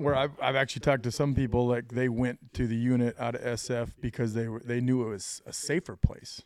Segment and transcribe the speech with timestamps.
[0.00, 3.34] where I've I've actually talked to some people like they went to the unit out
[3.34, 6.42] of SF because they were they knew it was a safer place.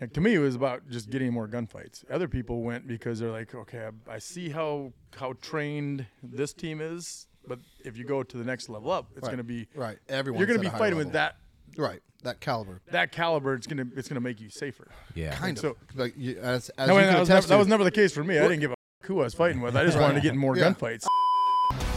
[0.00, 2.04] Like to me, it was about just getting more gunfights.
[2.10, 6.80] Other people went because they're like, okay, I, I see how how trained this team
[6.82, 9.28] is, but if you go to the next level up, it's Right.
[9.28, 9.98] going to be Right.
[10.08, 10.38] Everyone.
[10.38, 11.36] you're going to be fighting with that
[11.78, 12.00] Right.
[12.22, 12.80] That caliber.
[12.90, 13.54] that caliber.
[13.54, 14.88] It's going to it's going to make you safer.
[15.14, 15.34] Yeah.
[15.36, 15.76] Kind So- of.
[15.94, 18.22] Like you, as as No, you that, was never, that was never the case for
[18.24, 18.38] me.
[18.38, 19.76] I didn't give a f- who I was fighting with.
[19.76, 20.64] I just wanted to get in more Yeah.
[20.72, 21.06] gunfights.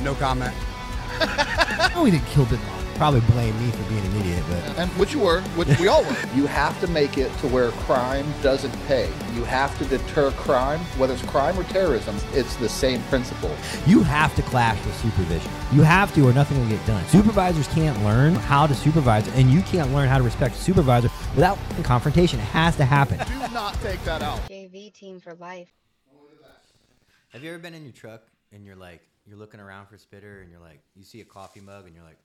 [0.03, 0.53] no comment.
[1.95, 2.75] Oh, we didn't kill Bin Laden.
[2.95, 6.03] Probably blame me for being an idiot, but And which you were, which we all
[6.03, 6.15] were.
[6.35, 9.09] You have to make it to where crime doesn't pay.
[9.33, 12.15] You have to deter crime, whether it's crime or terrorism.
[12.33, 13.53] It's the same principle.
[13.87, 15.49] you have to clash with supervision.
[15.71, 17.03] You have to, or nothing will get done.
[17.07, 21.09] Supervisors can't learn how to supervise, and you can't learn how to respect a supervisor
[21.35, 22.39] without confrontation.
[22.39, 23.17] It has to happen.
[23.17, 24.39] Do not take that out.
[24.49, 25.69] JV team for life.
[27.29, 30.41] Have you ever been in your truck and you're like, you're looking around for spitter
[30.41, 32.17] and you're like, you see a coffee mug and you're like,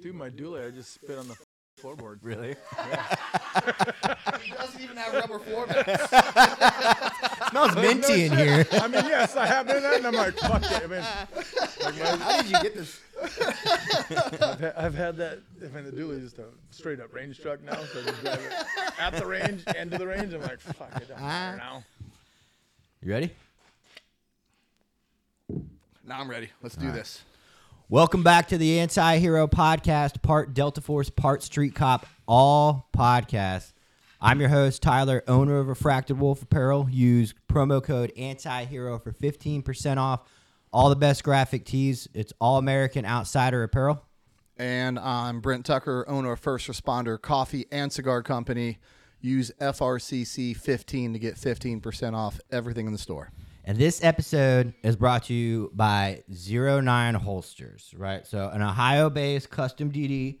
[0.00, 1.36] Dude, my dually, I just spit on the
[1.80, 2.18] floorboard.
[2.22, 2.56] really?
[2.76, 3.16] Yeah.
[4.42, 6.08] He doesn't even have rubber floor mats.
[7.50, 8.66] smells minty in here.
[8.72, 10.82] I mean, yes, I have been that, and I'm like, fuck it.
[10.82, 11.04] I mean,
[11.82, 13.00] like my, How did you get this?
[13.22, 15.40] I've, ha- I've had that.
[15.60, 18.24] I mean, the dually is just a straight up range truck now, so I just
[18.24, 18.52] drive it
[18.98, 20.34] at the range, end of the range.
[20.34, 21.26] I'm like, fuck it, don't uh-huh.
[21.26, 21.84] matter now.
[23.02, 23.30] You ready?
[26.04, 26.50] Now I'm ready.
[26.62, 27.22] Let's do this.
[27.88, 33.72] Welcome back to the Anti Hero Podcast, part Delta Force, part Street Cop, all podcasts.
[34.20, 36.88] I'm your host, Tyler, owner of Refracted Wolf Apparel.
[36.90, 40.20] Use promo code Anti Hero for 15% off
[40.72, 42.08] all the best graphic tees.
[42.14, 44.02] It's all American Outsider Apparel.
[44.56, 48.78] And I'm Brent Tucker, owner of First Responder Coffee and Cigar Company.
[49.20, 53.30] Use FRCC 15 to get 15% off everything in the store.
[53.64, 58.26] And this episode is brought to you by Zero Nine Holsters, right?
[58.26, 60.38] So, an Ohio based custom DD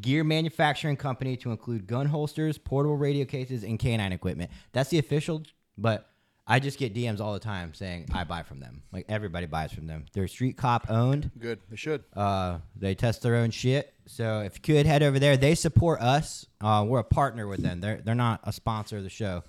[0.00, 4.50] gear manufacturing company to include gun holsters, portable radio cases, and canine equipment.
[4.72, 5.44] That's the official,
[5.78, 6.10] but
[6.48, 8.82] I just get DMs all the time saying I buy from them.
[8.92, 10.06] Like everybody buys from them.
[10.12, 11.30] They're street cop owned.
[11.38, 11.60] Good.
[11.70, 12.02] They should.
[12.14, 13.94] Uh, they test their own shit.
[14.06, 16.44] So if you could head over there, they support us.
[16.60, 17.80] Uh, we're a partner with them.
[17.80, 19.44] They're they're not a sponsor of the show.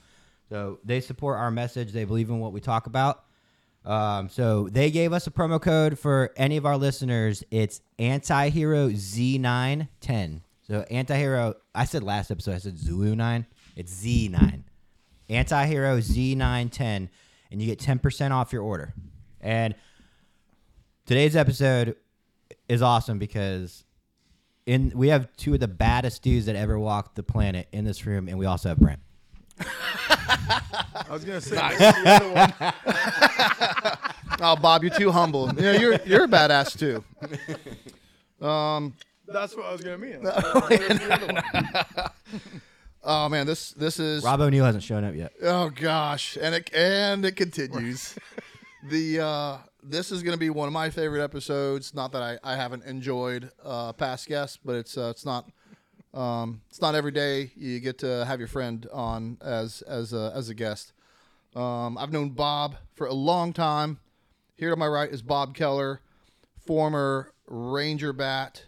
[0.50, 1.92] So they support our message.
[1.92, 3.24] They believe in what we talk about.
[3.84, 7.44] Um, so they gave us a promo code for any of our listeners.
[7.52, 10.42] It's antihero Z910.
[10.68, 11.56] So antihero.
[11.74, 12.56] I said last episode.
[12.56, 13.46] I said Zulu nine.
[13.76, 14.64] It's Z9.
[15.30, 17.10] Antihero Z910,
[17.52, 18.94] and you get 10% off your order.
[19.42, 19.76] And
[21.06, 21.96] today's episode
[22.70, 23.84] is awesome because
[24.66, 28.06] in we have two of the baddest dudes that ever walked the planet in this
[28.06, 29.00] room, and we also have Brent.
[29.60, 32.54] I was gonna say the other one.
[34.42, 35.50] Oh, Bob, you're too humble.
[35.58, 37.04] Yeah, you're you're a badass too.
[39.28, 40.28] That's what I was gonna mean.
[43.08, 45.32] Oh man, this this is Rob O'Neill hasn't shown up yet.
[45.44, 48.16] Oh gosh, and it and it continues.
[48.90, 51.94] the uh, this is going to be one of my favorite episodes.
[51.94, 55.48] Not that I, I haven't enjoyed uh, past guests, but it's uh, it's not
[56.16, 60.32] um, it's not every day you get to have your friend on as as a,
[60.34, 60.94] as a guest.
[61.56, 64.00] Um, I've known Bob for a long time.
[64.56, 66.02] Here to my right is Bob Keller,
[66.66, 68.64] former Ranger Bat,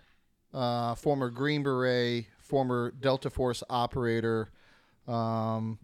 [0.53, 4.51] uh, former Green Beret, former Delta Force operator.
[5.07, 5.79] Um,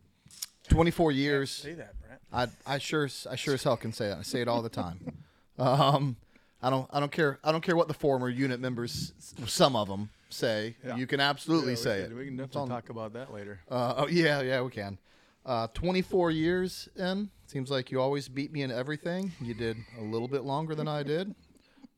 [0.69, 1.49] 24 years.
[1.51, 2.21] Say that, Brent.
[2.67, 4.17] I I sure I sure as hell can say that.
[4.17, 4.99] I say it all the time.
[5.55, 6.15] Um,
[6.63, 9.13] I don't I don't care I don't care what the former unit members
[9.45, 10.75] some of them say.
[10.85, 10.95] Yeah.
[10.97, 12.15] You can absolutely Yeah, say can- it.
[12.17, 13.61] We can definitely on- talk about that later.
[13.69, 14.97] uh, oh yeah yeah we can.
[15.45, 17.29] Uh, 24 years in.
[17.47, 19.31] Seems like you always beat me in everything.
[19.41, 21.35] You did a little bit longer than I did.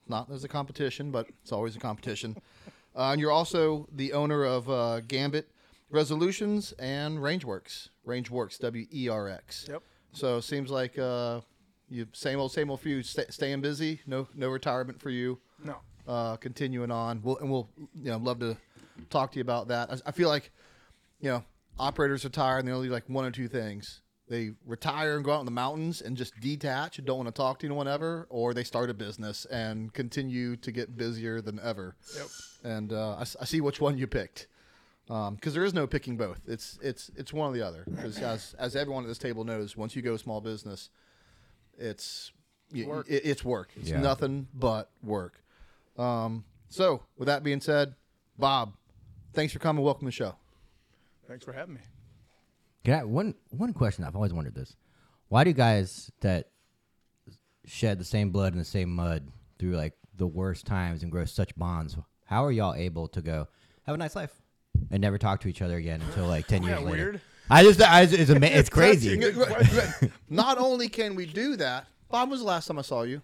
[0.08, 2.38] Not as a competition, but it's always a competition.
[2.96, 5.48] Uh, and you're also the owner of uh, Gamut
[5.92, 7.90] Resolutions and Rangewerx.
[8.06, 9.66] Rangewerx, W E R X.
[9.70, 9.82] Yep.
[10.14, 11.42] So it seems like uh,
[11.90, 13.04] you same old same old for you.
[13.04, 14.02] Stay, staying busy.
[14.08, 15.40] No no retirement for you.
[15.64, 15.78] No.
[16.08, 17.22] Uh, continuing on.
[17.24, 18.56] We'll and we'll you know love to
[19.10, 19.92] talk to you about that.
[19.92, 20.52] I, I feel like
[21.20, 21.44] you know
[21.80, 24.02] operators retire and they only do like one or two things.
[24.28, 27.32] They retire and go out in the mountains and just detach and don't want to
[27.34, 31.60] talk to anyone ever, or they start a business and continue to get busier than
[31.60, 31.96] ever.
[32.16, 32.28] Yep.
[32.64, 34.48] And uh, I, s- I see which one you picked
[35.08, 36.42] because there is no picking both.
[36.48, 37.84] It's it's it's one or the other.
[37.88, 40.90] Because as as everyone at this table knows, once you go small business,
[41.78, 42.32] it's
[42.72, 43.08] you, work.
[43.10, 43.72] It, it's work.
[43.76, 44.00] It's Yeah.
[44.02, 45.42] nothing but work.
[45.98, 47.96] Um, so with that being said,
[48.38, 48.74] Bob,
[49.34, 49.84] thanks for coming.
[49.84, 50.36] Welcome to the show.
[51.28, 51.82] Thanks for having me.
[52.84, 54.76] Can I, one one question I've always wondered this:
[55.30, 56.50] Why do guys that
[57.68, 59.28] shed the same blood and the same mud
[59.60, 61.98] through like the worst times and grow such bonds.
[62.26, 63.48] How are y'all able to go
[63.84, 64.32] have a nice life
[64.92, 67.04] and never talk to each other again until like ten years that later?
[67.04, 67.22] weird?
[67.48, 69.22] I just, I, it's, ama- it's crazy.
[70.30, 73.22] Not only can we do that, Bob, when was the last time I saw you?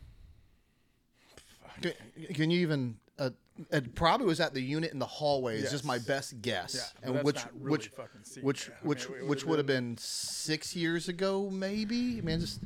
[1.82, 1.94] Can,
[2.34, 2.96] can you even?
[3.20, 3.32] Uh,
[3.70, 5.58] it probably was at the unit in the hallway.
[5.58, 6.94] Is just my best guess.
[7.04, 8.46] Yeah, and which really which fucking secret.
[8.46, 12.18] which I mean, which which would have been six years ago, maybe.
[12.18, 12.62] I mean, just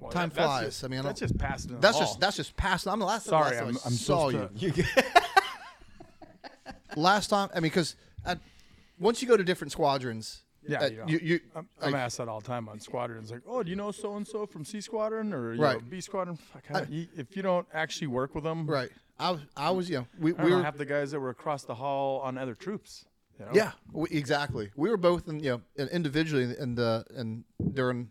[0.00, 0.66] Well, time that- flies.
[0.66, 1.78] just- I mean, I that's just passing.
[1.80, 2.06] that's hall.
[2.06, 2.88] just that's just past.
[2.88, 3.26] I'm the last.
[3.26, 4.48] Sorry, last time I'm, I'm saw you.
[4.72, 4.84] to.
[6.96, 7.94] Last time, I mean, because
[8.98, 12.18] once you go to different squadrons, Yeah, uh, you, know, you, you I'm, I'm asked
[12.18, 13.30] that all the time on squadrons.
[13.30, 15.76] Like, oh, do you know so and so from C Squadron or you Right.
[15.80, 16.38] know, B Squadron?
[16.68, 18.90] How- you- if you don't actually work with them, right.
[19.18, 21.30] I was I was you know we, I we were half the guys that were
[21.30, 23.06] across the hall on other troops.
[23.38, 23.50] you know?
[23.54, 24.70] Yeah, we, exactly.
[24.76, 28.10] We were both in, you know, individually, and uh, and during,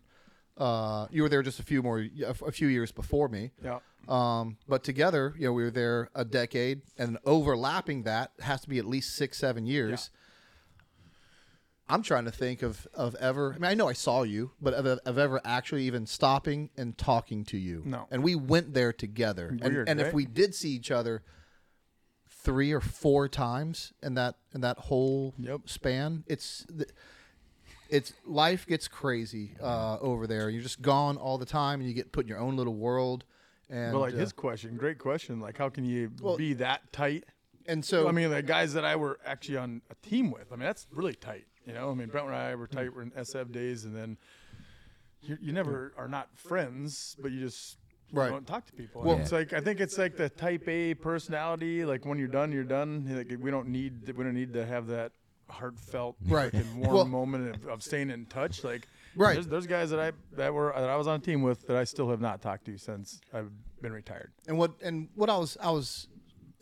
[0.56, 3.52] uh, you were there just a few more, a few years before me.
[3.62, 3.78] yeah.
[4.08, 8.68] Um, but together, you know, we were there a decade, and overlapping that has to
[8.68, 10.10] be at least six, seven years.
[11.88, 13.52] I'm trying to think of of ever.
[13.54, 16.96] I mean, I know I saw you, but of, of ever actually even stopping and
[16.98, 17.82] talking to you.
[17.84, 18.06] No.
[18.10, 19.48] And we went there together.
[19.48, 20.14] And- Weird, and if right?
[20.14, 21.22] we did see each other
[22.28, 25.62] three or four times in that in that whole Yep.
[25.66, 26.66] span, it's
[27.88, 30.50] it's life gets crazy uh, over there.
[30.50, 33.24] You're just gone all the time, and you get put in your own little world.
[33.70, 35.40] And But like uh, his question, great question.
[35.40, 37.24] Like, how can you Well- be that tight?
[37.68, 40.52] and so I mean, the guys that I were actually on a team with.
[40.52, 41.46] I mean, that's really tight.
[41.66, 42.94] You know, I mean, Brent and I were tight.
[42.94, 44.16] We're in SF days, and then
[45.22, 47.78] you, you never are not friends, but you just
[48.12, 48.30] Right.
[48.30, 49.02] don't talk to people.
[49.02, 51.84] Well- Well, it's like I think it's like the Type A personality.
[51.84, 53.04] Like when you're done, you're done.
[53.10, 55.10] Like we don't need we don't need to have that
[55.48, 56.52] heartfelt, Right.
[56.52, 58.62] fucking warm Well- moment of, of staying in touch.
[58.62, 58.86] Like
[59.16, 59.34] Right.
[59.34, 61.76] there's, there's guys that I that were that I was on a team with that
[61.76, 63.50] I still have not talked to since I've
[63.82, 64.30] been retired.
[64.46, 66.06] and what and what I was I was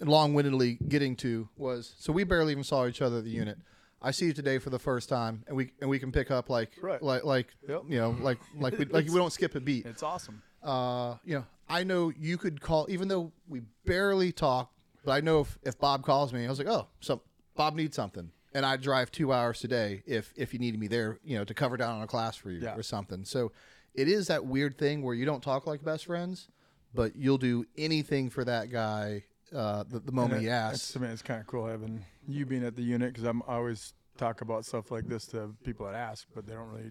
[0.00, 3.58] long-windedly getting to was so we barely even saw each other at the unit.
[4.04, 6.50] I see you today for the first time, and we and we can pick up
[6.50, 7.02] like Right.
[7.02, 7.82] like like Yep.
[7.88, 9.86] you know like like we, like we don't skip a beat.
[9.86, 10.42] It's awesome.
[10.62, 14.70] Uh, you know, I know you could call even though we barely talk,
[15.04, 17.22] but I know if, if Bob calls me, I was like, oh, so
[17.56, 21.18] Bob needs something, and I drive two hours today if if you needed me there,
[21.24, 22.76] you know, to cover down on a class for you Yeah.
[22.76, 23.24] or something.
[23.24, 23.52] So
[23.94, 26.48] it is that weird thing where you don't talk like best friends,
[26.94, 29.24] but you'll do anything for that guy
[29.54, 30.96] uh, the, the moment And he asks.
[30.96, 33.54] I mean, it's kind of cool having you being at the unit because I'm I
[33.56, 36.90] always talk about stuff like this to people that ask, but they don't really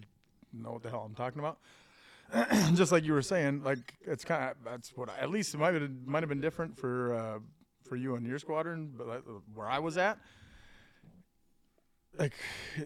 [0.52, 1.58] know what the hell I'm talking about.
[2.74, 5.58] Just like you were saying, like it's kind of that's what I, at least it
[5.58, 7.38] might have might have been different for uh,
[7.88, 9.22] for you and your squadron, but like,
[9.54, 10.18] where I was at,
[12.18, 12.32] like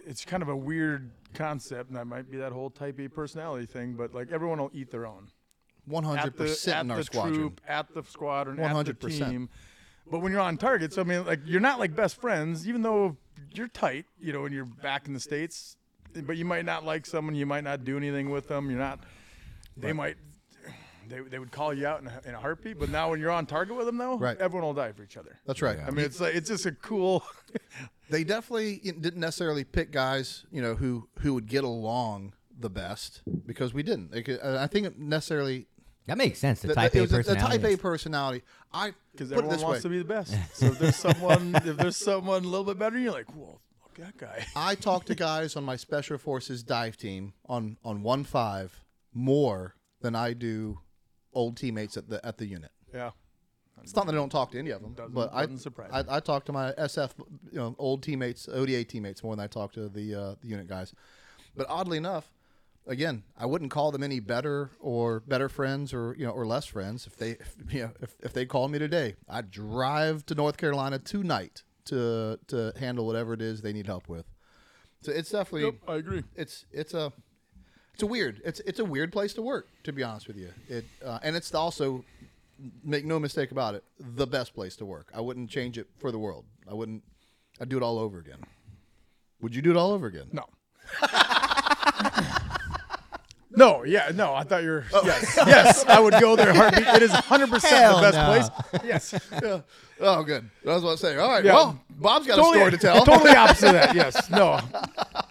[0.06, 3.66] it's kind of a weird concept, and that might be that whole Type A personality
[3.66, 3.94] thing.
[3.94, 5.28] But like everyone will eat their own
[5.86, 7.34] One hundred percent at in our the squadron.
[7.34, 9.30] troop, at the squadron, at the 100%.
[9.30, 9.48] team.
[10.10, 12.82] But when you're on target, so I mean, like you're not like best friends, even
[12.82, 13.16] though
[13.52, 15.76] you're tight, you know, when you're back in the states.
[16.14, 18.70] But you might not like someone, you might not do anything with them.
[18.70, 19.00] You're not.
[19.76, 20.16] They might.
[21.08, 23.30] They, they would call you out in a, in a heartbeat, but now when you're
[23.30, 24.36] on target with them, though, Right.
[24.38, 25.38] everyone will die for each other.
[25.46, 25.78] That's right.
[25.86, 27.22] I mean, it's like it's just a cool.
[28.10, 33.22] they definitely didn't necessarily pick guys, you know, who who would get along the best
[33.46, 34.10] because we didn't.
[34.10, 35.66] They could, I think it necessarily
[36.08, 36.60] That makes sense.
[36.62, 37.58] The the, type it A was a- the personality.
[37.62, 38.42] type A personality.
[38.72, 40.34] I because everyone this wants way: to be the best.
[40.54, 43.98] So if there's someone, if there's someone a little bit better, you're like, whoa, look
[44.00, 44.44] at that guy.
[44.56, 48.84] I talk to guys on my special forces dive team on on one five
[49.14, 50.80] more than I do
[51.32, 52.70] old teammates at the at the unit.
[52.94, 53.10] Yeah,
[53.82, 55.90] It's not that I don't talk to any of them, Doesn't- but I, doesn't surprise
[55.92, 57.10] I I talk to my SF,
[57.52, 60.66] you know, old teammates, ODA teammates more than I talk to the uh, the unit
[60.68, 60.94] guys.
[61.54, 62.30] But oddly enough,
[62.88, 66.64] again, I wouldn't call them any better or better friends or you know or less
[66.66, 69.14] friends if they if, you know if, if they called me today.
[69.28, 74.08] I'd drive to North Carolina tonight to to handle whatever it is they need help
[74.08, 74.26] with.
[75.02, 76.24] So it's definitely yep, I agree.
[76.34, 77.12] it's it's a
[77.94, 80.50] it's a weird it's it's a weird place to work to be honest with you
[80.68, 82.04] it uh, and it's also
[82.84, 86.10] make no mistake about it the best place to work i wouldn't change it for
[86.12, 87.02] the world i wouldn't
[87.60, 88.38] i'd do it all over again
[89.40, 90.44] would you do it all over again No.
[93.58, 94.32] no, yeah, no.
[94.34, 94.84] I thought you were.
[94.92, 95.02] Oh.
[95.04, 95.84] Yes, yes.
[95.84, 96.54] I would go there.
[96.54, 96.86] Heartbeat.
[96.86, 98.78] It is 100 percent the best no.
[98.78, 98.84] place.
[98.84, 99.30] Yes.
[99.42, 99.60] yeah.
[100.00, 101.54] oh good i was about to say all right Yeah.
[101.54, 103.94] well bob's got a story to tell Totally opposite of that.
[103.96, 104.30] Yes.
[104.30, 104.60] No.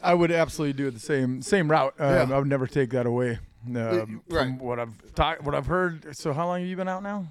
[0.03, 1.93] I would absolutely do it the same same route.
[1.99, 2.35] Um, Yeah.
[2.35, 3.39] I would never take that away.
[3.65, 4.43] Um, right.
[4.43, 6.15] From what I've talked, what I've heard.
[6.15, 7.27] So how long have you been out now?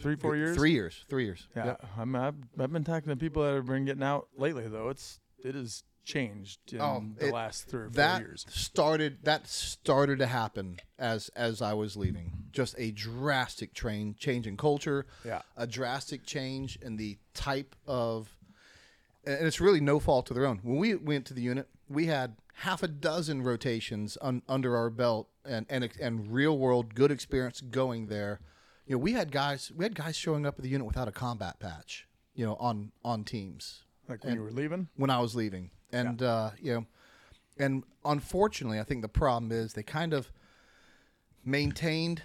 [0.00, 0.56] Three, four years.
[0.56, 1.86] three years three years Yeah, Yep.
[1.98, 4.88] I'm, I've, I've been talking to people that have been getting out lately, though.
[4.88, 8.46] It's it is changed in Oh, the it- last three or four that years.
[8.48, 12.44] started that started to happen as as I was leaving.
[12.52, 15.06] Just a drastic train change in culture.
[15.24, 15.42] Yeah.
[15.56, 18.36] A drastic change in the type of
[19.26, 20.58] and it's really no fault of their own.
[20.62, 24.90] When we went to the unit, we had half a dozen rotations un, under our
[24.90, 28.40] belt and, and and real world good experience going there.
[28.86, 31.12] You know, we had guys we had guys showing up at the unit without a
[31.12, 34.88] combat patch, you know, on on teams Like when you were leaving.
[34.96, 35.70] when I was leaving.
[35.94, 36.86] And uh, you know,
[37.58, 40.30] and unfortunately, I think the problem is they kind of
[41.44, 42.22] maintained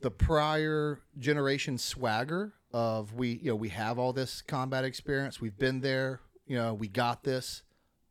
[0.00, 5.58] the prior generation swagger of we you know we have all this combat experience, we've
[5.58, 7.62] been there, you know, we got this,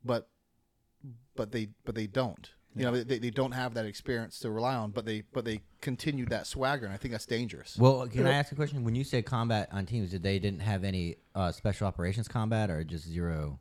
[0.03, 0.29] but
[1.35, 2.49] but they but they don't.
[2.75, 5.61] You know, they, they don't have that experience to rely on, but they but they
[5.81, 7.77] continued that swagger, and I think that's dangerous.
[7.77, 8.83] Well, can I ask a question?
[8.83, 12.71] When you say combat on teams, did they didn't have any uh, special operations combat
[12.71, 13.59] or just zero?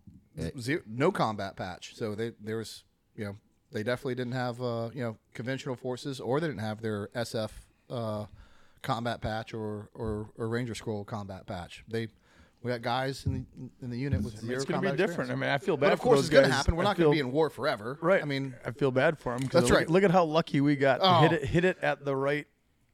[0.59, 1.95] Zero, no combat patch.
[1.95, 2.85] So they there was
[3.17, 3.37] you know
[3.71, 7.51] they definitely didn't have uh, you know conventional forces or they didn't have their SF
[7.91, 8.27] uh,
[8.83, 11.85] combat patch or, or or Ranger Scroll combat patch.
[11.89, 12.09] They
[12.62, 15.07] we got guys in the in the unit with zero It's going to be combat
[15.09, 15.31] different.
[15.31, 15.89] I mean, I feel bad.
[15.89, 16.57] But of for course, those it's going to guys.
[16.59, 16.77] happen.
[16.77, 18.23] We're I not going to be in war forever, Right.
[18.23, 19.49] I mean, I feel bad for them.
[19.53, 19.91] That's look, right.
[19.91, 21.01] Look at how lucky we got.
[21.03, 21.23] Oh.
[21.23, 22.47] Hit it, hit it at the right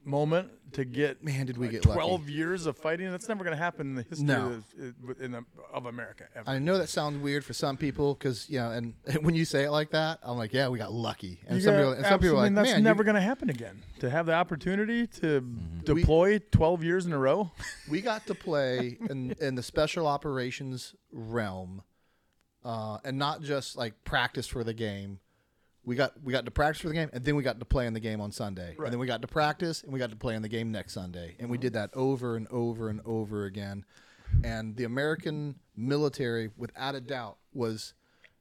[0.08, 1.22] moment to get.
[1.22, 2.00] Man, did we uh, get lucky.
[2.00, 3.10] twelve years of fighting?
[3.10, 4.62] That's never going to happen in the history No.
[4.78, 6.24] of, in the, of America.
[6.34, 6.48] Ever.
[6.50, 9.64] I know that sounds weird for some people because you know, and when you say
[9.64, 11.40] it like that, I'm like, yeah, we got lucky.
[11.46, 13.50] And some got- people, and some people are like, that's man, never going to happen
[13.50, 13.82] again.
[14.00, 15.92] To have the opportunity to Mm-hmm.
[15.94, 17.50] We- deploy twelve years in a row.
[17.90, 21.82] we got to play in in the special operations realm,
[22.64, 25.20] uh, and not just like practice for the game.
[25.84, 27.86] We got we got to practice for the game, and then we got to play
[27.86, 30.16] in the game on Sunday, and then we got to practice, and we got to
[30.16, 33.44] play in the game next Sunday, and we did that over and over and over
[33.46, 33.84] again.
[34.44, 37.94] And the American military, without a doubt, was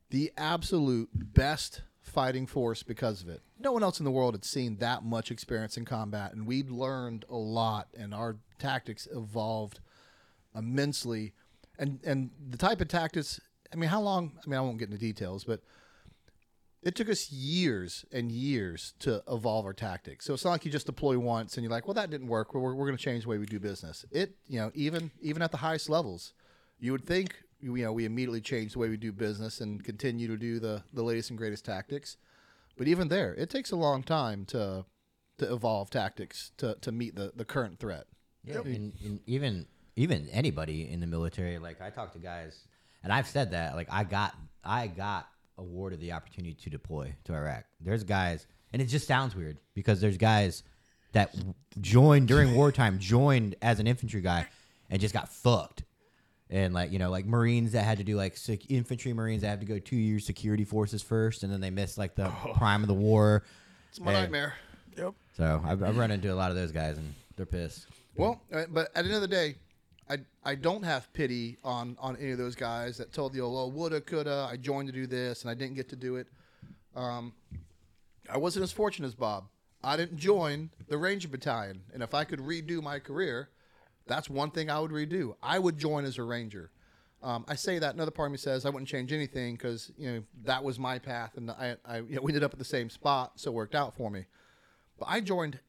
[0.10, 3.42] the absolute best fighting force because of it.
[3.60, 6.70] No one else in the world had seen that much experience in combat, and we'd
[6.70, 9.80] learned a lot, and our tactics evolved
[10.56, 11.34] immensely.
[11.80, 13.40] And and the type of tactics,
[13.72, 14.38] I mean, how long?
[14.44, 15.62] I mean, I won't get into details, but
[16.88, 20.24] it took us years and years to evolve our tactics.
[20.24, 22.54] So it's not like you just deploy once and you're like, well, that didn't work.
[22.54, 24.06] We're, we're going to change the way we do business.
[24.10, 26.32] It, you know, even even at the highest levels,
[26.80, 30.30] you would think, you know, we immediately change the way we do business and continue
[30.30, 32.16] to do the the latest and greatest tactics.
[32.78, 34.86] But even there, it takes a long time to
[35.40, 38.06] to evolve tactics to, to meet the, the current threat.
[38.46, 39.68] Yeah, and, and even
[39.98, 42.58] even anybody in the military, like I talk to guys,
[43.04, 45.28] and I've said that, like I got I got
[45.58, 47.66] awarded the opportunity to deploy to Iraq.
[47.82, 50.64] There's guys, and it just sounds weird because there's guys
[51.14, 51.34] that
[51.82, 54.48] joined during wartime, joined as an infantry guy,
[54.90, 55.84] and just got fucked.
[56.50, 59.50] And like you know, like Marines that had to do like sec- infantry Marines that
[59.50, 62.82] have to go two years security forces first, and then they missed like the prime
[62.84, 63.44] of the war.
[63.90, 64.54] It's my And- nightmare.
[64.98, 65.14] Yep.
[65.36, 67.86] So I've, I've run into a lot of those guys, and they're pissed.
[68.16, 69.56] Well, uh, but at the end of the day,
[70.10, 73.68] I I don't have pity on on any of those guys that told you, oh,
[73.68, 76.28] woulda, coulda, I joined to do this and I didn't get to do it.
[76.96, 77.34] Um,
[78.30, 79.46] I wasn't as fortunate as Bob.
[79.84, 83.50] I didn't join the Ranger Battalion, and if I could redo my career,
[84.08, 85.36] that's one thing I would redo.
[85.42, 86.72] I would join as a Ranger.
[87.24, 90.12] Um, I say that another part of me says I wouldn't change anything because you
[90.12, 92.66] know that was my path, and I, I you know, we ended up at the
[92.66, 94.26] same spot, so it worked out for me.
[95.00, 95.60] But I joined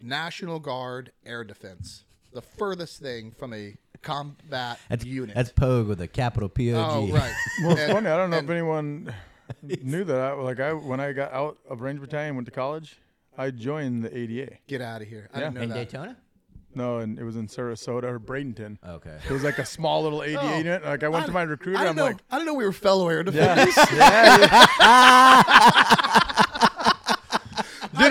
[0.00, 2.04] National Guard Air Defense,
[2.36, 5.34] the furthest thing from a combat That's unit.
[5.34, 6.80] That's Pogue with a capital P O G.
[6.80, 7.32] oh right.
[7.62, 8.08] Well, it's And- funny.
[8.08, 9.12] I don't know if anyone
[9.62, 10.20] knew that.
[10.20, 13.00] I, like I, when I got out of Ranger Battalion, went to college,
[13.38, 14.58] I joined the ADA.
[14.68, 15.28] Get out of here!
[15.34, 15.44] I Yeah.
[15.46, 15.74] didn't know In that.
[15.90, 16.16] Daytona?
[16.74, 18.76] No, and it was in Sarasota or Bradenton.
[18.86, 19.16] Okay.
[19.26, 20.58] It was like a small little ADA Oh.
[20.58, 20.84] unit.
[20.84, 21.78] Like I went to my recruiter.
[21.78, 22.04] I didn't I'm know.
[22.04, 23.74] like, I didn't know we were fellow air defenders.
[23.94, 26.26] yeah, yeah.
[26.36, 26.45] did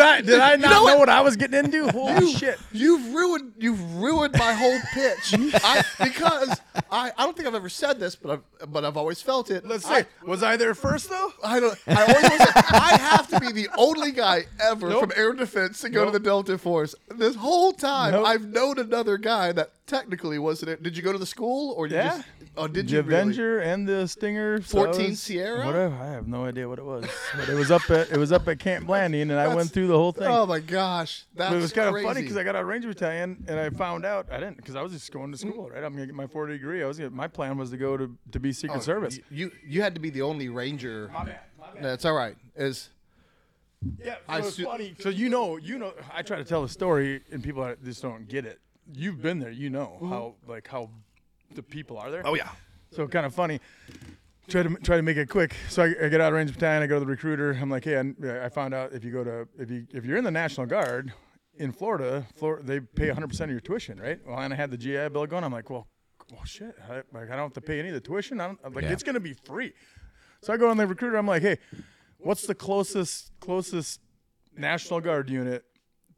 [0.05, 1.09] I did I not know, what?
[1.09, 1.89] I was getting into?
[1.91, 2.57] Holy shit!
[2.71, 5.33] You've ruined you've ruined my whole pitch.
[5.63, 6.59] I, because
[6.91, 8.31] I, I don't think I've ever said this, but
[8.61, 9.65] I've but I've always felt it.
[9.65, 11.31] Let's I, say, was I there first though?
[11.43, 11.77] I don't.
[11.87, 15.01] I always say, I have to be the only guy ever Nope.
[15.01, 16.13] from air defense to go Nope.
[16.13, 16.95] to the Delta Force.
[17.09, 18.27] This whole time, Nope.
[18.27, 20.71] I've known another guy that technically wasn't.
[20.71, 20.83] It.
[20.83, 22.09] Did you go to the school or did you Yeah.
[22.17, 22.27] just?
[22.57, 23.21] Oh, did the you really?
[23.21, 24.61] Avenger and the Stinger.
[24.61, 25.65] so 14 was- Sierra?
[25.65, 25.95] Whatever.
[25.95, 28.47] I have no idea what it was, but it was up at it was up
[28.47, 30.27] at Camp Blanding, and I went through the whole thing.
[30.27, 32.67] Oh my gosh, that's But it was kind of funny because I got out of
[32.67, 35.69] Ranger Battalion and I found out I didn't because I was just going to school,
[35.69, 35.83] right?
[35.83, 36.83] I'm gonna get my 40 degree.
[36.83, 39.19] I was gonna, my plan was to go to, to be Secret Oh, Service.
[39.29, 41.09] You you had to be the only ranger.
[41.13, 41.83] My bad, my bad.
[41.83, 42.35] That's all right.
[42.55, 42.89] Is
[44.03, 44.95] Yeah, I it was su- funny.
[44.99, 48.27] So you know, you know, I try to tell a story and people just don't
[48.27, 48.59] get it.
[48.93, 50.09] You've been there, you know mm-hmm.
[50.09, 50.89] how like how
[51.53, 52.21] the people are there.
[52.25, 52.49] oh yeah.
[52.91, 53.59] So kind of funny.
[54.47, 55.55] try to try to make it quick.
[55.69, 56.83] So I, I get out of range of battalion.
[56.83, 57.57] I go to the recruiter.
[57.59, 60.17] I'm like, hey, I, I found out if you go to if you if you're
[60.17, 61.13] in the National Guard
[61.57, 64.19] in Florida, Florida they pay 100 percent of your tuition, right?
[64.25, 65.43] Well, and I had the GI Bill going.
[65.43, 65.87] I'm like, well,
[66.31, 66.75] well, shit.
[66.89, 68.39] I, like I don't have to pay any of the tuition.
[68.39, 68.91] I don't, I'm like Yeah.
[68.91, 69.73] it's gonna be free.
[70.41, 71.17] So I go on the recruiter.
[71.17, 71.57] I'm like, hey,
[72.19, 73.99] what's the closest closest
[74.55, 75.65] National Guard unit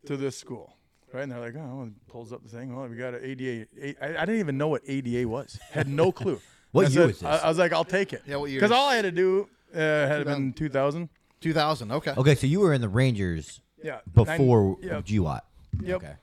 [0.05, 0.76] to this school?
[1.13, 2.75] Right, and they're like, oh, and pulls up the thing.
[2.75, 3.67] Well, we got an ADA.
[3.81, 5.57] A- I, I didn't even know what ADA was.
[5.71, 6.39] Had no clue.
[6.73, 7.29] What I year said- was this?
[7.29, 8.23] I, I was like, I'll take it.
[8.27, 11.07] Yeah, what year Because all I had to do uh, had been 2000.
[11.39, 11.91] 2000.
[11.93, 12.13] Okay.
[12.17, 13.99] Okay, so you were in the Rangers Yeah.
[14.13, 15.05] before Nine- yep.
[15.05, 15.41] GWOT.
[15.81, 15.95] Yep.
[16.03, 16.13] Okay.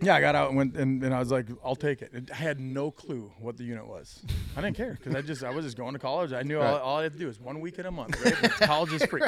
[0.00, 2.12] Yeah, I got out and went, and, and I was like, I'll take it.
[2.12, 4.22] And I had no clue what the unit was.
[4.56, 6.32] I didn't care because I just I was just going to college.
[6.32, 6.80] I knew all, Right.
[6.80, 8.20] all I had to do was one week in a month.
[8.24, 8.34] Right?
[8.62, 9.22] College is free.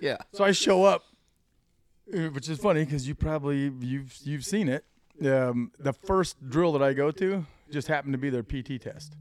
[0.00, 0.18] Yeah.
[0.32, 1.04] So I show up,
[2.06, 4.84] which is funny because you probably you've you've seen it.
[5.24, 9.14] Um, the first drill that I go to just happened to be their PT test.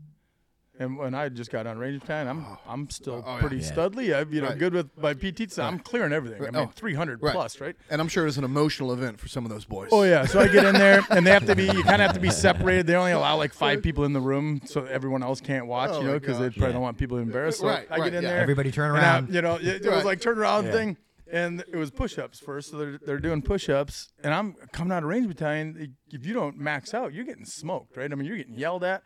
[0.79, 3.39] And when I just got on range time, I'm I'm still Oh, yeah.
[3.39, 3.71] pretty Yeah.
[3.71, 4.15] studly.
[4.19, 4.57] I'm you know Right.
[4.57, 5.51] good with my PT.
[5.51, 6.41] So I'm clearing everything.
[6.41, 7.33] I mean, Oh, 300 right.
[7.33, 7.75] plus, right?
[7.91, 9.89] And I'm sure it's an emotional event for some of those boys.
[9.91, 11.65] Oh yeah, so I get in there, and they have to be.
[11.65, 12.87] You kind of have to be separated.
[12.87, 15.91] They only allow like five people in the room, so everyone else can't watch.
[15.93, 16.71] Oh, you know, because they probably Yeah.
[16.73, 17.59] don't want people embarrassed.
[17.59, 18.29] So Right, I right, get in yeah.
[18.31, 18.39] there.
[18.41, 19.35] Everybody turn and I- around.
[19.35, 19.95] you know, it, it Right.
[19.97, 20.71] was like turn around Yeah.
[20.71, 20.97] thing,
[21.31, 22.71] and it was push-ups first.
[22.71, 25.95] So they're they're doing push-ups, and I'm coming out of Ranger Battalion.
[26.11, 28.11] If you don't max out, you're getting smoked, right?
[28.11, 29.03] I mean, you're getting yelled at.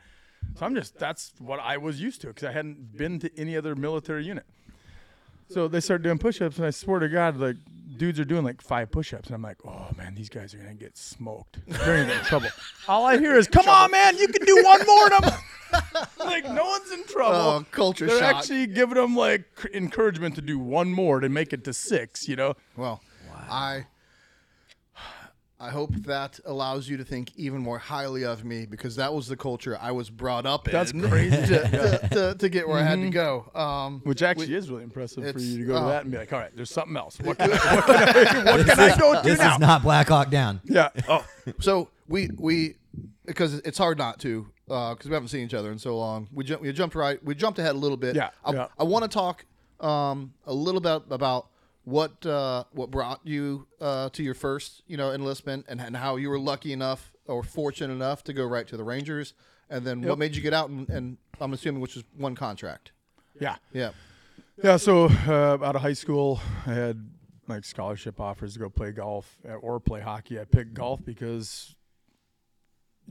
[0.55, 3.57] So I'm just that's what I was used to because I hadn't been to any
[3.57, 4.45] other military unit.
[5.49, 7.57] So they start doing push-ups, and I swear to God, like
[7.97, 10.73] dudes are doing like five push-ups, and I'm like, oh man, these guys are gonna
[10.73, 11.59] get smoked.
[11.67, 12.49] They're gonna get in trouble.
[12.87, 16.45] All I hear is, "Come on, man, you can do one more." And I'm like,
[16.51, 17.35] no one's in trouble.
[17.35, 18.35] Oh, culture They're shock.
[18.37, 22.27] actually giving them like c- encouragement to do one more to make it to six.
[22.27, 22.55] You know?
[22.75, 23.01] Well,
[23.49, 23.85] I
[25.57, 29.27] I hope that allows you to think even more highly of me because that was
[29.27, 30.99] the culture I was brought up That's in.
[30.99, 31.35] That's crazy.
[31.47, 33.49] to, to, to, to get where I had to go.
[33.55, 35.87] Um, Which actually is really impressive for you to go to oh.
[35.87, 37.19] that and be like, all right, there's something else.
[37.21, 39.53] What can I, what can I, what can I go do This now?
[39.53, 40.59] is not Black Hawk Down.
[40.65, 40.89] yeah.
[41.07, 41.25] Oh,
[41.59, 42.75] so we we
[43.25, 46.27] because it's hard not to because we haven't seen each other in so long.
[46.33, 48.15] We jumped we jumped right we jumped ahead a little bit.
[48.15, 48.67] Yeah, I, yeah.
[48.77, 49.45] I want to talk
[49.79, 51.47] um, a little bit about
[51.85, 56.17] what uh, what brought you uh, to your first you know enlistment and, and how
[56.17, 59.33] you were lucky enough or fortunate enough to go right to the Rangers
[59.69, 62.91] and then what made you get out and, and I'm assuming which was one contract.
[63.39, 63.55] yeah.
[63.73, 63.91] Yeah.
[64.63, 67.09] Yeah, so uh, out of high school, I had
[67.47, 70.39] like scholarship offers to go play golf uh, or play hockey.
[70.39, 71.75] I picked golf because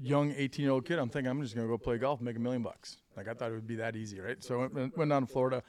[0.01, 2.37] young 18 year old kid, I'm thinking I'm just gonna go play golf and make
[2.37, 2.97] a million bucks.
[3.15, 4.43] Like I thought it would be that easy, right?
[4.43, 5.63] So I went, went down to Florida.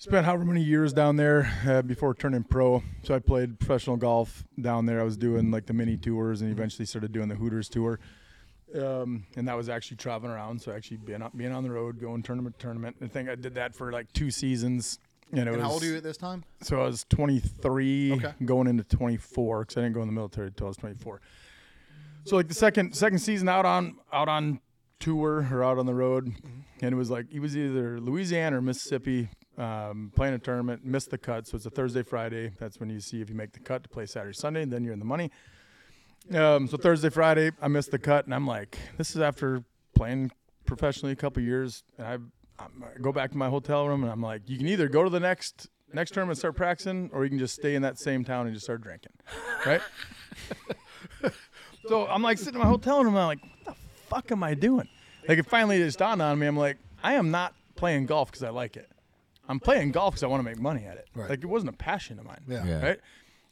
[0.00, 2.84] Spent however many years down there uh, before turning pro.
[3.02, 5.00] So I played professional golf down there.
[5.00, 7.98] I was doing like the mini tours and eventually started doing the Hooters tour.
[8.80, 10.62] Um, and that was actually traveling around.
[10.62, 12.96] So actually being on, being on the road, going tournament tournament.
[13.02, 15.00] I think I did that for like two seasons.
[15.32, 16.44] And it And was how old are you at this time?
[16.62, 18.32] so I was 23, Okay.
[18.44, 21.20] going into 24 because I didn't go in the military until I was 24.
[22.24, 24.60] So like the second second season out on out on
[25.00, 26.32] tour or out on the road,
[26.82, 29.28] and it was like it was either Louisiana or Mississippi
[29.58, 31.46] um, playing a tournament, missed the cut.
[31.46, 32.52] So it's a Thursday Friday.
[32.58, 34.92] That's when you see if you make the cut to play Saturday Sunday, then you're
[34.92, 35.30] in the money.
[36.32, 40.30] Um, so Thursday Friday, I missed the cut, and I'm like, this is after playing
[40.66, 42.66] professionally a couple years, and I, I
[43.00, 45.20] go back to my hotel room, and I'm like, you can either go to the
[45.20, 48.46] next next tournament and start practicing, or you can just stay in that same town
[48.46, 49.12] and just start drinking,
[49.64, 49.80] right?
[51.88, 53.74] so I'm like sitting in my hotel room, and I'm like, what the
[54.08, 54.88] fuck am I doing?
[55.26, 56.46] Like it finally just dawned on me.
[56.46, 58.90] I'm like, I am not playing golf because I like it.
[59.48, 61.08] I'm playing golf because I want to make money at it.
[61.14, 61.30] Right.
[61.30, 62.42] Like it wasn't a passion of mine.
[62.46, 62.64] Yeah.
[62.66, 62.82] Yeah.
[62.82, 63.00] Right.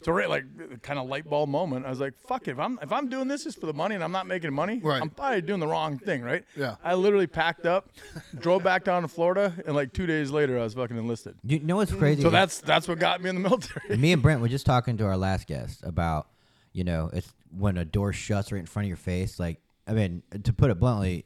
[0.02, 0.44] So right, like
[0.82, 1.87] kind of light bulb moment.
[1.87, 2.50] I was like, "Fuck it!
[2.50, 4.78] If I'm if I'm doing this just for the money and I'm not making money,
[4.85, 5.00] Right.
[5.00, 6.76] I'm probably doing the wrong thing, right?" Yeah.
[6.85, 7.88] I literally packed up,
[8.38, 11.37] drove back down to Florida, and like two days later, I was fucking enlisted.
[11.42, 12.20] You know what's crazy?
[12.20, 13.96] So that's that's what got me in the military.
[13.96, 16.28] me and Brent were just talking to our last guest about,
[16.74, 19.40] you know, it's when a door shuts right in front of your face.
[19.40, 21.24] Like, I mean, to put it bluntly,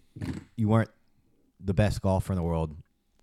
[0.54, 0.90] you weren't
[1.59, 2.76] the best golfer in the world,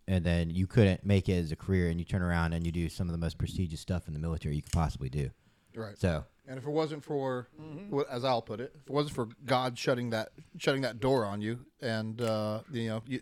[0.07, 2.71] and then you couldn't make it as a career, and you turn around and you
[2.71, 5.29] do some of the most prestigious stuff in the military you could possibly do.
[5.75, 5.97] Right.
[5.97, 7.49] So, And if it wasn't for,
[7.93, 11.23] wh- as I'll put it, if it wasn't for God shutting that shutting that door
[11.25, 13.21] on you, and uh, you know, you,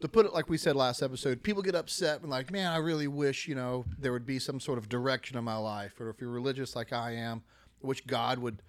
[0.00, 2.76] to put it like we said last episode, people get upset and like, man, I
[2.76, 6.10] really wish you know there would be some sort of direction in my life, or
[6.10, 7.42] if you're religious like I am,
[7.80, 8.60] which God would,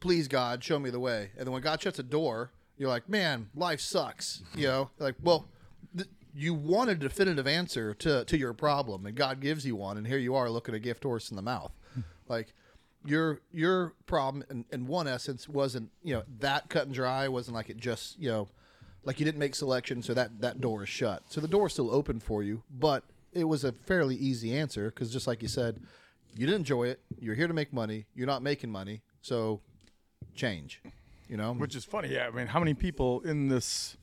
[0.00, 1.30] please God, show me the way.
[1.38, 4.42] And then when God shuts a door, you're like, man, life sucks.
[4.54, 5.46] You know, like, well.
[5.96, 9.96] Th- you want a definitive answer to, to your problem, and God gives you one,
[9.96, 11.72] and here you are looking a gift horse in the mouth.
[11.94, 12.00] Hmm.
[12.28, 12.54] like
[13.04, 17.56] your your problem in, in one essence wasn't you know that cut and dry wasn't
[17.56, 18.48] like it just you know
[19.04, 21.24] like you didn't make selection, so that that door is shut.
[21.28, 24.86] So the door is still open for you, but it was a fairly easy answer
[24.90, 25.80] because just like you said,
[26.36, 27.00] you didn't enjoy it.
[27.18, 28.06] You're here to make money.
[28.14, 29.60] You're not making money, so
[30.34, 30.80] change.
[31.28, 32.08] You know, Which is funny.
[32.08, 32.28] Yeah.
[32.28, 33.96] I mean, how many people in this,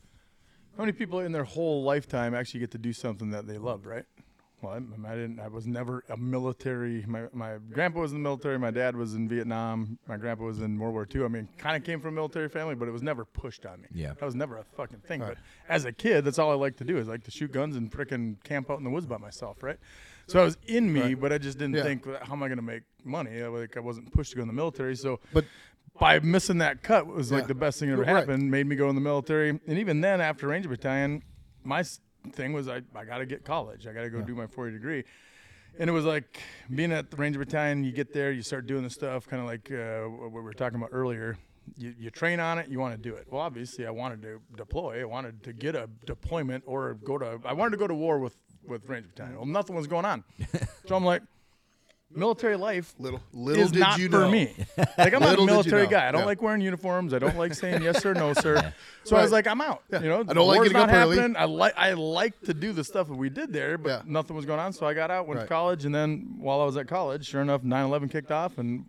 [0.80, 3.86] how many people in their whole lifetime actually get to do something that they love,
[3.86, 4.06] right?
[4.62, 5.42] Well, I, I didn't.
[5.42, 7.04] I was never a military.
[7.06, 8.58] My my grandpa was in the military.
[8.58, 9.98] My dad was in Vietnam.
[10.08, 11.26] My grandpa was in World War II.
[11.26, 13.82] I mean, kind of came from a military family, but it was never pushed on
[13.82, 13.88] me.
[13.94, 14.14] Yeah.
[14.14, 15.20] that was never a fucking thing.
[15.20, 15.38] But
[15.68, 17.92] as a kid, that's all I like to do is like to shoot guns and
[17.92, 19.78] frickin' camp out in the woods by myself, right?
[20.28, 21.84] So I was in me, but I just didn't Yeah.
[21.84, 23.42] think, how am I going to make money?
[23.44, 24.96] Like I wasn't pushed to go in the military.
[24.96, 25.46] So, But-
[26.00, 27.48] by missing that cut was like Yeah.
[27.48, 28.10] the best thing that ever Right.
[28.20, 28.50] happened.
[28.50, 31.24] Made me go in the military, and even then, after Ranger Battalion,
[31.64, 31.84] my
[32.32, 33.88] thing was I, I got to get college.
[33.88, 35.04] I got to go do my four year degree.
[35.78, 36.40] And it was like
[36.74, 37.84] being at the Ranger Battalion.
[37.84, 40.54] You get there, you start doing the stuff, kind of like uh, what we were
[40.54, 41.38] talking about earlier.
[41.78, 43.28] You, you train on it, you want to do it.
[43.30, 45.02] Well, obviously, I wanted to deploy.
[45.02, 47.40] I wanted to get a deployment or go to.
[47.46, 48.36] I wanted to go to war with
[48.68, 49.36] with Ranger Battalion.
[49.38, 50.24] Well, nothing was going on,
[50.88, 51.22] so I'm like,
[52.14, 54.32] military life little little is did not you for know.
[54.32, 54.54] me.
[54.98, 55.90] Like I'm not Little a did you military know.
[55.90, 56.08] guy.
[56.08, 56.26] I don't Yeah.
[56.26, 57.14] like wearing uniforms.
[57.14, 58.74] I don't like saying yes sir, no sir.
[59.04, 59.84] So I was like, I'm out.
[59.92, 61.18] You know, I don't like war's getting not up early.
[61.18, 61.38] happening.
[61.38, 64.02] I like I like to do the stuff that we did there, but Yeah.
[64.06, 64.74] nothing was going on.
[64.74, 65.44] So I got out, went Right.
[65.44, 68.86] to college, and then while I was at college, sure enough, 9/11 kicked off and.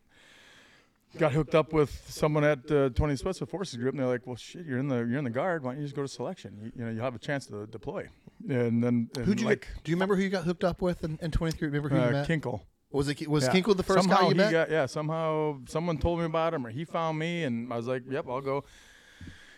[1.18, 4.36] Got hooked up with someone at uh, 20 Special Forces Group, and they're like, "Well,
[4.36, 5.64] shit, you're in the you're in the guard.
[5.64, 6.56] Why don't you just go to selection?
[6.62, 8.06] You, you know, you'll have a chance to deploy."
[8.48, 10.80] And then, and Who'd you like get, do you remember who you got hooked up
[10.80, 11.66] with in, in 23?
[11.66, 12.28] Remember who you uh, met?
[12.28, 12.60] Kinkle?
[12.92, 13.52] Was it was Yeah.
[13.52, 14.52] Kinkle the first somehow guy you met?
[14.52, 17.86] Got, yeah, somehow someone told me about him, or he found me, and I was
[17.86, 18.64] like, "Yep, I'll go,"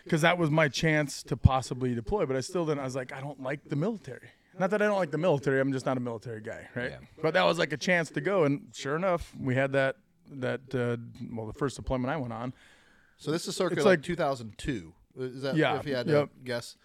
[0.03, 2.25] because that was my chance to possibly deploy.
[2.25, 2.79] But I still didn't.
[2.81, 4.29] I was like, I don't like the military.
[4.59, 5.59] Not that I don't like the military.
[5.59, 6.91] I'm just not a military guy, right?
[6.91, 6.97] Yeah.
[7.23, 9.95] But that was like a chance to go, and sure enough, we had that
[10.31, 10.97] that uh,
[11.35, 12.53] well, the first deployment I went on.
[13.17, 14.93] So this is circa It's like, like- 2002.
[15.17, 16.29] Is that Yeah, if you had yep.
[16.29, 16.75] to guess?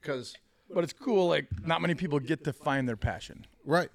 [0.00, 0.34] Because
[0.70, 1.28] But it's cool.
[1.28, 3.46] Like not many people get to find their passion.
[3.64, 3.88] right,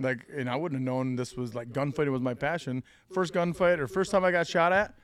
[0.00, 2.82] like and I wouldn't have known this was like gunfighting was my passion.
[3.12, 4.94] First gunfight or first time I got shot at,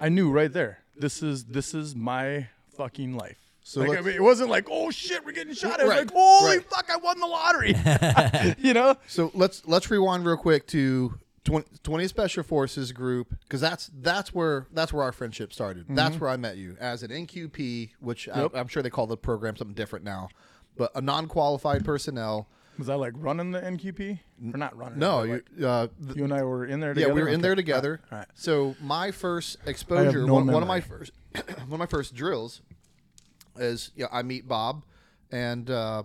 [0.00, 0.78] I knew right there.
[0.96, 3.38] This is this is my fucking life.
[3.66, 5.80] So like, I mean, it wasn't like, oh shit, we're getting shot.
[5.80, 6.70] It was Right, like, holy right.
[6.70, 7.74] fuck, I won the lottery.
[8.68, 8.96] you know?
[9.06, 14.34] So let's let's rewind real quick to 20, 20 Special Forces group because that's that's
[14.34, 15.86] where that's where our friendship started.
[15.88, 18.40] That's where I met you as an NQP, which Mm-hmm.
[18.40, 18.50] Yep.
[18.54, 20.28] I, I'm sure they call the program something different now,
[20.76, 22.48] but a non-qualified personnel.
[22.78, 24.18] Was I like running the NQP?
[24.52, 24.98] Or not running?
[24.98, 27.34] No, you, like, uh, th- you and I were in there yeah, we were in
[27.34, 27.42] Okay.
[27.42, 28.00] there together.
[28.10, 28.26] All right.
[28.34, 32.62] So my first exposure, no one, one of my first, one of my first drills,
[33.56, 34.82] is you know, I meet Bob,
[35.30, 36.02] and uh,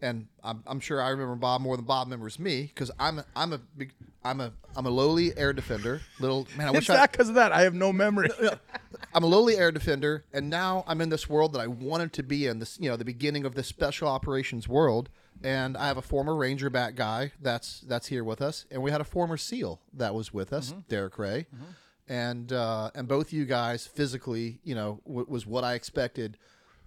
[0.00, 3.24] and I'm, I'm sure I remember Bob more than Bob remembers me because I'm a,
[3.34, 3.92] I'm a big
[4.24, 6.00] I'm a I'm a lowly air defender.
[6.20, 7.50] Little man, I It's wish I, not because of that.
[7.52, 8.28] I have no memory.
[9.14, 12.22] I'm a lowly air defender, and now I'm in this world that I wanted to
[12.22, 12.60] be in.
[12.60, 15.08] This, you know, the beginning of this special operations world.
[15.44, 18.90] And I have a former Ranger back guy that's that's here with us, and we
[18.90, 21.46] had a former SEAL that was with us, Derek Ray,
[22.08, 26.38] and uh, and both you guys physically, you know, w- was what I expected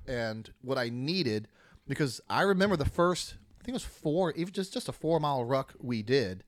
[0.08, 1.48] and what I needed.
[1.88, 5.20] Because I remember the first, I think it was four, even just just a four
[5.20, 6.44] mile ruck we did.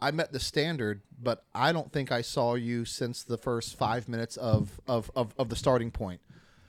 [0.00, 4.08] I met the standard, but I don't think I saw you since the first five
[4.08, 6.20] minutes of of, of, of the starting point.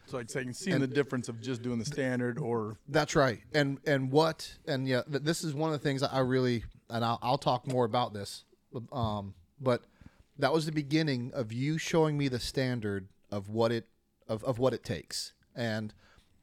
[0.09, 3.39] So like saying, seeing the difference of just doing the standard or That's right.
[3.53, 7.19] And and what and yeah, this is one of the things I really and I'll,
[7.21, 8.43] I'll talk more about this.
[8.91, 9.83] Um, but
[10.37, 13.87] that was the beginning of you showing me the standard of what it
[14.27, 15.33] of, of what it takes.
[15.55, 15.93] And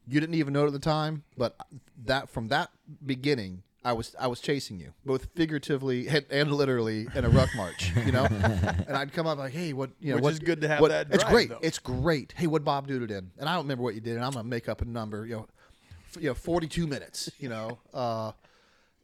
[0.07, 1.55] you didn't even know it at the time, but
[2.05, 2.69] that from that
[3.05, 7.47] beginning, I was I was chasing you, both figuratively and, and literally in a ruck
[7.55, 8.25] march, you know.
[8.87, 10.81] and I'd come up like, "Hey, what you know?" Which what, is good to have
[10.81, 11.47] what- that It's great.
[11.47, 11.59] though.
[11.61, 12.33] It's great.
[12.35, 13.31] Hey, what Bob do in?
[13.39, 15.25] And I don't remember what you did, and I'm gonna make up a number.
[15.25, 15.47] You know,
[16.13, 17.31] f- you know, 42 minutes.
[17.39, 18.33] You know, uh,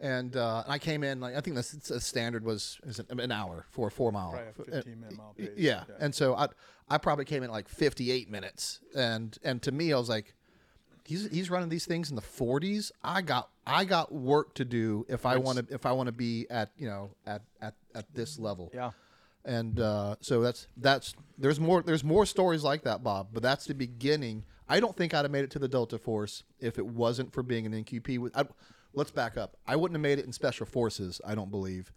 [0.01, 2.99] and uh, and I came in like I think the, s- the standard was is
[2.99, 4.31] an, an hour for a four mile.
[4.31, 5.49] Probably a 15 minute mile pace.
[5.55, 5.83] Yeah.
[5.87, 5.95] Yeah.
[6.01, 6.47] and so I
[6.89, 10.33] I probably came in like 58 minutes, and and to me I was like,
[11.05, 12.91] he's he's running these things in the 40s.
[13.03, 16.13] I got I got work to do if I want to if I want to
[16.13, 18.71] be at you know at at at this level.
[18.73, 18.91] yeah.
[19.45, 23.29] And uh, so that's that's there's more there's more stories like that, Bob.
[23.33, 24.45] But that's the beginning.
[24.69, 27.43] I don't think I'd have made it to the Delta Force if it wasn't for
[27.43, 28.19] being an NQP.
[28.19, 28.45] With I,
[28.93, 29.57] let's back up.
[29.67, 31.19] I wouldn't have made it in Special Forces.
[31.25, 31.91] I don't believe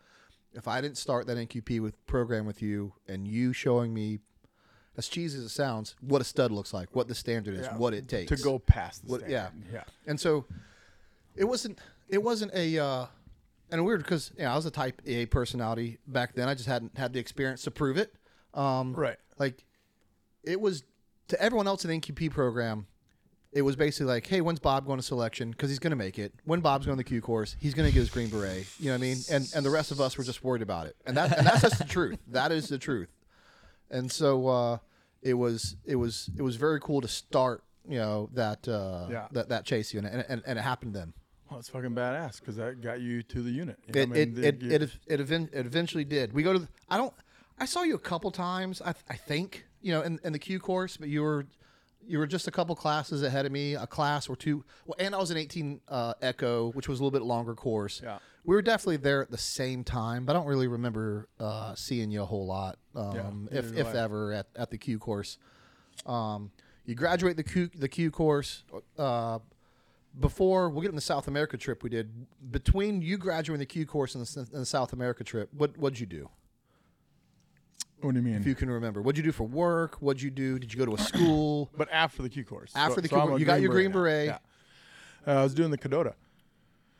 [0.57, 4.19] if I didn't start that NQP with program with you and you showing me,
[4.97, 7.77] as cheesy as it sounds, what a stud looks like, what the standard is, Yeah.
[7.77, 9.49] what it takes To go past the what, yeah.
[9.73, 9.85] Yeah.
[10.07, 10.47] And so
[11.35, 11.79] it wasn't
[12.09, 13.07] it wasn't a uh,
[13.71, 16.49] and weird because you know, I was a Type A personality back then.
[16.49, 18.15] I just hadn't had the experience to prove it.
[18.55, 19.17] Um, Right.
[19.39, 19.65] Like
[20.45, 20.85] it was
[21.29, 22.87] to everyone else in the NQP program.
[23.53, 25.51] it was basically like, hey, when's Bob going to selection?
[25.51, 26.33] Because he's going to make it.
[26.45, 28.67] When Bob's going to the Q course, he's going to get his green beret.
[28.79, 29.17] You know what I mean?
[29.31, 30.97] And and the rest of us were just worried about it.
[31.07, 32.19] And that and that's just the truth.
[32.29, 33.09] That is the truth.
[33.91, 34.79] And so uh,
[35.27, 37.63] it was it was it was very cool to start.
[37.89, 39.29] You know that uh, Yeah.
[39.33, 41.13] that that chase unit, and, and, and it happened then.
[41.49, 43.77] Well, it's fucking badass because that got you to the unit.
[43.87, 44.45] You know It I it mean?
[44.45, 46.33] it, it, it, even- it eventually did.
[46.33, 46.59] We go to.
[46.61, 47.15] The, I don't.
[47.59, 48.83] I saw you a couple times.
[48.85, 51.47] I, I think you know in, in the Q course, but you were
[52.07, 54.65] you were just a couple classes ahead of me, a class or two.
[54.87, 58.01] Well, and I was in 18 uh, Echo, which was a little bit longer course.
[58.03, 58.19] Yeah.
[58.45, 62.11] we were definitely there at the same time, but I don't really remember uh, seeing
[62.11, 65.39] you a whole lot, um, neither if if ever at, at the Q course.
[66.05, 66.51] Um,
[66.85, 68.63] you graduate the Q the Q course.
[68.99, 69.41] Uh,
[70.19, 72.11] before we'll get in the South America trip we did
[72.51, 75.51] between you graduating the Q course and the, and the South America trip.
[75.53, 76.31] What what'd you do?
[78.01, 78.35] What do you mean?
[78.37, 79.97] If you can remember, what'd you do for work?
[80.01, 80.59] What'd you do?
[80.59, 81.71] Did you go to a school?
[81.77, 82.73] but after the Q course.
[82.75, 84.27] After So- the so Q a course, you got your green beret.
[84.27, 84.39] Yeah.
[85.27, 86.15] Uh, I was doing the Cadota.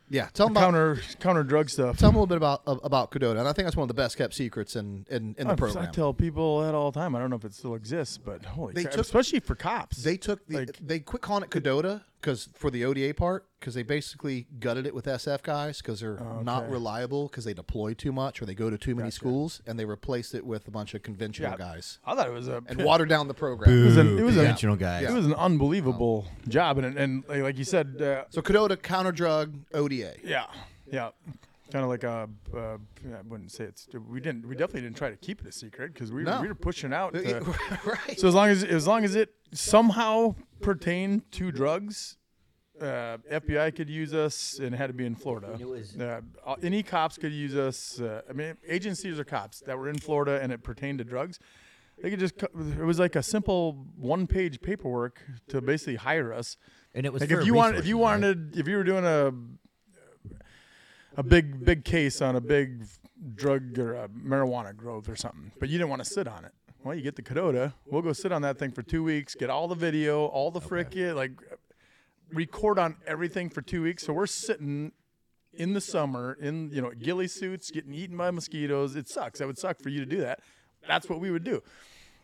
[0.09, 1.97] Yeah, tell them about counter counter drug stuff.
[1.97, 3.93] tell them a little bit about about Cadota, and I think that's one of the
[3.93, 5.85] best kept secrets in in, in the I- program.
[5.85, 7.13] I tell people that all the time.
[7.13, 10.03] I don't know if it still exists, but holy They crap, took- especially for cops.
[10.03, 13.73] They took the Like- they quit calling it Cadota because for the ODA part because
[13.73, 18.11] they basically gutted it with SF guys because they're not reliable because they deploy too
[18.11, 20.93] much or they go to too many schools and they replaced it with a bunch
[20.93, 21.57] of conventional Yeah.
[21.57, 23.71] guys I thought it was a and watered down the program.
[23.71, 25.03] It was an, it was an, conventional guys.
[25.09, 29.11] it was an unbelievable job, and and like, like you said, uh, So Cadota counter
[29.11, 30.15] drug ODA.
[30.23, 30.45] yeah,
[30.91, 31.09] yeah,
[31.71, 32.29] kind of like a.
[32.55, 32.59] Uh,
[33.15, 33.87] I wouldn't say it's.
[34.09, 34.47] We didn't.
[34.47, 36.41] We definitely didn't try to keep it a secret because we, No.
[36.41, 37.13] we were pushing out.
[37.13, 37.39] to-
[37.85, 38.19] right.
[38.19, 42.17] So as long as as long as it somehow pertained to drugs,
[42.81, 45.57] uh, FBI could use us, and it had to be in Florida.
[45.99, 47.99] Uh, uh, any cops could use us.
[47.99, 51.39] Uh, I mean, agencies or cops that were in Florida and it pertained to drugs.
[52.01, 52.35] They could just.
[52.43, 56.55] It was like a simple one-page paperwork to basically hire us.
[56.93, 58.01] and it was Like for if you wanted, if resources, you right?
[58.01, 59.33] wanted, if you were doing a
[61.17, 62.85] a big big case on a big
[63.35, 66.53] drug or a marijuana growth or something, but you didn't want to sit on it.
[66.83, 67.73] Well, you get the Cadota.
[67.87, 70.61] We'll go sit on that thing for two weeks, get all the video, all the
[70.61, 71.31] frickin' like
[72.31, 74.05] record on everything for two weeks.
[74.05, 74.91] So we're sitting
[75.53, 78.95] in the summer in you know ghillie suits, getting eaten by mosquitoes.
[78.95, 79.39] It sucks.
[79.39, 80.39] That would suck for you to do that.
[80.87, 81.61] That's what we would do.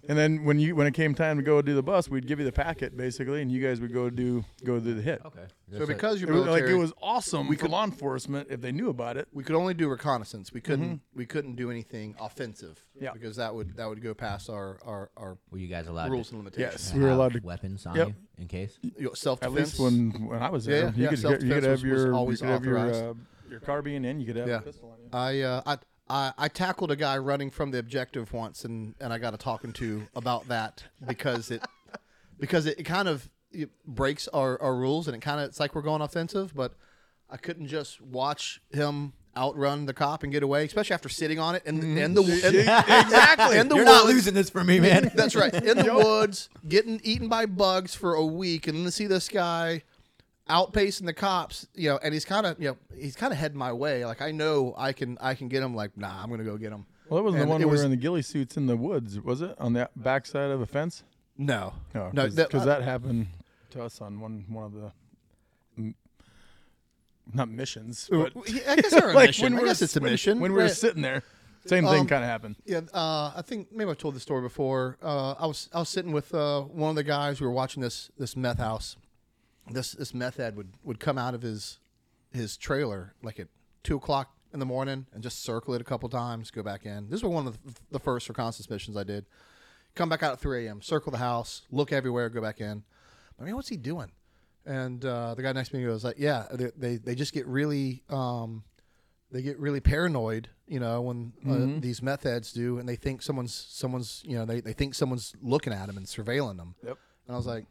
[0.09, 2.39] And then when you when it came time to go do the bus, we'd give
[2.39, 5.21] you the packet basically, and you guys would go do go do the hit.
[5.25, 5.45] Okay.
[5.77, 8.71] So because you're was, like military, it was awesome we for law enforcement if they
[8.71, 9.27] knew about it.
[9.31, 10.51] we could only do reconnaissance.
[10.53, 12.83] We couldn't we couldn't do anything offensive.
[12.95, 13.05] Mm-hmm.
[13.05, 13.11] Yeah.
[13.13, 16.27] Because that would that would go past our our, our were you guys allowed rules
[16.29, 16.73] to and limitations.
[16.73, 17.39] Yes, have we were allowed to.
[17.39, 18.07] weapons on Yep.
[18.09, 18.77] you in case?
[19.13, 19.79] Self At defense.
[19.79, 21.63] least when when I was Yeah, there, yeah, you yeah, could get, you could self-defense
[21.65, 23.03] have was- was your you always could have your authorized.
[23.05, 24.57] uh, your carbine and you could have Yeah.
[24.57, 25.09] a pistol on you.
[25.13, 25.77] I, uh, I
[26.09, 29.37] I I tackled a guy running from the objective once, and, and I got a
[29.37, 31.63] talking to about that because it
[32.39, 35.59] because it, it kind of it breaks our, our rules, and it kind of it's
[35.59, 36.73] like we're going offensive, but
[37.29, 41.55] I couldn't just watch him outrun the cop and get away, especially after sitting on
[41.55, 41.97] it in, mm-hmm.
[41.97, 43.97] in the in, exactly in the You're woods.
[43.97, 45.11] not losing this for me, man.
[45.15, 45.53] That's right.
[45.53, 49.29] In the woods, getting eaten by bugs for a week, and then to see this
[49.29, 49.83] guy
[50.49, 53.57] outpacing the cops, you know, and he's kind of, you know, he's kind of heading
[53.57, 54.05] my way.
[54.05, 55.73] Like I know I can, I can get him.
[55.75, 56.85] Like, nah, I'm gonna go get him.
[57.09, 58.65] Well, that wasn't And the one it we was- were in the ghillie suits in
[58.67, 59.55] the woods, was it?
[59.59, 61.03] On the backside of a fence?
[61.37, 63.27] No, No, no, because that- uh, that, happened
[63.71, 64.91] to us on one one of the.
[65.77, 65.95] m-
[67.33, 68.33] Not missions, but
[68.67, 69.53] I guess they're like mission.
[69.55, 70.39] when I guess it's a when- mission.
[70.39, 70.71] When we were Right.
[70.71, 71.23] sitting there,
[71.65, 72.57] same thing Um, kind of happened.
[72.65, 74.97] Yeah, uh, I think maybe I've told the story before.
[75.01, 77.39] Uh, I was I was sitting with uh, one of the guys.
[77.41, 78.97] We were watching this this meth house.
[79.69, 81.79] This this meth head would, would come out of his
[82.31, 83.47] his trailer like at
[83.83, 87.09] two o'clock in the morning and just circle it a couple times, go back in.
[87.09, 89.25] This was one of the, the first reconnaissance missions I did.
[89.95, 92.83] Come back out at three a.m., circle the house, look everywhere, go back in.
[93.39, 94.11] I mean, what's he doing?
[94.65, 97.45] And uh, the guy next to me goes like, "Yeah, they they, they just get
[97.47, 98.63] really." Um,
[99.31, 103.23] they get really paranoid, you know, when uh, these meth heads do, and they think
[103.23, 106.75] someone's someone's, you know, they, they think someone's looking at them and surveilling them.
[106.85, 106.97] Yep.
[107.25, 107.65] And I was like,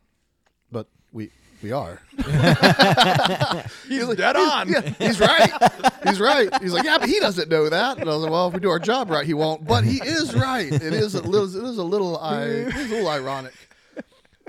[0.73, 1.31] but we
[1.63, 2.01] we are.
[3.89, 4.69] He's dead on.
[4.69, 5.51] yeah, he's right.
[6.05, 6.63] He's right.
[6.63, 7.99] He's like, yeah, but he doesn't know that.
[7.99, 9.67] And I was like, well, if we do our job right, he won't.
[9.67, 10.73] But he is right.
[10.73, 13.55] It is a little, it is a little, I, it is a little ironic.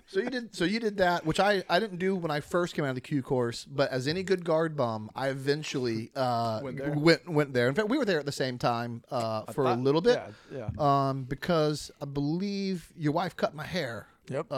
[0.08, 2.76] So you did, so you did that, which I, I didn't do when I first
[2.76, 3.65] came out of the Q course.
[3.65, 6.91] But as any good guard bum, I eventually uh, Went there?
[6.91, 7.67] went went there.
[7.67, 10.21] In fact, we were there at the same time uh, for a little bit.
[10.52, 11.08] yeah, yeah.
[11.10, 14.06] Um, because I believe your wife cut my hair.
[14.30, 14.48] Yep.
[14.52, 14.56] Uh,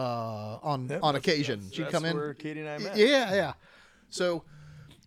[0.62, 2.16] on Yep, on occasion, that's- she'd that's come in.
[2.16, 2.98] where Katie and I met.
[2.98, 3.54] Yeah, yeah.
[4.10, 4.44] So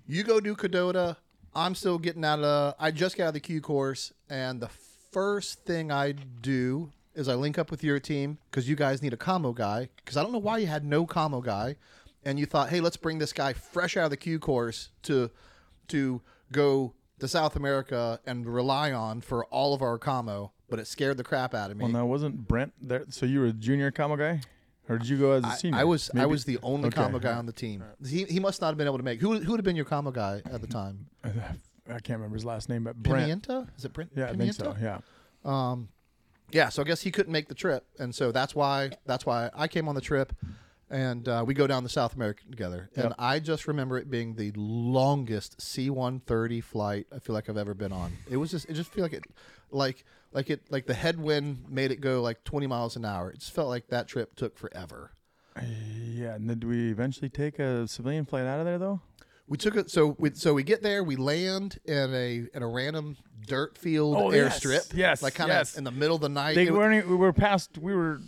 [0.06, 1.16] you go do Cadota.
[1.54, 2.74] I'm still getting out of.
[2.78, 4.68] I just got out of the Q course, and the
[5.12, 9.12] first thing I do is I link up with your team because you guys need
[9.12, 9.88] a commo guy.
[9.96, 11.76] Because I don't know why you had no commo guy,
[12.24, 15.30] and you thought, hey, let's bring this guy fresh out of the Q course to
[15.88, 16.20] to
[16.52, 21.16] go to South America and rely on for all of our commo, but it scared
[21.16, 21.84] the crap out of me.
[21.84, 23.04] Well, now wasn't Brent there?
[23.10, 24.40] So you were a junior commo guy,
[24.88, 25.78] or did you go as a senior?
[25.78, 27.00] I was I was the only Okay.
[27.02, 27.82] commo guy on the team.
[28.06, 29.20] He, he must not have been able to make.
[29.20, 31.06] Who who would have been your commo guy at the time?
[31.24, 33.46] I can't remember his last name, but Brent.
[33.48, 33.66] Pimienta?
[33.78, 34.10] Is it Brent?
[34.14, 34.76] Yeah, I think so.
[34.80, 34.98] Yeah.
[35.44, 35.88] Um,
[36.50, 36.68] yeah.
[36.68, 39.68] So I guess he couldn't make the trip, and so that's why that's why I
[39.68, 40.34] came on the trip,
[40.90, 42.90] and uh, we go down to South America together.
[42.94, 47.74] And I just remember it being the longest C-130 flight I feel like I've ever
[47.74, 48.12] been on.
[48.30, 49.24] It was just it just feel like it,
[49.70, 53.30] like like it like the headwind made it go like 20 miles an hour.
[53.30, 55.12] It just felt like that trip took forever.
[55.60, 59.00] Yeah, and then did we eventually take a civilian flight out of there though?
[59.48, 62.68] We took it so we so we get there, we land in a in a
[62.68, 64.92] random dirt field Oh, airstrip.
[64.94, 65.76] yes, like kind of yes.
[65.76, 66.54] in the middle of the night.
[66.54, 67.08] They weren't.
[67.08, 67.78] We were past.
[67.78, 68.20] We were.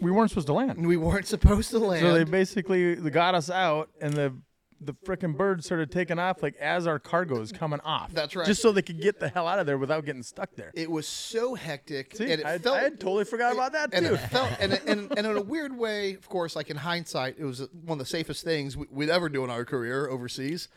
[0.00, 0.86] We weren't supposed to land.
[0.86, 2.00] we weren't supposed to land.
[2.02, 4.34] So they basically got us out, and the
[4.82, 8.12] the frickin' bird started taking off like as our cargo is coming off.
[8.12, 8.46] That's right.
[8.46, 10.70] Just so they could get the hell out of there without getting stuck there.
[10.74, 13.92] it was so hectic, See, and it I, felt I had totally forgot about that
[13.92, 14.14] and too.
[14.14, 17.44] it felt and, and, and in a weird way, of course, like in hindsight, it
[17.44, 20.68] was one of the safest things we- we'd ever do in our career overseas.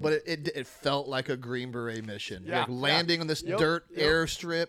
[0.00, 2.74] But it, it, it felt like a Green Beret mission, Yeah, like yeah.
[2.74, 4.06] landing on this Yep, dirt yep.
[4.06, 4.66] airstrip.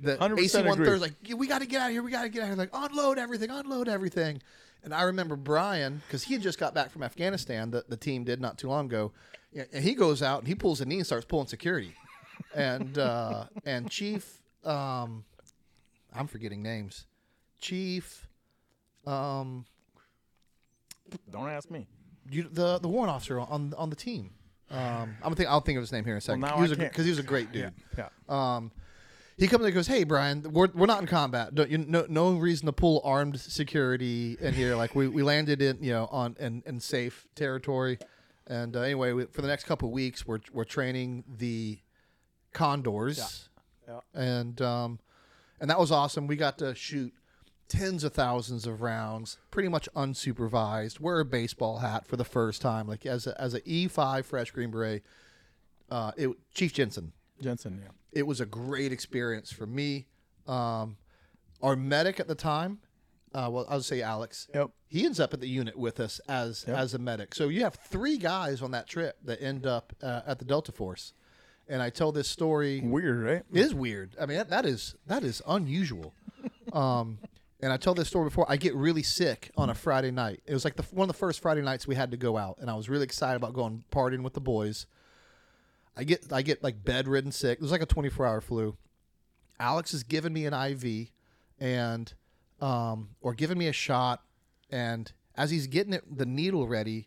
[0.00, 0.86] The AC one agree.
[0.86, 2.48] third like we got to get out of here, we got to get out of
[2.48, 2.56] here.
[2.56, 4.42] Like unload everything, unload everything.
[4.84, 7.70] And I remember Brian because he had just got back from Afghanistan.
[7.70, 9.12] The the team did not too long ago,
[9.54, 11.94] and he goes out and he pulls a knee and starts pulling security,
[12.54, 15.24] and uh, and Chief, um,
[16.12, 17.06] I'm forgetting names,
[17.60, 18.26] Chief,
[19.06, 19.66] um,
[21.30, 21.86] Don't ask me.
[22.30, 24.30] you, the the warrant officer on on the team.
[24.70, 26.40] Um, I'm gonna think I'll think of his name here in a second.
[26.40, 26.90] now he was I a can't.
[26.90, 27.72] because he was a great dude.
[27.96, 28.08] Yeah.
[28.28, 28.56] yeah.
[28.56, 28.72] Um,
[29.38, 31.54] he comes and goes, "Hey, Brian, we're, we're not in combat.
[31.54, 34.76] Don't, you, no no reason to pull armed security in here.
[34.76, 37.98] Like we, we landed in you know on in, in safe territory.
[38.46, 41.78] And uh, anyway, we, for the next couple of weeks, we're we're training the
[42.52, 43.48] condors,
[43.88, 44.00] Yeah.
[44.14, 44.98] and um,
[45.60, 46.26] and that was awesome.
[46.26, 47.12] We got to shoot
[47.68, 51.00] tens of thousands of rounds, pretty much unsupervised.
[51.00, 54.26] Wear a baseball hat for the first time, like as a, as a E five
[54.26, 55.02] fresh Green Beret.
[55.90, 57.80] Uh, it, Chief Jensen Jensen.
[57.82, 57.90] Yeah.
[58.12, 60.06] It was a great experience for me.
[60.46, 60.96] Um,
[61.62, 62.78] our medic at the time,
[63.34, 64.48] uh, well, I'll say Alex.
[64.54, 64.70] Yep.
[64.88, 66.76] He ends up at the unit with us as Yep.
[66.76, 67.34] as a medic.
[67.34, 70.72] So you have three guys on that trip that end up uh, at the Delta
[70.72, 71.12] Force.
[71.68, 72.80] And I tell this story.
[72.80, 73.42] Weird, right?
[73.52, 74.16] It is weird.
[74.20, 76.14] I mean, that, that is that is unusual.
[76.72, 77.18] Um,
[77.60, 78.46] and I tell this story before.
[78.48, 80.40] I get really sick on a Friday night.
[80.46, 82.56] It was like the one of the first Friday nights we had to go out,
[82.60, 84.86] and I was really excited about going partying with the boys.
[85.96, 87.58] I get I get like bedridden sick.
[87.58, 88.76] It was like a 24 hour flu.
[89.60, 91.10] Alex is giving me an IV,
[91.60, 92.12] and
[92.60, 94.22] um, or giving me a shot,
[94.70, 97.06] and as he's getting it the needle ready,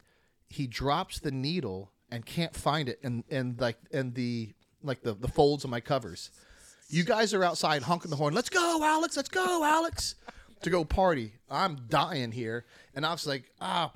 [0.49, 5.13] he drops the needle and can't find it, and and like and the like the
[5.13, 6.31] the folds of my covers.
[6.87, 8.35] You guys are outside honking the horn.
[8.35, 9.17] Let's go, Alex.
[9.17, 10.15] Let's go, Alex.
[10.61, 11.33] to go party.
[11.49, 13.91] I'm dying here, and I was like, ah,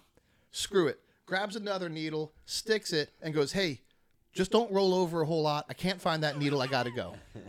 [0.51, 0.99] screw it.
[1.25, 3.81] Grabs another needle, sticks it, and goes, hey,
[4.39, 5.65] just don't roll over a whole lot.
[5.67, 6.61] I can't find that needle.
[6.61, 7.15] I got to go.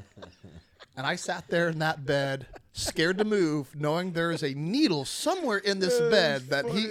[0.97, 5.07] And I sat there in that bed, scared to move, knowing there is a needle
[5.07, 6.91] somewhere in this bed that he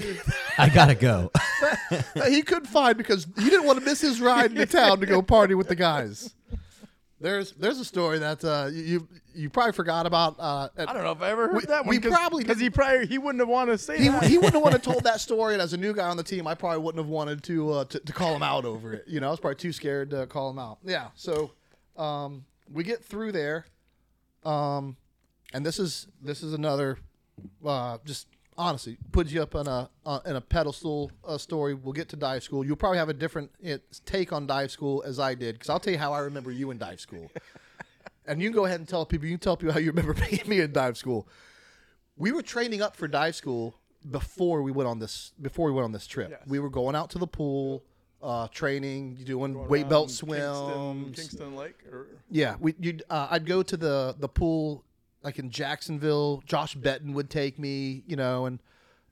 [0.57, 1.29] I gotta go.
[2.15, 5.05] that he couldn't find because he didn't want to miss his ride into town to
[5.05, 6.33] go party with the guys.
[7.21, 10.36] There's there's a story that uh, you you probably forgot about.
[10.39, 11.89] Uh, I don't know if I ever heard We- that one.
[11.89, 14.23] we probably because he probably he wouldn't have wanted to say he, that.
[14.23, 16.23] he wouldn't have wanted to told that story, and as a new guy on the
[16.23, 19.03] team, I probably wouldn't have wanted to uh, to, to call him out over it.
[19.08, 20.77] You know, I was probably too scared to call him out.
[20.86, 21.51] Yeah, so
[21.97, 23.65] um, we get through there,
[24.45, 24.95] um,
[25.53, 26.99] and this is this is another
[27.65, 28.27] uh, just
[28.60, 31.74] honestly puts you up on a uh, in a pedestal uh, story.
[31.74, 32.63] We'll get to dive school.
[32.63, 35.80] You'll probably have a different uh, take on dive school as I did, because I'll
[35.80, 37.32] tell you how I remember you in dive school.
[38.28, 39.26] And you can go ahead and tell people.
[39.26, 40.13] You can tell people how you remember
[40.45, 41.28] me in dive school
[42.19, 43.74] we were training up for dive school
[44.12, 46.30] before we went on this before we went on this trip.
[46.30, 46.41] Yes.
[46.45, 47.84] We were going out to the pool,
[48.22, 51.15] uh, training, doing Going weight belt Kingsley, swims.
[51.17, 51.78] Kingsley Lake.
[51.91, 54.84] Or, Yeah, we you'd, uh, I'd go to the the pool
[55.24, 56.43] like in Jacksonville.
[56.45, 58.59] Josh Betton would take me, you know, and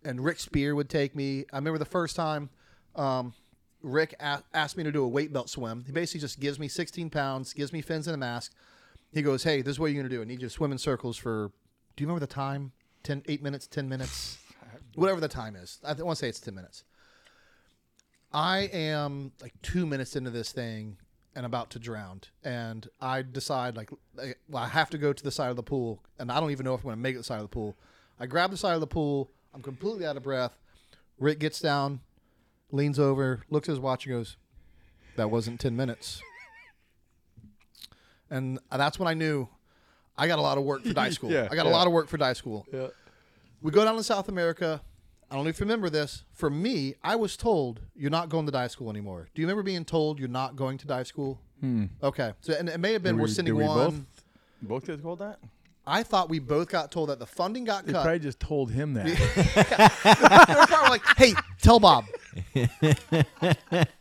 [0.04, 1.46] and Rick Spear would take me.
[1.52, 2.50] I remember the first time
[2.96, 3.34] um,
[3.82, 5.84] Rick a- asked me to do a weight belt swim.
[5.86, 8.54] He basically just gives me 16 pounds, gives me fins and a mask.
[9.12, 10.22] He goes, "Hey, this is what you're gonna do.
[10.22, 11.52] I need you to swim in circles for.
[11.96, 12.72] Do you remember the time?
[13.04, 14.38] 10, 8 minutes, ten minutes,
[14.96, 15.80] whatever the time is.
[15.84, 16.84] I want to say it's ten minutes.
[18.34, 20.98] I am like two minutes into this thing
[21.38, 23.92] and about to drown, and I decide like,
[24.56, 26.74] I have to go to the side of the pool, and I don't even know
[26.74, 27.78] if I'm going to make it to the side of the pool.
[28.20, 29.30] I grab the side of the pool.
[29.54, 30.58] I'm completely out of breath.
[31.20, 32.00] Rick gets down,
[32.72, 34.36] leans over, looks at his watch, and goes,
[35.16, 36.24] "That wasn't ten minutes."
[38.32, 39.48] And that's when I knew
[40.18, 41.32] I got a lot of work for die school.
[41.32, 42.66] Yeah, I got a lot of work for die school.
[42.74, 42.88] Yeah.
[43.62, 44.82] We go down to South America.
[45.30, 46.24] I don't know if you remember this.
[46.34, 49.28] For me, I was told you're not going to dive school anymore.
[49.36, 51.42] Do you remember being told you're not going to dive school?
[51.60, 51.86] Hmm.
[52.02, 52.34] Okay.
[52.42, 53.78] So and it may have been Did we're sending did we one.
[53.78, 54.02] both
[54.62, 55.40] both get told that?
[55.90, 58.04] I thought we both got told that the funding got They cut.
[58.04, 59.06] probably just told him that.
[60.54, 62.04] they were probably like, "Hey, tell Bob."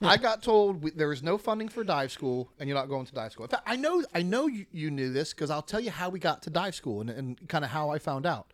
[0.03, 3.07] I got told we, there is no funding for dive school, and you're not going
[3.07, 3.45] to dive school.
[3.45, 6.09] In fact, I know I know you, you knew this because I'll tell you how
[6.09, 8.53] we got to dive school and, and kind of how I found out.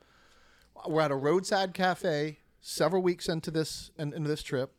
[0.87, 4.73] We're at a roadside cafe several weeks into this in, into this trip,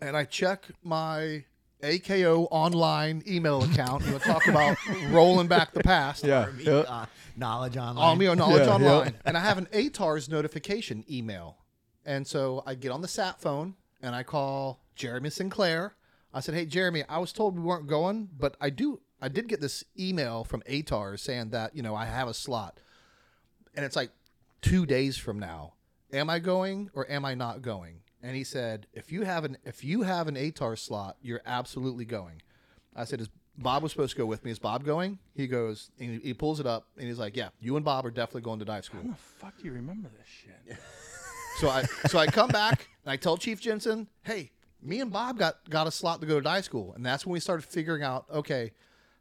[0.00, 1.44] and I check my
[1.82, 4.04] AKO online email account.
[4.06, 4.76] we'll talk about
[5.10, 6.46] rolling back the past yeah.
[6.56, 6.72] Me, yeah.
[6.80, 7.06] uh,
[7.36, 8.04] knowledge online.
[8.04, 9.20] on me on knowledge Yeah, online yeah.
[9.24, 11.58] and i have an ATRRS notification email
[12.04, 15.94] and so i get on the sat phone and i call jeremy sinclair
[16.34, 19.46] i said hey jeremy i was told we weren't going but i do i did
[19.46, 22.80] get this email from ATRRS saying that you know i have a slot
[23.76, 24.10] and it's like
[24.62, 25.74] two days from now
[26.12, 29.56] am i going or am i not going and he said if you have an
[29.64, 32.40] if you have an atar slot you're absolutely going
[32.98, 34.50] I said, "Is Bob was supposed to go with me?
[34.50, 37.50] Is Bob going?" He goes, and he, he pulls it up, and he's like, "Yeah,
[37.60, 40.08] you and Bob are definitely going to dive school." How the fuck do you remember
[40.16, 40.78] this shit?
[41.58, 45.40] So I so I come back and I tell Chief Jensen, "Hey, me and Bob
[45.40, 48.04] got got a slot to go to dive school," and that's when we started figuring
[48.04, 48.70] out, okay,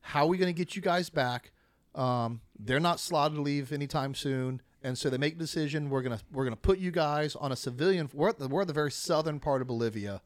[0.02, 1.52] how are we going to get you guys back?
[1.96, 5.90] Um, they're not slotted to leave anytime soon, and so they make a decision.
[5.90, 8.10] We're gonna we're gonna put you guys on a civilian.
[8.14, 10.22] We're at the, we're at the very southern part of Bolivia.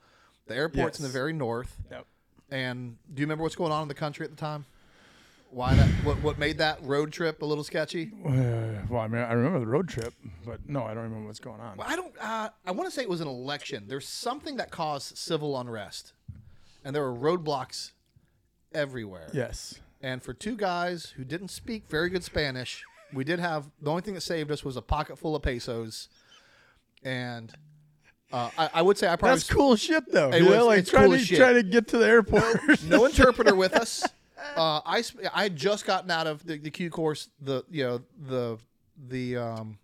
[0.47, 1.77] The airport's in the very north.
[1.89, 2.05] Yep.
[2.49, 4.65] And do you remember what's going on in the country at the time?
[5.49, 5.87] Why that?
[6.05, 8.11] What what made that road trip a little sketchy?
[8.25, 8.31] Uh,
[8.89, 10.13] well, I mean, I remember the road trip,
[10.45, 11.77] but no, I don't remember what's going on.
[11.77, 12.13] Well, I don't.
[12.19, 13.85] Uh, I want to say it was an election.
[13.87, 16.13] There's something that caused civil unrest,
[16.85, 17.91] and there were roadblocks
[18.73, 19.29] everywhere.
[19.33, 19.79] Yes.
[20.01, 22.83] And for two guys who didn't speak very good Spanish,
[23.13, 26.09] we did have the only thing that saved us was a pocket full of pesos,
[27.03, 27.53] and
[28.31, 30.29] uh, I, I would say I probably That's cool shit, though.
[30.29, 31.37] It you know, like it's trying cool to shit.
[31.37, 32.83] try to get to the airport.
[32.85, 34.03] no interpreter with us.
[34.55, 35.03] Uh, I
[35.33, 38.57] I had just gotten out of the, the Q course, the you know the
[39.07, 39.77] the um.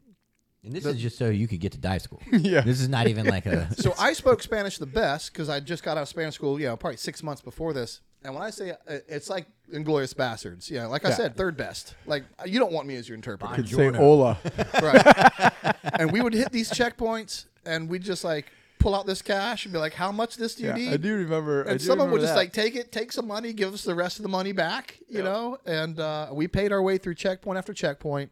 [0.64, 2.22] And this is just so you could get to dive school.
[2.32, 2.60] Yeah.
[2.62, 3.70] This is not even like a.
[3.78, 6.68] So I spoke Spanish the best because I just got out of Spanish school, you
[6.68, 8.02] know, probably six months before this.
[8.24, 8.76] And when I say uh,
[9.08, 11.16] it's like Inglourious Basterds, yeah, like I Yeah.
[11.16, 11.96] said, third best.
[12.06, 14.38] Like you don't want me as your interpreter, You Could say Ola.
[14.82, 15.76] right?
[16.00, 19.72] and we would hit these checkpoints, and we'd just like pull out this cash and
[19.74, 21.62] be like, "How much this do you Yeah, need?" I do remember.
[21.64, 22.40] And do someone would just that.
[22.40, 25.24] like take it, take some money, give us the rest of the money back, you
[25.24, 25.58] know.
[25.66, 28.32] And uh, we paid our way through checkpoint after checkpoint.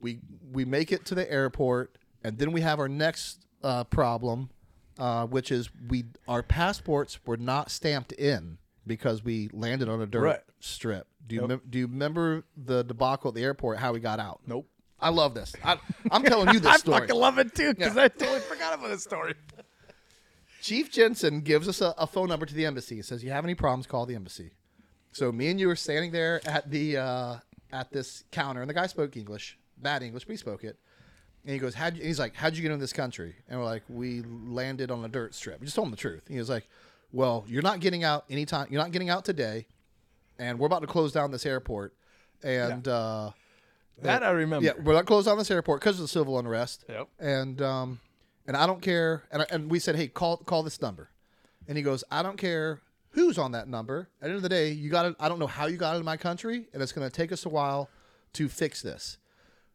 [0.00, 0.20] We
[0.52, 4.50] we make it to the airport, and then we have our next uh, problem,
[4.98, 10.06] uh, which is we our passports were not stamped in because we landed on a
[10.06, 10.40] dirt Right.
[10.60, 11.06] strip.
[11.26, 11.48] Do you Yep.
[11.48, 13.78] mem- do you remember the debacle at the airport?
[13.78, 14.40] How we got out?
[14.46, 14.68] Nope.
[15.00, 15.54] I love this.
[15.64, 15.78] I,
[16.10, 16.74] I'm telling you this story.
[16.74, 17.00] I story.
[17.00, 17.96] fucking love it too because.
[17.96, 19.34] I totally forgot about this story.
[20.60, 22.96] Chief Jensen gives us a, a phone number to the embassy.
[22.96, 23.86] He says, "You have any problems?
[23.86, 24.52] Call the embassy."
[25.12, 27.36] So me and you were standing there at the uh,
[27.72, 30.78] at this counter, and the guy spoke English, bad English, but he spoke it.
[31.44, 33.82] And he goes, "How'd he's like, how'd you get in this country?" And we're like,
[33.88, 36.22] "We landed on a dirt strip." We just told him the truth.
[36.28, 36.68] He was like,
[37.12, 38.68] "Well, you're not getting out anytime.
[38.70, 39.66] You're not getting out today,
[40.38, 41.94] and we're about to close down this airport."
[42.44, 43.30] And uh,
[44.02, 44.66] That I remember.
[44.66, 46.84] yeah, we're not closed down this airport because of the civil unrest.
[46.88, 47.08] Yep.
[47.18, 48.00] And um,
[48.46, 49.22] and I don't care.
[49.32, 51.10] And I, and we said, hey, call call this number.
[51.68, 52.80] And he goes, I don't care
[53.10, 54.08] who's on that number.
[54.20, 55.14] At the end of the day, you got.
[55.20, 57.44] I don't know how you got into my country, and it's going to take us
[57.46, 57.88] a while
[58.34, 59.18] to fix this.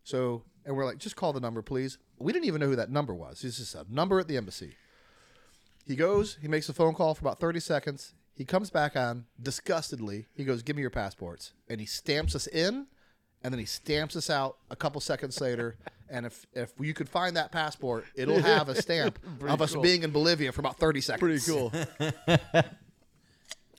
[0.03, 1.97] So, and we're like, just call the number, please.
[2.20, 3.43] We didn't even know who that number was.
[3.43, 4.76] It's just a number at the embassy.
[5.88, 8.13] He goes, he makes a phone call for about 30 seconds.
[8.36, 10.26] He comes back on disgustedly.
[10.36, 11.53] He goes, Give me your passports.
[11.70, 12.86] And he stamps us in,
[13.41, 15.78] and then he stamps us out a couple seconds later.
[16.09, 19.82] And if, if you could find that passport, it'll have a stamp of us cool.
[19.82, 21.45] being in Bolivia for about 30 seconds.
[21.45, 21.74] Pretty cool.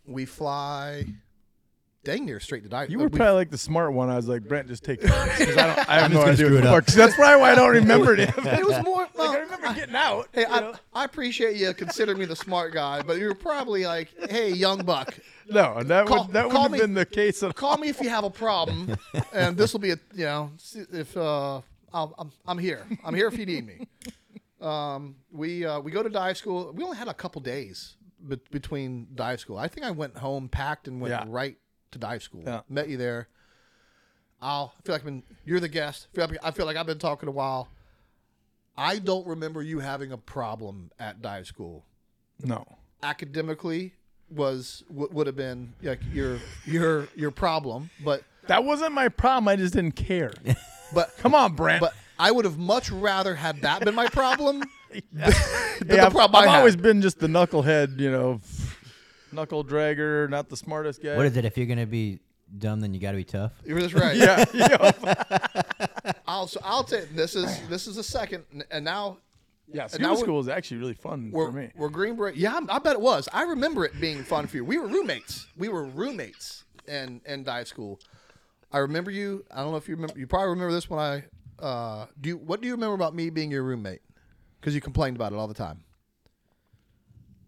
[0.06, 1.04] We fly
[2.04, 2.84] dang near straight to die.
[2.88, 4.08] You were we, probably like the smart one.
[4.08, 6.46] I was like, Brent, just take this because I, don't- I have no gonna idea.
[6.46, 6.86] What it the fuck.
[6.86, 8.30] That's probably why I don't remember it.
[8.38, 9.06] It was more.
[9.14, 10.28] well, I remember getting out.
[10.32, 10.74] Hey, you I, know?
[10.94, 15.18] I appreciate you considering me the smart guy, but you're probably like, hey, young buck,
[15.50, 17.42] no, that Call- would that would have me- been the case.
[17.42, 18.96] Of, call me if you have a problem,
[19.32, 20.50] and this will be a you know
[20.92, 21.60] if uh
[21.92, 22.84] I'll, I'm I'm here.
[23.04, 23.86] I'm here if you need me.
[24.60, 26.72] Um, we uh, we go to dive school.
[26.74, 27.96] We only had a couple days
[28.28, 29.56] be- between dive school.
[29.56, 31.24] I think I went home packed and went Yeah.
[31.28, 31.56] right
[31.92, 32.42] to dive school.
[32.44, 32.60] Yeah.
[32.68, 33.28] Met you there.
[34.40, 35.22] I'll I feel like I've been.
[35.44, 36.08] You're the guest.
[36.12, 37.68] I feel like, I feel like I've been talking a while.
[38.76, 41.84] I don't remember you having a problem at dive school.
[42.40, 42.64] No.
[43.02, 43.94] Academically
[44.30, 49.48] was w- would have been like your your your problem, but That wasn't my problem.
[49.48, 50.32] I just didn't care.
[50.94, 51.80] but Come on, Brent.
[51.80, 54.62] but I would have much rather had that been my problem.
[54.92, 55.00] yeah,
[55.80, 58.40] the I've, I've always been just the knucklehead, you know,
[59.32, 61.16] knuckle dragger, not the smartest guy.
[61.16, 61.44] What is it?
[61.44, 62.20] If you're gonna be
[62.56, 63.52] dumb, then you got to be tough.
[63.64, 64.16] You're just right.
[64.16, 69.18] Yeah, yeah, I'll so I'll take this is this is a second, and now
[69.72, 69.86] yeah.
[69.98, 71.70] now school is actually really fun we're for me.
[71.76, 72.36] we're Green Beret.
[72.36, 73.28] Yeah, I'm- I bet it was.
[73.32, 74.64] I remember it being fun for you.
[74.64, 75.46] We were roommates.
[75.56, 78.00] We were roommates in in dive school.
[78.72, 79.44] I remember you.
[79.50, 80.18] I don't know if you remember.
[80.18, 81.24] You probably remember this when I.
[81.58, 84.00] Uh, do you, what do you remember about me being your roommate?
[84.60, 85.82] Because you complained about it all the time.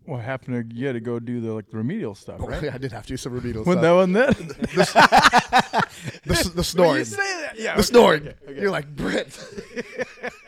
[0.07, 0.71] What happened?
[0.71, 2.73] To, you had to go do the like the remedial stuff, oh, right?
[2.73, 3.83] I did have to do some remedial stuff.
[3.83, 4.49] When that stuff.
[4.77, 5.87] wasn't it?
[6.25, 6.99] The, s- the When snoring.
[7.01, 7.73] you say that, yeah.
[7.75, 8.23] the okay, snoring.
[8.23, 8.61] okay, okay.
[8.61, 9.39] You're like Brent.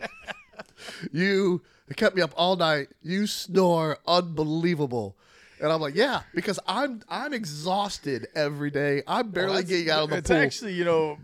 [1.12, 1.62] you
[1.96, 2.88] kept me up all night.
[3.02, 5.16] You snore unbelievable.
[5.60, 9.02] And I'm like, yeah, because I'm I'm exhausted every day.
[9.06, 10.38] I'm barely Well, getting out of the it's pool.
[10.38, 11.18] actually, you know,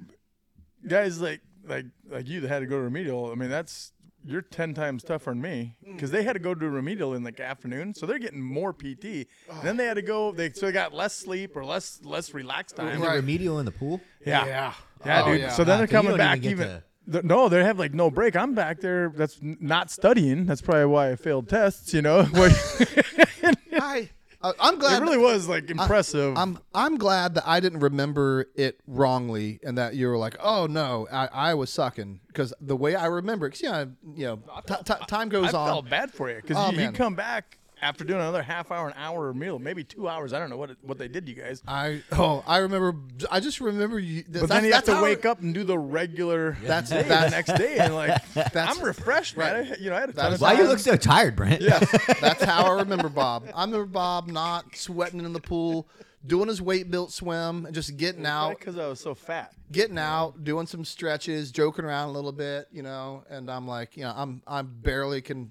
[0.87, 3.33] guys like like like you that had to go to remedial.
[3.33, 3.93] I mean, that's
[4.25, 7.41] you're ten times tougher than me because they had to go to remedial in like
[7.41, 9.27] afternoon, so they're getting more PT.
[9.63, 10.33] Then they had to go.
[10.33, 12.89] They so they got less sleep or less less relaxed time.
[12.89, 14.01] Is it remedial in the pool?
[14.27, 14.73] Yeah, Yeah.
[15.07, 15.41] yeah, Oh, dude.
[15.41, 15.49] yeah.
[15.51, 16.67] So then they're so you coming don't back even get even.
[16.69, 18.37] to- th- no, they have like no break.
[18.37, 19.13] I'm back there.
[19.17, 20.45] That's n- not studying.
[20.47, 21.95] That's probably why I failed tests.
[21.95, 22.51] You know, Where-
[23.81, 24.11] I,
[24.41, 25.03] Uh, I'm glad.
[25.03, 26.37] it really was like impressive.
[26.39, 30.67] I'm I'm glad that I didn't remember it wrongly, and that you were like, "Oh
[30.67, 34.37] no, I, I was sucking," because the way I remember, because yeah, you know,
[34.67, 35.55] t- t- time goes on.
[35.55, 35.69] I on.
[35.69, 38.89] felt bad for you because Oh, you, you come back after doing another half hour,
[38.89, 40.33] an hour meal, maybe two hours.
[40.33, 41.63] I don't know what it, what they did you guys.
[41.67, 42.95] I oh I remember
[43.31, 44.25] I just remember you.
[44.29, 47.37] But then you have to wake up and do the regular That's day that's the
[47.37, 49.57] next day, and like That's- I'm refreshed, man.
[49.57, 51.61] I, you know, I had a ton of Why you look so tired, Brent?
[51.61, 51.79] Yeah,
[52.21, 53.49] that's how I remember Bob.
[53.55, 55.89] I remember Bob not sweating in the pool,
[56.27, 59.53] doing his weight built swim, and just getting out, because I was so fat.
[59.71, 63.25] getting out, doing some stretches, joking around a little bit, you know.
[63.31, 65.51] And I'm like, you know, I'm I'm barely can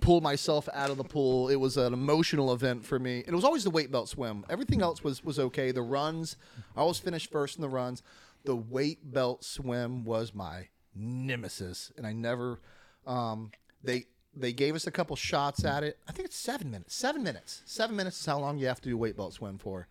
[0.00, 1.48] pull myself out of the pool.
[1.48, 3.24] It was an emotional event for me.
[3.26, 4.44] It was always the weight belt swim.
[4.50, 5.70] Everything else was was okay.
[5.72, 6.36] The runs,
[6.76, 8.02] I always finished first in the runs.
[8.44, 12.60] The weight belt swim was my nemesis, and I never.
[13.06, 13.50] Um,
[13.82, 15.98] they they gave us a couple shots at it.
[16.08, 16.94] I think it's seven minutes.
[16.94, 17.62] Seven minutes.
[17.66, 19.86] Seven minutes is how long you have to do weight belt swim for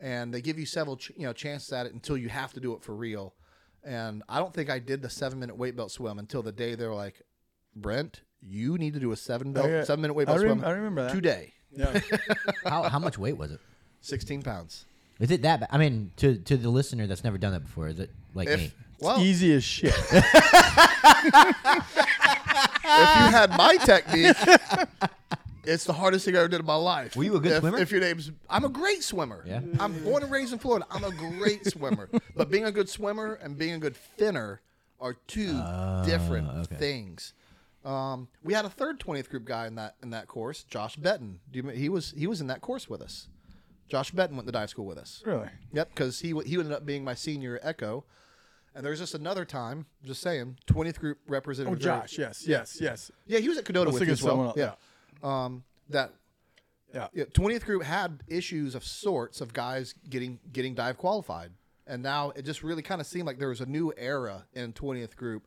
[0.00, 2.60] and they give you several ch- you know chances at it until you have to
[2.60, 3.34] do it for real.
[3.84, 6.74] And I don't think I did the seven minute weight belt swim until the day
[6.74, 7.22] they were like,
[7.76, 9.84] Brent, you need to do a seven belt Oh, yeah.
[9.84, 10.68] seven minute weight I belt rem- swim.
[10.68, 11.12] I remember that.
[11.14, 11.52] today.
[11.74, 12.00] Yeah,
[12.66, 13.60] How how much weight was it?
[14.00, 14.84] Sixteen pounds.
[15.20, 15.60] Is it that?
[15.60, 15.68] Bad?
[15.72, 18.54] I mean, to to the listener that's never done that before, is it like me?
[18.54, 19.94] If well, easy as shit.
[22.54, 24.36] if you had my technique,
[25.64, 27.16] it's the hardest thing I ever did in my life.
[27.16, 27.78] Were you a good if, swimmer?
[27.78, 29.44] If your name's, I'm a great swimmer.
[29.46, 29.60] Yeah?
[29.78, 30.86] I'm born and raised in Florida.
[30.90, 32.08] I'm a great swimmer.
[32.36, 34.60] But being a good swimmer and being a good finner
[35.00, 35.60] are two
[36.04, 36.76] different okay.
[36.76, 37.34] things.
[37.84, 41.40] Um, we had a third 20th group guy in that in that course, Josh Betton.
[41.50, 43.28] Do you, he was he was in that course with us.
[43.88, 45.22] Josh Betton went to dive school with us.
[45.26, 45.48] really?
[45.72, 48.04] Yep, because he he ended up being my senior echo.
[48.74, 51.78] And there's just another time, just saying, 20th group representative.
[51.78, 51.82] Oh.
[51.82, 52.16] Josh.
[52.18, 53.10] Yes, yes, yes.
[53.26, 54.32] Yeah, he was at Cadota with you as well.
[54.36, 54.64] someone Yeah.
[54.64, 54.78] else,
[55.22, 56.12] Um, that
[56.94, 57.08] Yeah.
[57.12, 61.52] yeah, 20th group had issues of sorts of guys getting getting dive qualified.
[61.86, 64.72] And now it just really kind of seemed like there was a new era in
[64.72, 65.46] 20th group.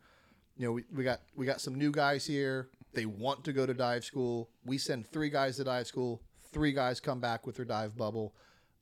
[0.57, 2.69] You know, we, we got we got some new guys here.
[2.93, 4.49] They want to go to dive school.
[4.65, 6.21] We send three guys to dive school.
[6.51, 8.33] Three guys come back with their dive bubble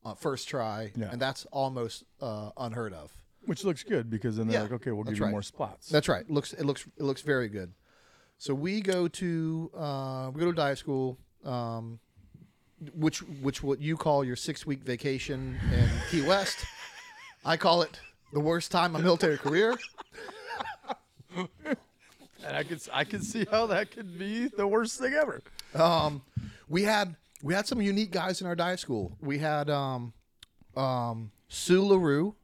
[0.06, 1.10] uh, first try, Yeah.
[1.12, 3.16] and that's almost uh, unheard of.
[3.46, 5.32] Which looks good because then they're Yeah, like, okay, we'll give you right.
[5.32, 5.89] more spots.
[5.89, 6.30] That's right.
[6.30, 7.74] Looks it looks it looks very good.
[8.38, 12.00] So we go to uh, we go to dive school, um,
[12.96, 16.66] which which what you call your six week vacation in Key West.
[17.46, 18.00] I call it
[18.32, 19.76] the worst time of my military career.
[21.36, 21.48] and
[22.58, 25.41] I could I could see how that could be the worst thing ever.
[25.76, 26.22] Um,
[26.70, 29.18] we had we had some unique guys in our dive school.
[29.22, 30.14] We had um,
[30.76, 32.36] um, Sue LaRue,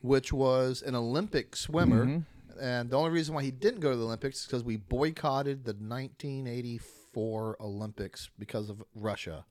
[0.00, 2.22] which was an Olympic swimmer,
[2.60, 5.64] and the only reason why he didn't go to the Olympics is because we boycotted
[5.64, 9.44] the 1984 Olympics because of Russia.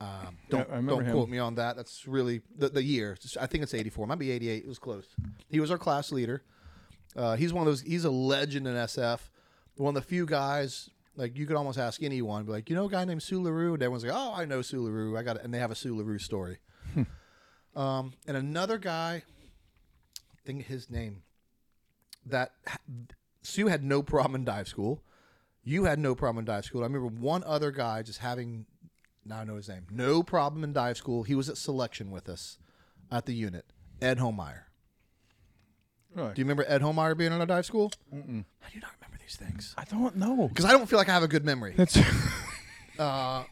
[0.00, 1.12] Um, don't remember don't him.
[1.12, 1.76] quote me on that.
[1.76, 3.16] That's really the, the year.
[3.40, 4.06] I think it's 84.
[4.06, 4.62] Might be 88.
[4.62, 5.06] It was close.
[5.50, 6.42] He was our class leader.
[7.16, 7.80] Uh, he's one of those.
[7.80, 9.18] He's a legend in SF.
[9.76, 10.90] One of the few guys.
[11.16, 13.74] Like you could almost ask anyone, be like, you know, a guy named Sue LaRue,
[13.74, 15.16] and everyone's like, oh, I know Sue LaRue.
[15.16, 16.58] I got it, and they have a Sue LaRue story.
[17.74, 19.24] um, and another guy,
[20.48, 21.22] think his name,
[22.24, 22.52] that
[23.42, 25.02] Sue had no problem in dive school.
[25.62, 26.80] You had no problem in dive school.
[26.80, 28.64] I remember one other guy just having,
[29.26, 31.22] now I know his name, no problem in dive school.
[31.22, 32.56] He was at selection with us
[33.12, 33.66] at the unit,
[34.00, 34.62] Ed Homeyer.
[36.14, 36.32] Really?
[36.32, 37.92] Do you remember Ed Homeyer being in our dive school?
[38.12, 38.46] Mm-mm.
[38.60, 39.74] How do not remember these things?
[39.76, 40.48] I don't know.
[40.48, 41.74] Because I don't feel like I have a good memory.
[41.76, 41.98] That's.
[42.98, 43.44] Uh,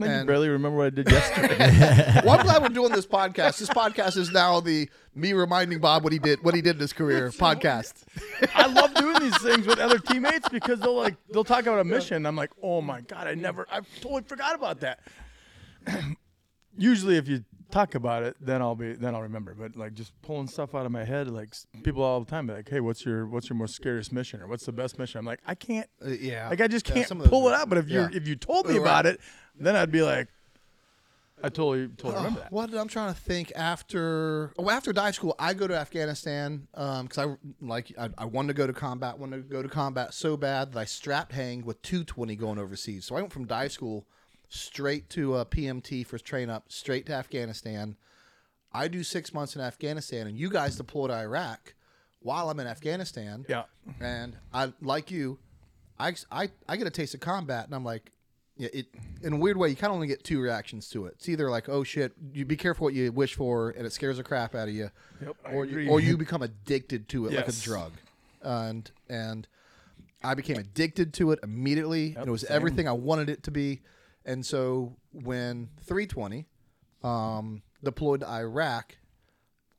[0.00, 2.20] I can and- barely remember what I did yesterday.
[2.24, 3.58] well, I'm glad we're doing this podcast.
[3.58, 6.80] This podcast is now the me reminding Bob what he did, what he did in
[6.80, 8.04] his career podcast.
[8.54, 11.84] I love doing these things with other teammates because they'll like they'll talk about a
[11.84, 12.26] mission.
[12.26, 15.00] I'm like, oh my god, I never, I totally forgot about that.
[16.76, 19.54] Usually, if you talk about it, then I'll be, then I'll remember.
[19.54, 21.54] But like just pulling stuff out of my head, like
[21.84, 24.48] people all the time be like, hey, what's your, what's your most scariest mission, or
[24.48, 25.20] what's the best mission?
[25.20, 27.52] I'm like, I can't, Uh, yeah, like I just can't some of those pull it
[27.52, 27.68] are- out.
[27.68, 28.08] But if you, yeah.
[28.12, 28.80] if you told me Right.
[28.82, 29.20] about it,
[29.58, 30.28] then I'd be like,
[31.42, 32.52] I totally, totally remember that.
[32.52, 37.18] What I'm trying to think after oh after dive school, I go to Afghanistan because
[37.18, 40.36] I like I, I wanted to go to combat, wanted to go to combat so
[40.38, 43.04] bad that I strapped hanged with 220 going overseas.
[43.04, 44.06] So I went from dive school
[44.48, 47.96] straight to uh, PMT for train up, straight to Afghanistan.
[48.72, 51.74] I do six months in Afghanistan, and you guys deploy to Iraq
[52.20, 53.44] while I'm in Afghanistan.
[53.48, 53.64] Yeah.
[54.00, 55.38] and I like you,
[55.98, 58.12] I I I get a taste of combat, and I'm like.
[58.56, 58.86] Yeah, it
[59.22, 61.14] in a weird way, you kind of only get two reactions to it.
[61.16, 64.18] It's either like, "Oh shit," you be careful what you wish for, and it scares
[64.18, 64.90] the crap out of you,
[65.20, 67.92] Yep, or you, or you become addicted to it like a drug,
[68.42, 69.48] and and
[70.22, 72.14] I became addicted to it immediately.
[72.16, 72.54] and it was same.
[72.54, 73.82] everything I wanted it to be,
[74.24, 76.46] and so when 320
[77.02, 78.96] um, deployed to Iraq,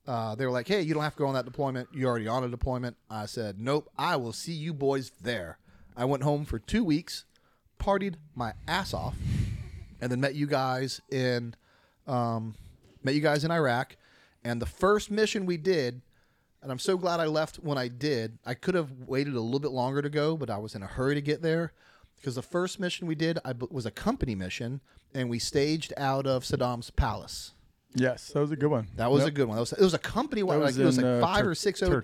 [0.05, 1.87] uh, they were like, "Hey, you don't have to go on that deployment.
[1.93, 5.59] You're already on a deployment." I said, "Nope, I will see you boys there."
[5.95, 7.23] I went home for two weeks,
[7.85, 9.15] partied my ass off,
[10.01, 11.53] and then met you guys in,
[12.07, 12.55] um,
[13.03, 13.95] met you guys in Iraq.
[14.43, 16.01] And the first mission we did,
[16.61, 18.39] and I'm so glad I left when I did.
[18.45, 20.87] I could have waited a little bit longer to go, but I was in a
[20.87, 21.73] hurry to get there
[22.17, 24.81] because the first mission we did I, was a company mission,
[25.13, 27.51] and we staged out of Saddam's palace.
[27.93, 28.87] Yes, that was a good one.
[28.97, 29.27] That was Yep.
[29.27, 29.55] a good one.
[29.55, 30.59] That was, it was a company one.
[30.59, 32.01] Like, it was in, like uh, five Tur- or six o-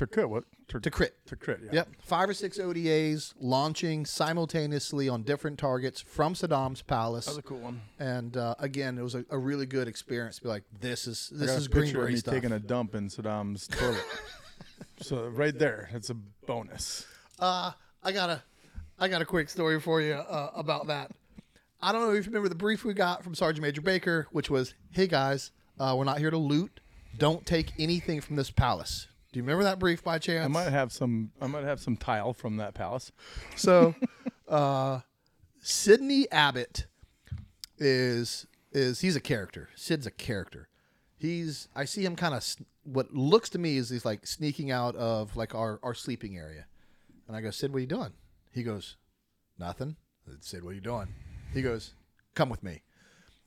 [0.00, 0.44] Tur- Turkut, what?
[0.68, 1.10] Tur- Tikrit.
[1.26, 1.60] to crit.
[1.64, 1.70] Yeah.
[1.72, 7.26] Yep, five or six ODAs launching simultaneously on different targets from Saddam's palace.
[7.26, 7.80] That was a cool one.
[7.98, 10.36] and uh, again, it was a, a really good experience.
[10.36, 12.34] To be like, this is I this got is a picture of Greenberg me stuff.
[12.34, 14.04] taking a dump in Saddam's toilet.
[15.00, 16.14] so right there, it's a
[16.46, 17.06] bonus.
[17.38, 17.72] Uh,
[18.02, 18.42] I got a,
[18.98, 21.10] I got a quick story for you uh, about that.
[21.82, 24.50] I don't know if you remember the brief we got from Sergeant Major Baker, which
[24.50, 26.80] was, "Hey guys, uh, we're not here to loot.
[27.18, 30.44] Don't take anything from this palace." Do you remember that brief by chance?
[30.44, 31.30] I might have some.
[31.40, 33.12] I might have some tile from that palace.
[33.56, 33.94] So,
[34.48, 35.00] uh,
[35.60, 36.86] Sidney Abbott
[37.78, 39.68] is is he's a character.
[39.76, 40.68] Sid's a character.
[41.16, 42.44] He's I see him kind of
[42.82, 46.66] what looks to me is he's like sneaking out of like our our sleeping area,
[47.28, 48.12] and I go, Sid, what are you doing?
[48.52, 48.96] He goes,
[49.58, 49.96] nothing.
[50.26, 51.08] I said, Sid, what are you doing?
[51.54, 51.94] He goes,
[52.34, 52.82] come with me.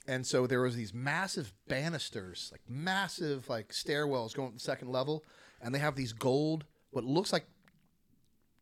[0.08, 4.90] And so there was these massive banisters, like massive like stairwells going to the second
[4.90, 5.24] level,
[5.64, 7.48] and they have these gold, what looks like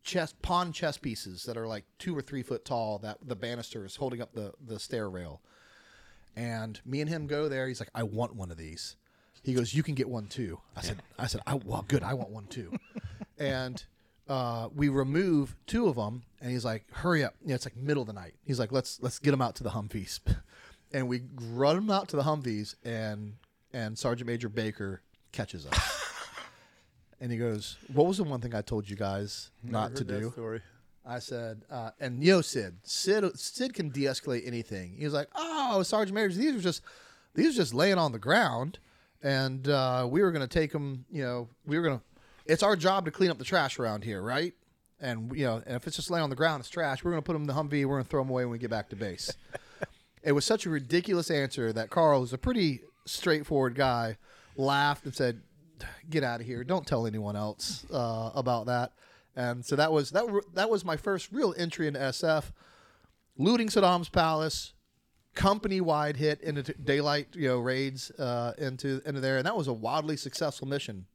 [0.02, 2.98] chess pawn chess pieces that are like two or three foot tall.
[2.98, 5.40] That the banister is holding up the the stair rail.
[6.34, 7.68] And me and him go there.
[7.68, 8.96] He's like, I want one of these.
[9.42, 10.60] He goes, you can get one too.
[10.76, 12.02] I said, I said, I well, good.
[12.02, 12.72] I want one too.
[13.38, 13.84] and
[14.28, 17.34] uh, we remove two of them, and he's like, hurry up.
[17.42, 18.34] You know, it's like middle of the night.
[18.44, 20.20] He's like, let's let's get them out to the Humvees,
[20.92, 23.34] and we run them out to the Humvees, and
[23.72, 26.01] and Sergeant Major Baker catches us.
[27.22, 30.32] And he goes, "What was the one thing I told you guys not to do?"
[30.32, 30.60] Story.
[31.06, 34.96] I said, uh, and yo, Sid, Sid, Sid can de-escalate anything.
[34.98, 36.82] He was like, "Oh, Sergeant Major, these were just,
[37.34, 38.80] these were just laying on the ground,
[39.22, 41.04] and uh, we were gonna take them.
[41.12, 42.02] You know, we were gonna.
[42.44, 44.52] It's our job to clean up the trash around here, right?
[45.00, 47.04] And you know, and if it's just laying on the ground, it's trash.
[47.04, 47.86] We're gonna put them in the Humvee.
[47.86, 49.32] We're gonna throw them away when we get back to base."
[50.24, 54.16] it was such a ridiculous answer that Carl, who's a pretty straightforward guy,
[54.56, 55.40] laughed and said,
[56.08, 56.64] "Get out of here!
[56.64, 58.92] Don't tell anyone else uh, about that."
[59.34, 60.26] And so that was that.
[60.54, 62.52] That was my first real entry into SF,
[63.36, 64.74] looting Saddam's palace,
[65.34, 69.72] company-wide hit into daylight, you know, raids uh, into into there, and that was a
[69.72, 71.06] wildly successful mission.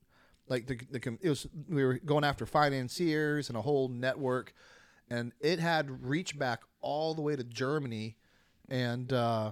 [0.48, 4.54] Like the, the it was, we were going after financiers and a whole network,
[5.10, 8.16] and it had reached back all the way to Germany,
[8.70, 9.52] and uh,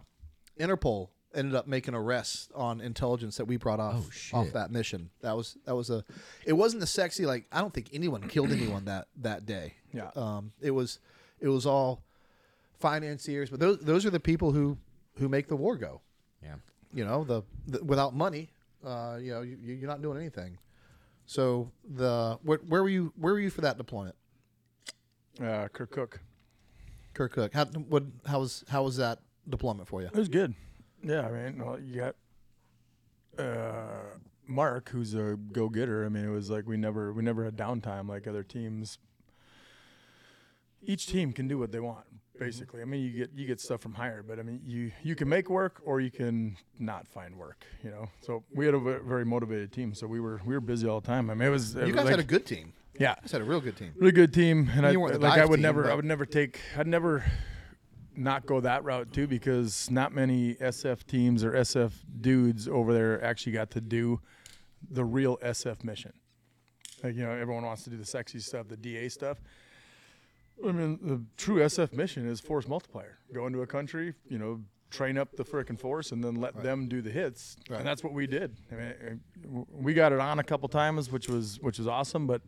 [0.59, 5.09] Interpol ended up making arrests on intelligence that we brought off off that mission.
[5.21, 6.03] That was that was a.
[6.45, 9.73] It wasn't the sexy like I don't think anyone killed anyone that that day.
[9.93, 10.09] Yeah.
[10.15, 10.99] Um, it was
[11.39, 12.01] it was all
[12.79, 14.77] financiers, but those those are the people who
[15.17, 16.01] who make the war go.
[16.41, 16.55] Yeah.
[16.93, 18.49] You know, the, the without money,
[18.85, 20.57] uh, you know, you, you're not doing anything.
[21.25, 23.13] So the where, where were you?
[23.17, 24.15] Where were you for that deployment?
[25.39, 26.19] Uh, Kirkuk.
[27.15, 27.53] Kirk Cook.
[27.53, 29.19] How what how was how was that
[29.49, 30.07] deployment for you?
[30.07, 30.53] It was good.
[31.07, 32.15] Yeah, I mean, well, you got
[33.37, 36.03] uh, Mark, who's a go-getter.
[36.05, 38.97] I mean, it was like we never we never had downtime like other teams.
[40.83, 42.05] Each team can do what they want,
[42.39, 42.81] basically.
[42.81, 45.29] I mean, you get you get stuff from hire, but I mean, you you can
[45.29, 47.65] make work or you can not find work.
[47.83, 49.93] You know, so we had a very motivated team.
[49.93, 51.29] So we were we were busy all the time.
[51.29, 52.73] I mean, it was it You was guys like, had a good team.
[52.99, 53.93] yeah, You guys had a real good team.
[53.97, 56.05] really good team, and I You weren't the like I would team, never I would
[56.05, 57.23] never take I'd never
[58.17, 61.91] not go that route too because not many SF teams or SF
[62.21, 64.19] dudes over there actually got to do
[64.89, 66.13] the real SF mission.
[67.03, 69.37] Like you know, everyone wants to do the sexy stuff, the DA stuff.
[70.65, 73.17] I mean, the true SF mission is force multiplier.
[73.33, 76.87] Go into a country, you know, train up the frickin' force, and then let them
[76.87, 77.57] do the hits.
[77.69, 77.79] Right.
[77.79, 78.55] And that's what we did.
[78.71, 79.21] I mean,
[79.69, 82.25] we got it on a couple times, which was which was awesome.
[82.27, 82.41] But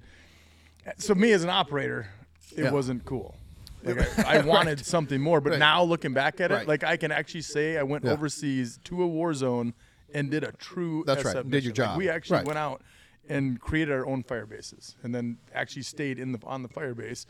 [0.98, 2.08] so me as an operator,
[2.56, 2.72] it Yeah.
[2.72, 3.36] wasn't cool.
[3.84, 5.60] Like I, I wanted something more, but Right.
[5.60, 6.68] now looking back at it, Right.
[6.68, 8.12] like I can actually say I went Yeah.
[8.12, 9.74] overseas to a war zone
[10.14, 11.04] and did a true.
[11.06, 11.84] That's SF right, did your mission.
[11.84, 11.98] Like, job.
[11.98, 12.48] we actually Right.
[12.48, 12.82] went out
[13.30, 16.94] and created our own fire bases, and then actually stayed in the on the fire
[16.96, 17.26] base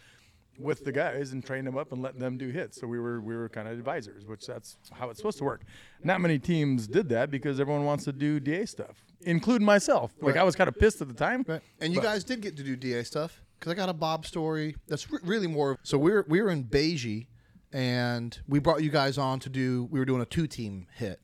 [0.59, 2.79] with the guys and trained them up and let them do hits.
[2.79, 5.61] So we were we were kind of advisors, which that's how it's supposed to work.
[6.03, 10.13] Not many teams did that because everyone wants to do DA stuff, including myself.
[10.21, 10.41] Like Right.
[10.41, 11.43] I was kind of pissed at the time.
[11.47, 11.61] Right.
[11.81, 14.75] And you guys did get to do DA stuff because I got a Bob story
[14.87, 15.77] that's re- really more.
[15.83, 17.27] So we were we were in Baiji,
[17.71, 19.87] and we brought you guys on to do.
[19.91, 21.19] We were doing a two team hit,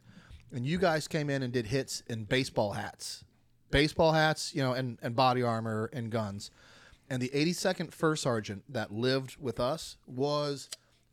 [0.52, 3.24] and you guys came in and did hits in baseball hats,
[3.72, 6.52] baseball hats, you know, and and body armor and guns.
[7.10, 10.70] And the 82nd First Sergeant that lived with us was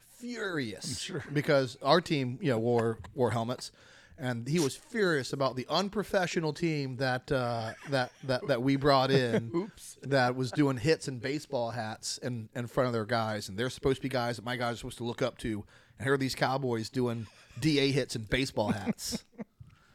[0.08, 3.72] furious because our team, you know, wore wore helmets,
[4.20, 9.10] and he was furious about the unprofessional team that uh, that that that we brought
[9.10, 9.50] in.
[9.56, 9.98] Oops.
[10.02, 13.70] That was doing hits in baseball hats in in front of their guys, and they're
[13.70, 15.64] supposed to be guys that my guys are supposed to look up to.
[15.98, 17.26] And here are these cowboys doing
[17.58, 19.24] DA hits in baseball hats.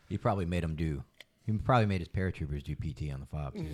[0.07, 1.03] He probably made them do.
[1.47, 3.65] He probably made his paratroopers do PT on the fob too,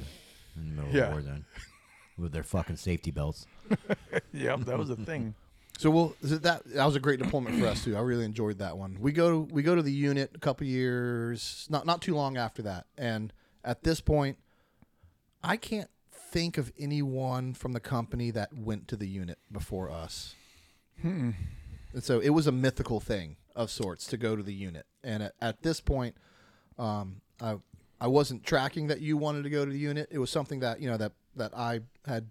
[0.56, 1.02] in the middle Yeah.
[1.04, 1.45] of the war zone,
[2.18, 3.45] with their fucking safety belts.
[4.34, 5.36] Yep, that was a thing.
[5.82, 7.97] So we'll that that was a great deployment for us too.
[7.97, 8.97] I really enjoyed that one.
[8.99, 12.38] We go to we go to the unit a couple years, not not too long
[12.38, 14.38] after that, and at this point,
[15.43, 20.36] I can't think of anyone from the company that went to the unit before us.
[21.01, 21.32] Hmm.
[21.93, 24.86] And so it was a mythical thing of sorts to go to the unit.
[25.03, 26.15] And at, at this point,
[26.77, 27.55] um, I
[27.99, 30.09] I wasn't tracking that you wanted to go to the unit.
[30.11, 32.29] It was something that you know that that I had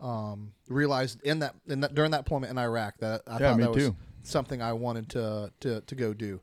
[0.00, 3.60] um, realized in that in that during that deployment in Iraq that I Yeah, thought
[3.60, 3.96] that was too.
[4.22, 6.40] something I wanted to to to go do.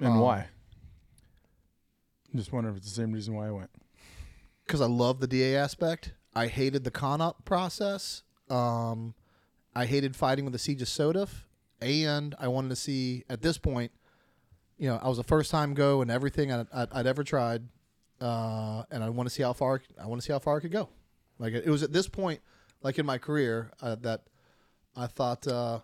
[0.00, 0.48] And Um, why?
[2.34, 3.70] Just wonder if it's the same reason why I went.
[4.66, 6.12] because I love the DA aspect.
[6.34, 8.22] I hated the con op process.
[8.50, 9.14] Um,
[9.74, 11.28] I hated fighting with the CJSOTF,
[11.80, 13.92] and I wanted to see at this point.
[14.78, 17.62] You know, I was a first time go and everything I'd, I'd, I'd ever tried,
[18.20, 20.60] uh, and I want to see how far I want to see how far I
[20.60, 20.88] could go.
[21.38, 22.40] Like it was at this point,
[22.84, 24.22] like in my career, uh, that
[24.94, 25.80] I thought uh,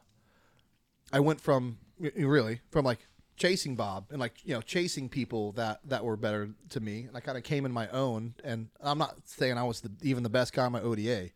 [1.13, 3.01] I went from really from like
[3.37, 7.17] chasing Bob and like you know chasing people that that were better to me, and
[7.17, 8.35] I kind of came in my own.
[8.45, 11.31] And I'm not saying I was the, even the best guy on my ODA,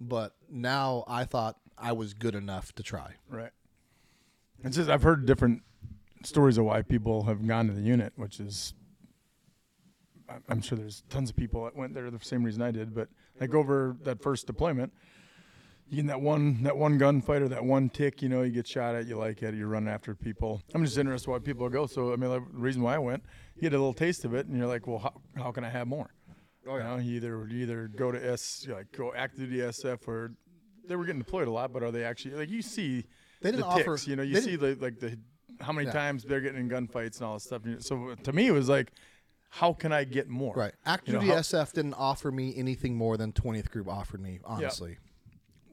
[0.00, 3.14] but now I thought I was good enough to try.
[3.28, 3.50] Right.
[4.62, 5.62] It's just I've heard different
[6.24, 8.74] stories of why people have gone to the unit, which is
[10.48, 13.08] I'm sure there's tons of people that went there the same reason I did, but
[13.40, 14.92] like over that first deployment,
[15.88, 18.94] you get that one that one gunfighter, that one tick, you know, you get shot
[18.94, 20.62] at, you like it, you're running after people.
[20.74, 21.86] I'm just interested why people go.
[21.86, 23.22] So I mean, the reason why I went,
[23.54, 25.70] you get a little taste of it, and you're like, well, how, how can I
[25.70, 26.10] have more?
[26.68, 29.58] Oh, You know, you either you either go to S, you like go active duty
[29.58, 30.32] SF, or
[30.88, 33.04] they were getting deployed a lot, but are they actually like you see
[33.40, 35.16] They didn't the offer- ticks, you know, you see the like the
[35.60, 35.92] how many Yeah.
[35.92, 37.62] times they're getting in gunfights and all this stuff.
[37.78, 38.90] So to me, it was like,
[39.56, 40.54] how can I get more?
[40.54, 40.74] Right.
[40.84, 44.98] Active You know, SF didn't offer me anything more than 20th Group offered me, honestly.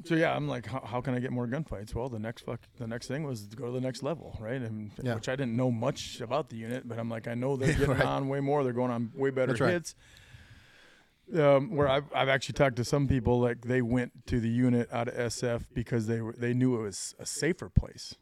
[0.05, 1.93] So yeah, I'm like, how, how can I get more gunfights?
[1.93, 4.61] Well, the next fuck, the next thing was to go to the next level, right?
[4.61, 5.15] And Yeah.
[5.15, 7.87] which I didn't know much about the unit, but I'm like, I know they're getting
[7.89, 8.05] Right.
[8.05, 8.63] on way more.
[8.63, 9.61] They're going on way better That's
[11.33, 11.41] right.
[11.41, 14.89] Um, where I've, I've actually talked to some people, like they went to the unit
[14.91, 18.15] out of SF because they were they knew it was a safer place.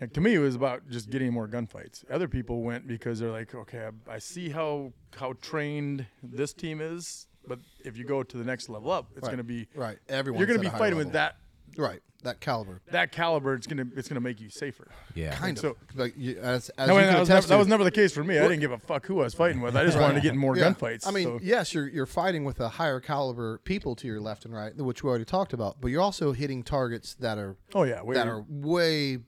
[0.00, 2.04] Like to me, it was about just getting more gunfights.
[2.10, 6.80] Other people went because they're like, okay, I, I see how how trained this team
[6.80, 9.28] is, but if you go to the next level up, it's Right.
[9.28, 9.98] going to be Right.
[10.08, 11.36] Everyone you're going to be fighting with that
[11.78, 12.00] right.
[12.22, 14.88] That caliber, that caliber, it's gonna it's gonna make you safer.
[15.14, 15.36] Yeah.
[15.36, 15.76] kind so- of.
[15.94, 17.68] Like you, as, as I you mean, can that, was never, attest that to- was
[17.68, 18.36] never the case for me.
[18.38, 19.76] I didn't give a fuck who I was fighting with.
[19.76, 20.72] I just wanted to get in more Yeah.
[20.72, 21.06] gunfights.
[21.06, 24.44] I mean, so- yes, you're you're fighting with a higher caliber people to your left
[24.44, 25.80] and right, which we already talked about.
[25.80, 29.18] But you're also hitting targets that are oh yeah, way, that are way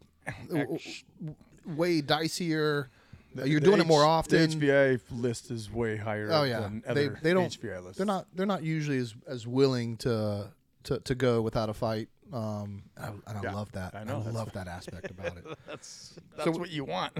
[1.66, 2.88] way dicier.
[3.34, 4.50] you're the doing it H- more The often.
[4.50, 6.28] HVI list is way higher.
[6.32, 7.96] Oh yeah, than they other they don't HVI lists.
[7.98, 10.48] they're not they're not usually as as willing to
[10.84, 12.08] to, to go without a fight.
[12.32, 13.94] Um, and I, and I Yeah, love that.
[13.94, 15.44] I know, that's love that aspect about it.
[15.66, 17.12] That's that's So- what you want.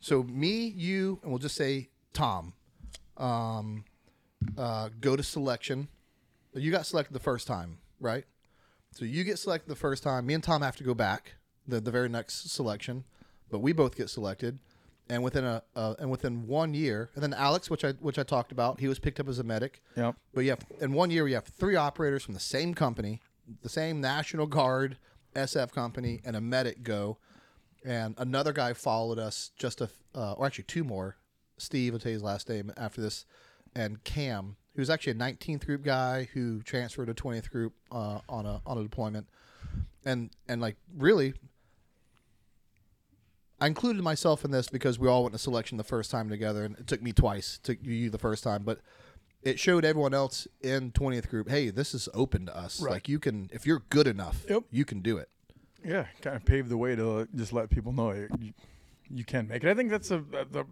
[0.00, 2.52] So me, you, and we'll just say Tom,
[3.16, 3.84] um,
[4.56, 5.88] uh, go to selection.
[6.54, 8.24] You got selected the first time, right?
[8.92, 10.26] So you get selected the first time.
[10.26, 11.34] Me and Tom have to go back
[11.68, 13.04] the the very next selection,
[13.50, 14.58] but we both get selected.
[15.10, 18.24] And within a uh, and within one year, and then Alex, which I which I
[18.24, 19.80] talked about, he was picked up as a medic.
[19.96, 20.16] Yep.
[20.34, 23.20] But you have in one year, you have three operators from the same company,
[23.62, 24.98] the same National Guard
[25.34, 27.18] SF company, and a medic go.
[27.84, 31.16] And another guy followed us just a, uh, or actually two more.
[31.58, 33.24] Steve, I'll tell you his last name after this,
[33.74, 38.46] and Cam, who's actually a 19th group guy who transferred to 20th group uh, on
[38.46, 39.28] a on a deployment,
[40.04, 41.34] and and like really,
[43.60, 46.64] I included myself in this because we all went to selection the first time together,
[46.64, 48.80] and it took me twice, took you the first time, but
[49.42, 52.80] it showed everyone else in 20th group, hey, this is open to us.
[52.80, 52.92] Right.
[52.92, 54.64] Like you can, if you're good enough, Yep.
[54.70, 55.28] you can do it.
[55.84, 58.52] Yeah, kind of paved the way to just let people know you,
[59.08, 59.70] you, can make it.
[59.70, 60.64] I think that's a, a the,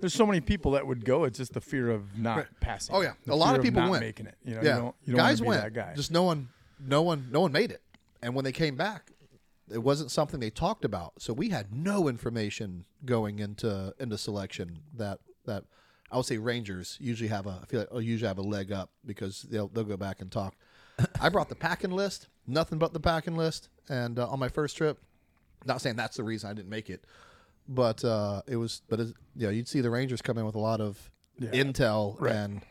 [0.00, 1.24] there's so many people that would go.
[1.24, 2.94] It's just the fear of not passing.
[2.94, 4.36] Oh yeah, a lot of people not went making it.
[4.44, 5.62] You know, yeah, you don't, you don't guys went.
[5.62, 5.92] that guy.
[5.94, 6.48] Just no one,
[6.80, 7.82] no one, no one made it.
[8.22, 9.12] And when they came back,
[9.72, 11.14] it wasn't something they talked about.
[11.20, 15.64] So we had no information going into into selection that that
[16.10, 18.72] I would say Rangers usually have a I feel like oh, usually have a leg
[18.72, 20.54] up because they'll they'll go back and talk.
[21.20, 24.76] I brought the packing list, nothing but the packing list, and uh, on my first
[24.76, 24.98] trip,
[25.64, 27.04] not saying that's the reason I didn't make it,
[27.68, 28.82] but uh, it was.
[28.88, 31.50] But it, yeah, you'd see the Rangers come in with a lot of Yeah.
[31.50, 32.34] intel Right.
[32.34, 32.62] and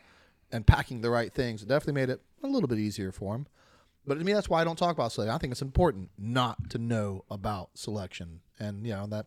[0.50, 1.62] and packing the right things.
[1.62, 3.46] It definitely made it a little bit easier for them.
[4.08, 5.34] But to me, that's why I don't talk about selection.
[5.34, 9.26] I think it's important not to know about selection, and you know that.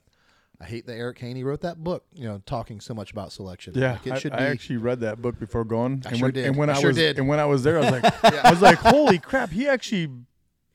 [0.59, 3.73] I hate that Eric Haney wrote that book, you know, talking so much about selection.
[3.75, 4.43] Yeah, Like, it I, should I be.
[4.43, 6.03] actually read that book before going.
[6.05, 6.45] I and sure when, did.
[6.45, 7.17] And when I I, sure was did.
[7.17, 9.49] and when I was there, I was like, I was like, holy crap!
[9.49, 10.09] He actually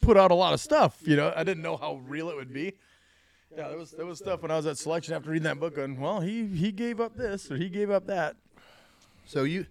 [0.01, 0.99] put out a lot of stuff.
[1.05, 2.73] You know, I didn't know how real it would be.
[3.57, 5.79] Yeah, there was there was stuff when I was at selection after reading that book,
[5.79, 8.35] and well, he he gave up this or he gave up that.
[9.25, 9.67] So you,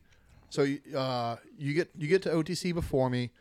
[0.50, 3.32] so you, uh, you get you get to OTC before me,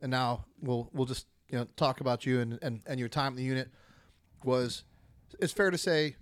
[0.00, 3.32] and now we'll we'll just you know talk about you and and, and your time
[3.32, 3.68] in the unit
[4.44, 4.84] was.
[5.40, 6.16] It's fair to say.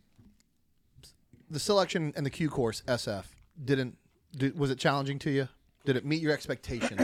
[1.50, 3.24] The selection and the Q course SF
[3.62, 3.98] didn't.
[4.34, 5.48] Did, was it challenging to you?
[5.84, 6.98] Did it meet your expectations?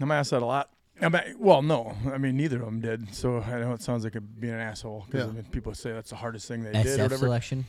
[0.00, 0.70] I'm asked that a lot.
[1.00, 3.12] I mean, well, no, I mean neither of them did.
[3.12, 5.30] So I know it sounds like a, being an asshole because Yeah.
[5.30, 7.16] I mean, people say that's the hardest thing they did or whatever.
[7.16, 7.64] selection.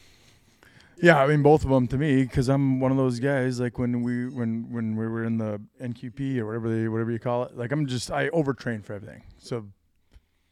[1.01, 3.59] Yeah, I mean both of them to me because I'm one of those guys.
[3.59, 7.19] Like when we when when we were in the NQP or whatever they whatever you
[7.19, 7.57] call it.
[7.57, 9.23] Like I'm just I overtrain for everything.
[9.39, 9.65] So,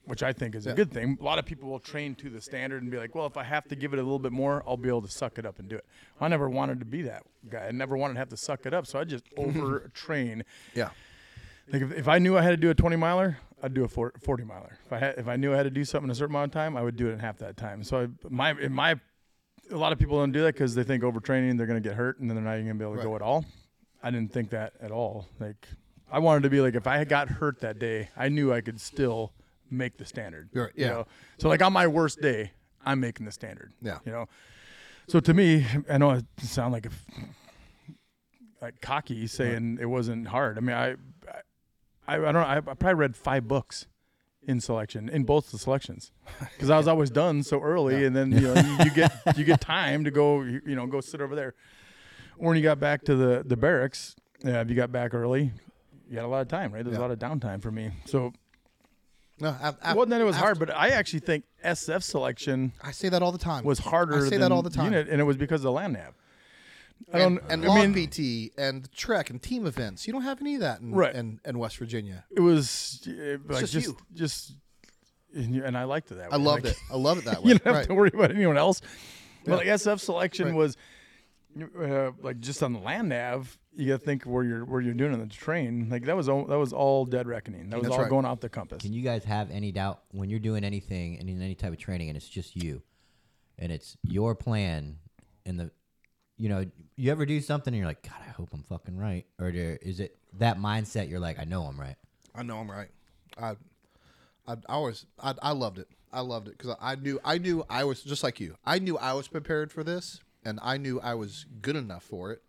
[0.05, 0.71] which I think is Yeah.
[0.73, 1.17] a good thing.
[1.21, 3.43] A lot of people will train to the standard and be like, well, if I
[3.43, 5.59] have to give it a little bit more, I'll be able to suck it up
[5.59, 5.85] and do it.
[6.19, 7.67] I never wanted to be that guy.
[7.67, 8.87] I never wanted to have to suck it up.
[8.87, 10.43] So I just overtrain.
[10.75, 10.89] yeah.
[11.71, 13.87] Like if, if I knew I had to do a 20 miler, I'd do a
[13.87, 14.77] 40 40 miler.
[14.85, 16.49] If I had, if I knew I had to do something in a certain amount
[16.49, 17.83] of time, I would do it in half that time.
[17.83, 18.99] So I, my in my
[19.71, 21.97] a lot of people don't do that because they think overtraining they're going to get
[21.97, 23.45] hurt and then they're not even going to be able to go at all.
[24.03, 25.27] I didn't think that at all.
[25.39, 25.67] Like
[26.11, 28.79] I wanted to be like if I got hurt that day, I knew I could
[28.79, 29.33] still
[29.69, 30.49] make the standard.
[30.53, 30.91] You're- you yeah.
[30.91, 31.07] know?
[31.37, 32.51] So like on my worst day,
[32.85, 33.73] I'm making the standard.
[33.81, 33.99] Yeah.
[34.05, 34.25] You know.
[35.07, 36.89] So to me, I know it sound like a
[38.61, 40.57] like cocky saying it wasn't hard.
[40.57, 40.95] I mean, I,
[42.07, 42.39] I, I don't know.
[42.41, 43.87] I, I probably read five books
[44.47, 48.31] in selection in both the selections because I was always done so early, and then
[48.31, 51.21] you know you, you get you get time to go you, you know go sit
[51.21, 51.53] over there.
[52.37, 55.51] Or when you got back to the the barracks, yeah, if you got back early,
[56.09, 56.83] you had a lot of time, right?
[56.83, 57.01] There's Yeah.
[57.01, 57.91] a lot of downtime for me.
[58.05, 58.33] So
[59.39, 62.73] No, it af- wasn't that it was after- hard, but I actually think SF selection
[62.81, 63.63] I say that all the time.
[63.63, 64.17] was harder.
[64.17, 64.85] I say than that all the time.
[64.85, 66.13] Unit, and it was because of the land nav.
[67.13, 67.51] I and, don't.
[67.51, 70.05] and I long mean, PT and Trek and team events.
[70.07, 71.13] You don't have any of that in, Right.
[71.15, 72.25] in, in West Virginia.
[72.35, 73.97] it was uh, like just just you.
[74.13, 74.53] just,
[75.33, 76.35] and, you- and I liked it that way.
[76.35, 76.79] I loved Like, it.
[76.91, 77.53] I love it that way.
[77.53, 77.87] you don't have right.
[77.87, 78.81] to worry about anyone else.
[79.45, 80.55] But like SF selection Right.
[80.55, 80.77] was
[81.79, 83.57] uh, like just on the land nav.
[83.75, 85.87] You got to think where you're where you're doing on the train.
[85.89, 87.69] Like that was all that was all dead reckoning.
[87.69, 88.09] That was That's all right.
[88.09, 88.81] going off the compass.
[88.81, 91.77] Can you guys have any doubt when you're doing anything and in any type of
[91.79, 92.81] training and it's just you
[93.57, 94.97] and it's your plan
[95.45, 95.71] and the
[96.41, 96.65] you know
[96.95, 99.99] you ever do something and you're like god I hope I'm fucking right or is
[99.99, 101.95] it that mindset you're like I know I'm right
[102.33, 102.89] I know I'm right.
[103.37, 103.55] I
[104.47, 105.87] I, I was I, I loved it.
[106.11, 108.55] I loved it because I knew I knew I was just like you.
[108.65, 112.31] I knew I was prepared for this, and I knew I was good enough for
[112.31, 112.41] it.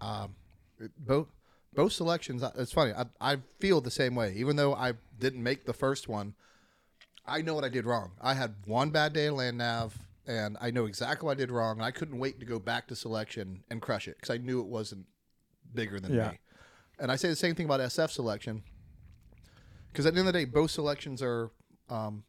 [0.00, 0.34] Um,
[0.98, 1.28] both
[1.74, 2.42] both selections.
[2.56, 2.92] It's funny.
[2.92, 4.34] I, I feel the same way.
[4.36, 6.34] Even though I didn't make the first one,
[7.26, 8.12] I know what I did wrong.
[8.20, 11.50] I had one bad day of land nav, and I know exactly what I did
[11.50, 11.76] wrong.
[11.76, 14.60] And I couldn't wait to go back to selection and crush it because I knew
[14.60, 15.06] it wasn't
[15.74, 16.30] bigger than Yeah.
[16.30, 16.40] me.
[16.98, 18.62] And I say the same thing about SF selection
[19.88, 21.50] because at the end of the day, both selections are
[21.88, 22.24] um,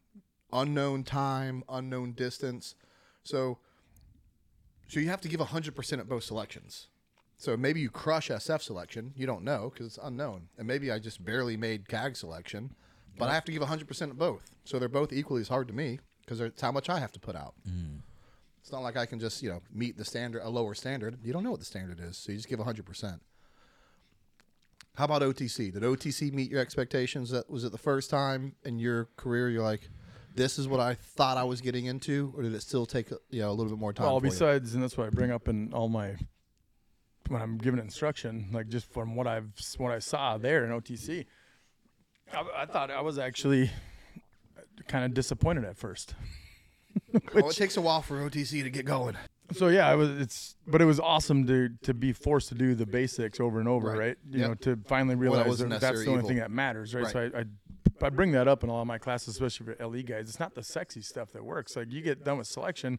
[0.51, 2.75] unknown time, unknown distance.
[3.23, 3.57] So,
[4.87, 6.87] so you have to give hundred percent at both selections.
[7.37, 10.99] So maybe you crush SF selection, you don't know because it's unknown, and maybe I
[10.99, 12.73] just barely made CAG selection,
[13.17, 14.51] but I have to give hundred percent at both.
[14.63, 17.19] So they're both equally as hard to me because it's how much I have to
[17.19, 17.53] put out.
[17.69, 18.01] Mm.
[18.61, 21.19] It's not like I can just you know meet the standard, a lower standard.
[21.23, 23.21] You don't know what the standard is, so you just give hundred percent.
[24.95, 25.73] How about OTC?
[25.73, 27.30] Did OTC meet your expectations?
[27.30, 29.89] That was it the first time in your career you're like,
[30.34, 33.17] this is what I thought I was getting into, or did it still take uh,
[33.30, 34.07] you know a little bit more time?
[34.07, 34.32] Well, for you?
[34.32, 36.15] besides, and that's what I bring up in all my
[37.28, 41.26] when I'm giving instruction, like just from what I've what I saw there in OTC,
[42.34, 43.69] I, I thought I was actually
[44.88, 46.15] kind of disappointed at first.
[47.33, 49.15] well, it takes a while for OTC to get going.
[49.53, 50.09] So yeah, I was.
[50.09, 53.67] It's but it was awesome to to be forced to do the basics over and
[53.69, 53.99] over, Right.
[53.99, 54.17] right?
[54.31, 54.47] You Yep.
[54.49, 56.29] know, to finally realize wasn't that that's the only evil.
[56.29, 57.07] thing that matters, right?
[57.07, 57.45] So I, I
[58.01, 60.29] I bring that up in a lot of my classes, especially for LE guys.
[60.29, 61.75] It's not the sexy stuff that works.
[61.75, 62.97] Like you get done with selection,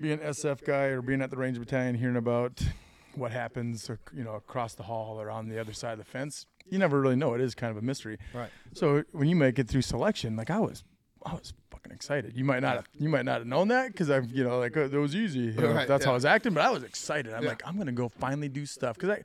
[0.00, 2.62] being an SF guy or being at the Ranger Battalion, hearing about
[3.14, 6.04] what happens, or, you know, across the hall or on the other side of the
[6.04, 6.46] fence.
[6.68, 7.34] You never really know.
[7.34, 8.18] It is kind of a mystery.
[8.32, 8.50] Right.
[8.72, 10.82] So when you make it through selection, like I was,
[11.24, 12.36] I was fucking excited.
[12.36, 14.76] You might not, have, you might not have known that because I've, you know, like
[14.76, 15.40] uh, it was easy.
[15.40, 16.10] You know, Right, that's how.
[16.12, 17.32] I was acting, but I was excited.
[17.32, 17.50] I'm Yeah.
[17.50, 19.22] like, I'm gonna go finally do stuff because I,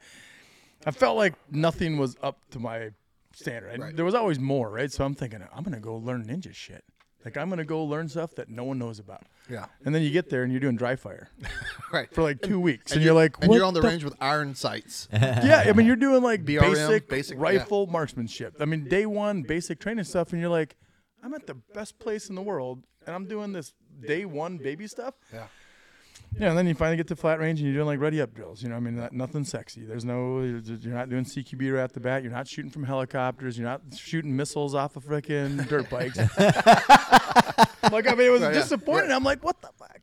[0.86, 2.92] I felt like nothing was up to my
[3.34, 3.70] standard.
[3.74, 3.96] And Right.
[3.96, 4.92] There was always more, right?
[4.92, 6.84] So I'm thinking, I'm gonna go learn ninja shit.
[7.26, 9.24] Like I'm gonna go learn stuff that no one knows about.
[9.49, 9.65] Yeah.
[9.84, 11.30] And then you get there and you're doing dry fire
[11.91, 12.13] Right.
[12.13, 14.15] for like two weeks, and, And you're like, and you're on the, the range with
[14.22, 15.07] iron sights.
[15.13, 17.43] yeah, I mean, you're doing like BRM, basic, basic, yeah.
[17.43, 18.55] rifle marksmanship.
[18.59, 20.76] I mean, day one basic training stuff, and you're like,
[21.24, 23.74] I'm at the best place in the world, and I'm doing this
[24.05, 25.15] day one baby stuff.
[25.34, 25.47] Yeah.
[26.38, 28.34] Yeah, and then you finally get to flat range, and you're doing like ready up
[28.34, 28.61] drills.
[28.61, 29.84] You know, I mean, not, nothing sexy.
[29.84, 32.23] There's no, you're you're not doing CQB right at the bat.
[32.23, 33.57] You're not shooting from helicopters.
[33.57, 36.17] You're not shooting missiles off of freaking dirt bikes.
[37.91, 39.11] like, I mean, it was Right, yeah, disappointing.
[39.11, 39.99] I'm like, what the fuck?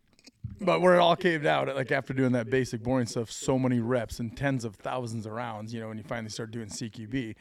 [0.61, 3.79] But where it all caved out, like after doing that basic boring stuff, so many
[3.79, 7.35] reps and tens of thousands of rounds, you know, when you finally start doing CQB,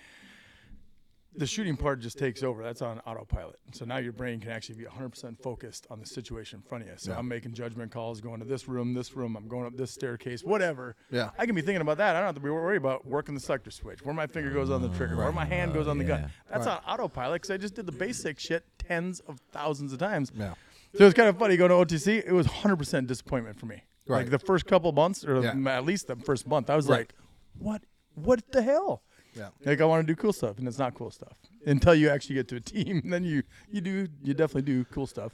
[1.38, 2.64] the shooting part just takes over.
[2.64, 3.58] That's on autopilot.
[3.74, 6.90] So now your brain can actually be 100% focused on the situation in front of
[6.90, 6.96] you.
[6.98, 9.92] So I'm making judgment calls, going to this room, this room, I'm going up this
[9.92, 10.96] staircase, whatever.
[11.12, 11.32] Yeah.
[11.38, 12.16] I can be thinking about that.
[12.16, 14.70] I don't have to be worried about working the selector switch, where my finger goes
[14.70, 16.22] on the trigger, where my hand uh, goes on the yeah.
[16.22, 16.32] gun.
[16.52, 20.32] That's on autopilot because I just did the basic shit tens of thousands of times.
[20.36, 20.54] Yeah.
[20.98, 22.24] So it's kind of funny going to OTC.
[22.26, 23.84] It was 100% disappointment for me.
[24.08, 24.20] Right.
[24.20, 25.78] Like the first couple months, or Yeah.
[25.78, 27.00] at least the first month, I was Right.
[27.00, 27.16] like,
[27.58, 27.82] what?
[28.14, 29.04] What the hell?
[29.36, 29.50] Yeah.
[29.66, 32.36] Like I want to do cool stuff, and it's not cool stuff until you actually
[32.36, 33.02] get to a team.
[33.16, 35.34] Then you you do you definitely do cool stuff.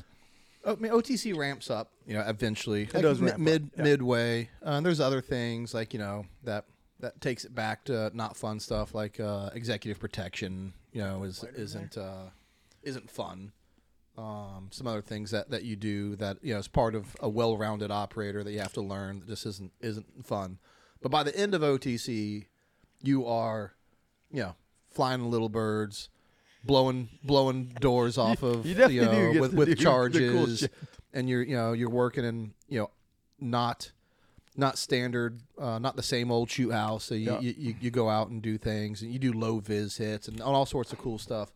[0.65, 2.83] I mean, OTC ramps up, you know, eventually.
[2.83, 3.83] It does ramp up, mid yeah.
[3.83, 4.49] midway.
[4.63, 6.65] Uh, and there's other things like you know that
[6.99, 10.73] that takes it back to not fun stuff like uh, executive protection.
[10.91, 12.29] You know, is isn't uh,
[12.83, 13.51] isn't fun.
[14.17, 17.29] Um, some other things that, that you do that you know as part of a
[17.29, 20.59] well-rounded operator that you have to learn that just isn't isn't fun.
[21.01, 22.45] But by the end of OTC,
[23.01, 23.73] you are,
[24.32, 24.55] you know,
[24.91, 26.09] flying little birds,
[26.63, 30.67] blowing blowing doors off of you definitely know, with with the cool charges,
[31.13, 32.89] and you're you know you're working in you know
[33.39, 33.91] not
[34.55, 37.05] not standard, uh, not the same old shoot house.
[37.05, 37.39] So you, Yeah.
[37.39, 40.41] you, you, you go out and do things, and you do low vis hits and
[40.41, 41.51] all sorts of cool stuff.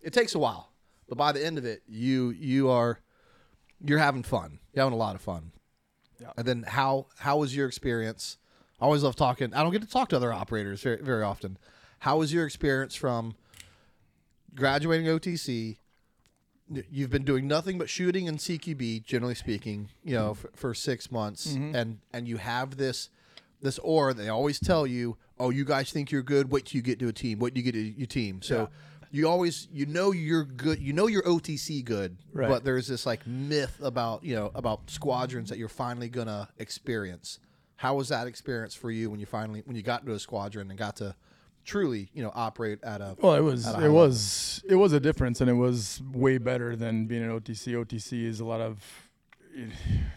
[0.00, 0.70] It takes a while,
[1.08, 3.00] but by the end of it, you you are
[3.84, 4.58] you're having fun.
[4.72, 5.52] You're having a lot of fun.
[6.20, 6.32] Yeah.
[6.36, 8.38] And then how how was your experience?
[8.80, 9.52] I always love talking.
[9.54, 11.58] I don't get to talk to other operators very very often.
[12.00, 13.34] How was your experience from
[14.54, 15.76] graduating OTC?
[16.90, 20.48] You've been doing nothing but shooting and CQB, generally speaking, you know, mm-hmm.
[20.48, 21.74] for, for six months, mm-hmm.
[21.74, 23.08] and and you have this
[23.62, 24.12] this aura.
[24.12, 26.50] They always tell you, "Oh, you guys think you're good.
[26.50, 27.38] Wait till you get to a team.
[27.38, 28.68] Wait till you get to your team." So
[29.10, 30.80] you always you know you're good.
[30.80, 32.48] You know you're OTC good, Right.
[32.48, 37.38] but there's this like myth about you know about squadrons that you're finally gonna experience.
[37.76, 40.70] How was that experience for you when you finally when you got into a squadron
[40.70, 41.14] and got to
[41.68, 43.92] truly you know operate at a Well, it was it level?
[43.94, 47.74] was it was a difference, and it was way better than being an OTC.
[47.74, 48.82] OTC is a lot of,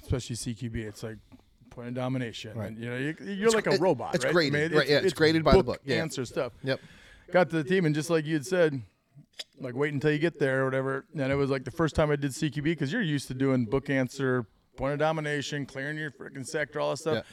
[0.02, 0.76] especially CQB.
[0.78, 1.18] It's like
[1.70, 2.58] point of domination.
[2.58, 2.70] Right.
[2.70, 4.16] And, you know, you, you're like a it- robot.
[4.16, 4.34] it's right?
[4.34, 5.98] graded, right, yeah, it's graded by the book, yeah.
[5.98, 6.54] Answer stuff.
[6.64, 6.80] Yep.
[7.32, 8.82] Got to the team, and just like you had said,
[9.60, 11.06] like wait until you get there or whatever.
[11.14, 13.66] And it was like the first time I did CQB because you're used to doing
[13.66, 14.46] book answer,
[14.78, 17.26] point of domination, clearing your freaking sector, all that stuff.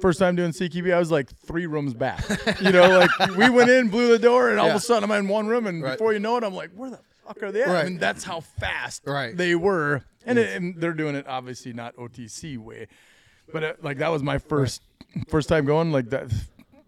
[0.00, 2.22] First time doing CQB, I was like three rooms back.
[2.60, 4.72] you know, like we went in, blew the door, and all Yeah.
[4.72, 5.92] of a sudden I'm in one room, and Right.
[5.92, 7.68] before you know it, I'm like, where the fuck are they at?
[7.68, 7.86] Right.
[7.86, 9.36] And that's how fast Right.
[9.36, 10.02] they were.
[10.26, 12.88] And, it, and they're doing it obviously not OTC way,
[13.52, 14.82] but uh like that was my first
[15.28, 15.92] first time going.
[15.92, 16.32] Like that,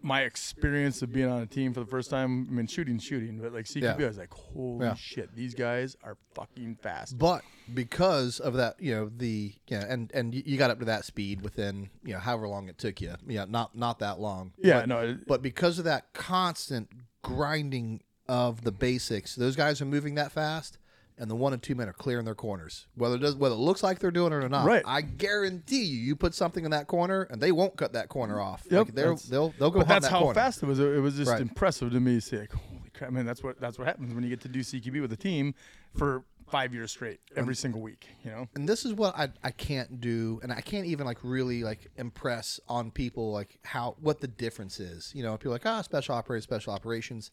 [0.02, 2.46] my experience of being on a team for the first time.
[2.50, 4.04] I mean, shooting, shooting, but like CQB, Yeah.
[4.04, 4.94] I was like, holy Yeah.
[4.94, 7.16] shit, these guys are fucking fast.
[7.16, 7.42] But
[7.72, 11.42] because of that, you know the yeah, and and you- got up to that speed
[11.42, 13.14] within you know however long it took you.
[13.26, 14.52] Yeah, not not that long.
[14.58, 16.88] Yeah, But, no, but because of that constant
[17.22, 20.78] grinding of the basics, those guys are moving that fast,
[21.16, 22.86] and the one and two men are clearing their corners.
[22.94, 24.82] Whether it does whether it looks like they're doing it or not, Right.
[24.86, 28.34] I guarantee you, you put something in that corner, and they won't cut that corner
[28.36, 28.48] mm-hmm.
[28.48, 28.66] off.
[28.70, 30.34] Yep, Like they'll they'll they'll go but that's that how corner.
[30.34, 30.78] fast it was.
[30.78, 31.40] It was just Right.
[31.40, 34.30] impressive to me see like, holy crap, man, that's what that's what happens when you
[34.30, 35.54] get to do CQB with a team
[35.96, 38.07] for five years straight, every single week.
[38.24, 41.18] You know, and this is what I, I can't do and i can't even like
[41.22, 45.12] really like impress on people like how what the difference is.
[45.14, 47.30] You know people are like ah special operators special operations.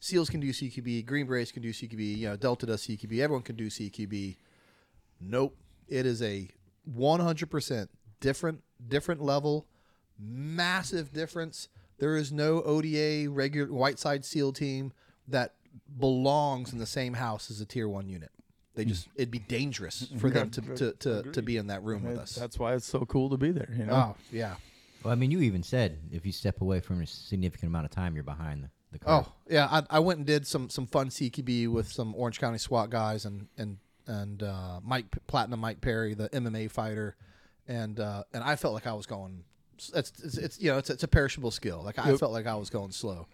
[0.00, 3.42] Seals can do cqb green berets can do cqb you know delta does cqb everyone
[3.42, 4.36] can do cqb
[5.20, 5.56] nope.
[5.88, 6.50] It is a
[6.92, 7.88] 100%
[8.20, 9.66] different different level
[10.18, 11.68] massive difference.
[11.98, 14.92] There is no oda regular white side seal team
[15.28, 15.54] that
[15.98, 18.30] belongs in the same house as a tier one unit
[18.76, 22.04] they just it'd be dangerous for them to, to, to, to be in that room
[22.04, 23.68] with us that's why it's so cool to be there.
[23.76, 24.54] You know, oh yeah
[25.02, 27.90] Well, I mean, you even said if you step away from a significant amount of
[27.90, 29.26] time, you're behind the, the curve.
[29.26, 32.58] Oh yeah, I, I went and did some some fun CQB with some Orange County
[32.58, 37.16] SWAT guys and and and uh, Mike Platinum Mike Perry, the MMA fighter,
[37.66, 39.44] and uh, and I felt like I was going.
[39.76, 39.90] It's
[40.22, 41.82] it's, it's you know it's, it's a perishable skill.
[41.84, 42.18] Like I Yep.
[42.20, 43.26] felt like I was going slow.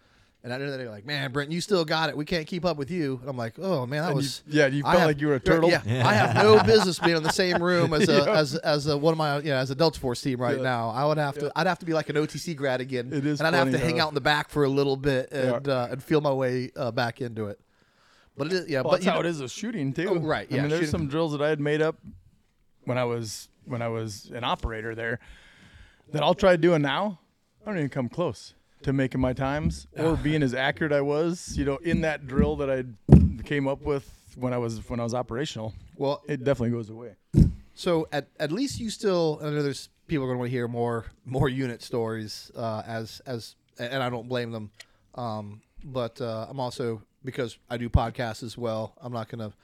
[0.45, 2.17] And I know they're like, man, Brent, you still got it.
[2.17, 3.19] We can't keep up with you.
[3.21, 5.29] And I'm like, oh man, that And you- was yeah, you felt have- like you
[5.29, 5.71] were a turtle.
[5.71, 8.37] Yeah, I have no business being in the same room as a Yeah.
[8.39, 10.63] as as a, one of my you know as a Delta Force team right Yeah.
[10.65, 10.91] now.
[10.91, 13.39] I would have to I'd have to be like an OTC grad again, It is
[13.41, 15.65] and I'd have funny to hang out in the back for a little bit and
[15.67, 15.73] Yeah.
[15.73, 17.61] uh, and feel my way uh, back into it.
[18.37, 20.09] But it is yeah, Well, but that's how know- it is with shooting too.
[20.09, 21.99] Oh, right, I yeah, mean, there's shooting- some drills that I had made up
[22.85, 25.21] when I was when I was an operator there
[26.11, 27.21] that I'll try doing now.
[27.63, 28.55] I don't even come close
[28.85, 32.57] to making my times or being as accurate I was, you know, in that drill
[32.57, 32.85] that I
[33.45, 35.75] came up with when I was when I was operational.
[35.97, 37.15] Well, It definitely goes away.
[37.75, 39.39] so at, at least you still.
[39.43, 42.83] I know there's people are going to want to hear more more unit stories uh,
[42.87, 44.71] as as and I don't blame them.
[45.15, 48.95] Um, but uh, I'm also because I do podcasts as well.
[49.01, 49.57] I'm not going to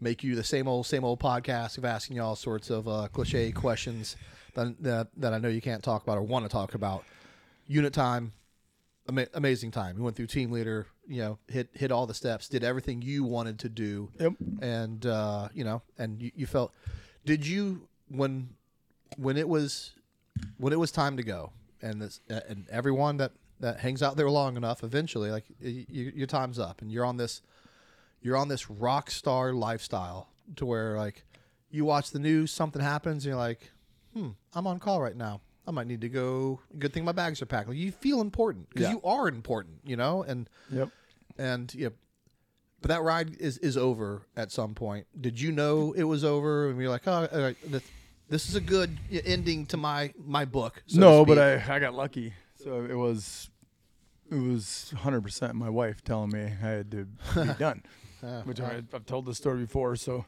[0.00, 3.08] make you the same old same old podcast of asking you all sorts of uh,
[3.12, 4.16] cliche questions
[4.54, 7.04] that, that that I know you can't talk about or want to talk about.
[7.66, 8.32] Unit time,
[9.08, 9.96] ama- amazing time.
[9.96, 13.24] You went through team leader, you know, hit hit all the steps, did everything you
[13.24, 14.32] wanted to do, Yep.
[14.62, 16.72] and uh, you know, and you, you felt.
[17.24, 18.50] Did you when
[19.16, 19.92] when it was
[20.58, 21.52] when it was time to go,
[21.82, 26.12] and this and everyone that that hangs out there long enough, eventually, like y- y-
[26.14, 27.40] your time's up, and you're on this
[28.22, 31.24] you're on this rock star lifestyle to where like
[31.70, 33.70] you watch the news, something happens, and you're like,
[34.14, 35.40] hmm, I'm on call right now.
[35.66, 36.60] I might need to go.
[36.78, 37.70] Good thing my bags are packed.
[37.72, 38.92] You feel important because Yeah.
[38.92, 40.90] you are important, you know, and Yep.
[41.38, 41.88] and yeah,
[42.82, 45.06] but that ride is is over at some point.
[45.18, 46.68] Did you know it was over?
[46.68, 47.56] And you're like, oh, right,
[48.28, 50.82] this, is a good ending to my my book.
[50.86, 51.38] so no, but.
[51.38, 52.34] I I got lucky.
[52.62, 53.48] So it was
[54.30, 57.04] it was 100% my wife telling me I had to
[57.34, 57.82] be done.
[58.22, 60.24] Yeah, which I, I've told this story before, so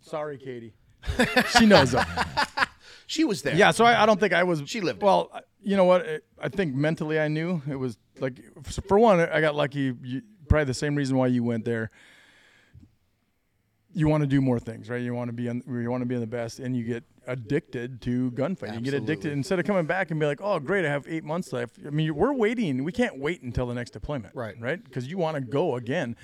[0.00, 0.74] sorry, Katie.
[1.58, 2.68] she knows that.
[3.12, 3.54] She was there.
[3.54, 4.62] Yeah, so I, I don't think I was.
[4.66, 5.02] She lived.
[5.02, 6.04] Well, I- you know what?
[6.40, 8.40] I think mentally I knew it was like
[8.86, 9.92] for one, I got lucky.
[10.02, 11.90] You, probably the same reason why you went there.
[13.94, 15.02] You want to do more things, right?
[15.02, 15.62] You want to be on.
[15.68, 18.74] You want to be in the best, and you get addicted to gunfighting.
[18.76, 21.22] You get addicted instead of coming back and be like, "Oh, great, I have eight
[21.24, 22.82] months left." I mean, we're waiting.
[22.84, 24.54] We can't wait until the next deployment, Right.
[24.58, 24.82] Right?
[24.82, 26.16] Because you want to go again.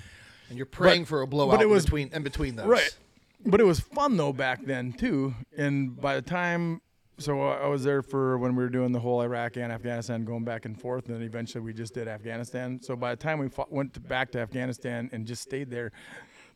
[0.49, 2.65] and you're praying but- for a blowout but it was- in between in between those.
[2.65, 2.97] Right.
[3.45, 5.33] But it was fun though back then too.
[5.57, 6.81] And by the time,
[7.17, 10.45] so I was there for when we were doing the whole Iraq and Afghanistan, going
[10.45, 12.81] back and forth, and then eventually we just did Afghanistan.
[12.81, 15.91] So by the time we fought, went to, back to Afghanistan and just stayed there,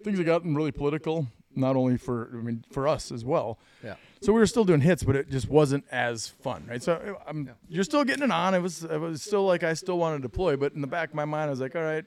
[0.03, 1.27] things had gotten really political.
[1.55, 3.60] Not only for I mean for us as well.
[3.84, 3.93] Yeah.
[4.22, 6.81] So we were still doing hits, but it just wasn't as fun, right?
[6.81, 8.55] So uh, I'm, you're still getting it on.
[8.55, 11.10] It was it was still like I still want to deploy, but in the back
[11.10, 12.05] of my mind, I was like, all right,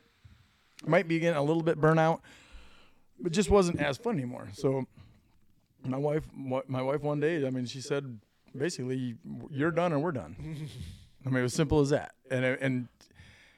[0.85, 2.20] might be getting a little bit burnout,
[3.20, 4.48] but just wasn't as fun anymore.
[4.52, 4.86] So
[5.84, 8.18] my wife, my wife, one day, I mean, she said
[8.56, 9.16] basically,
[9.51, 10.36] "You're done and we're done."
[11.26, 12.88] I mean, it was simple as that, and and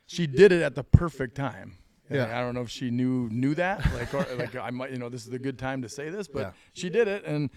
[0.06, 1.76] she did it at the perfect time.
[2.08, 2.38] And Yeah.
[2.38, 5.08] I don't know if she knew knew that, like, or, like I might, you know,
[5.10, 6.50] this is a good time to say this, but Yeah.
[6.72, 7.50] she did it, and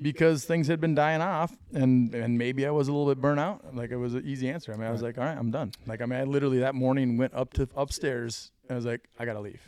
[0.00, 3.38] because things had been dying off, and and maybe I was a little bit burnt
[3.38, 3.74] out.
[3.76, 4.72] Like it was an easy answer.
[4.72, 5.70] I mean, I was like, all right, I'm done.
[5.86, 9.02] Like I mean, I literally that morning went up to upstairs, and I was like,
[9.18, 9.62] I gotta leave,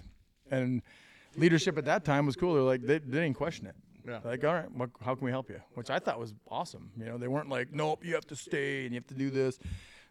[0.51, 0.83] and
[1.37, 2.55] leadership at that time was cool.
[2.55, 3.75] They're like, they, they didn't question it.
[4.07, 4.21] Yeah.
[4.25, 5.61] Like, all right, what, how can we help you?
[5.75, 6.91] Which I thought was awesome.
[6.99, 9.31] You know, they weren't like, nope, you have to stay and you have to do
[9.31, 9.59] this.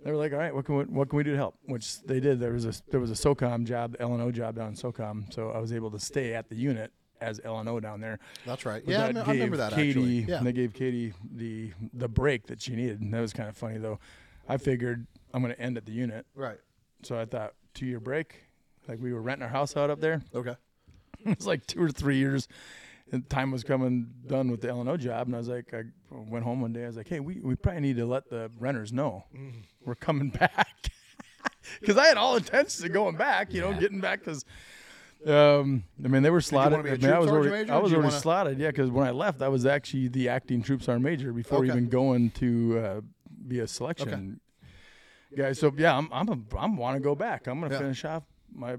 [0.04, 1.56] They were like, all right, what can we, what can we do to help?
[1.66, 2.40] Which they did.
[2.40, 5.32] There was a there was a SOCOM job, L and O job down in SOCOM,
[5.34, 6.92] so I was able to stay at the unit
[7.22, 8.20] as L and O down there.
[8.46, 8.84] That's right.
[8.84, 10.20] But Yeah, I, that I remember that Katie, actually.
[10.28, 10.38] Yeah.
[10.40, 13.00] and they gave Katie the the break that she needed.
[13.00, 14.00] And that was kind of funny though.
[14.50, 16.58] I figured I'm going to end at the unit, Right.
[17.04, 18.44] so I thought two year break.
[18.90, 20.22] Like we were renting our house out up there.
[20.36, 20.56] Okay.
[21.32, 22.48] it was like two or three years.
[23.12, 25.72] And time was coming done with the L and O job, and I was like,
[25.74, 26.84] I went home one day.
[26.84, 29.26] I was like, hey, we, we probably need to let the renters know
[29.86, 30.90] we're coming back,
[31.80, 33.54] because I had all intentions of going back.
[33.54, 34.46] You know, getting back because.
[35.26, 36.74] Um, I mean, they were slotted.
[36.74, 38.60] wanna be a I, mean, I was already, major, I was already wanna- slotted.
[38.60, 41.68] Yeah, because when I left, I was actually the acting troop sergeant major before Okay.
[41.68, 43.02] even going to uh,
[43.48, 44.42] be a selection
[45.32, 45.42] okay.
[45.44, 45.54] guy.
[45.54, 47.48] So yeah, I'm I'm a, I'm want to go back.
[47.48, 47.80] I'm gonna Yeah.
[47.80, 48.24] finish off
[48.54, 48.78] my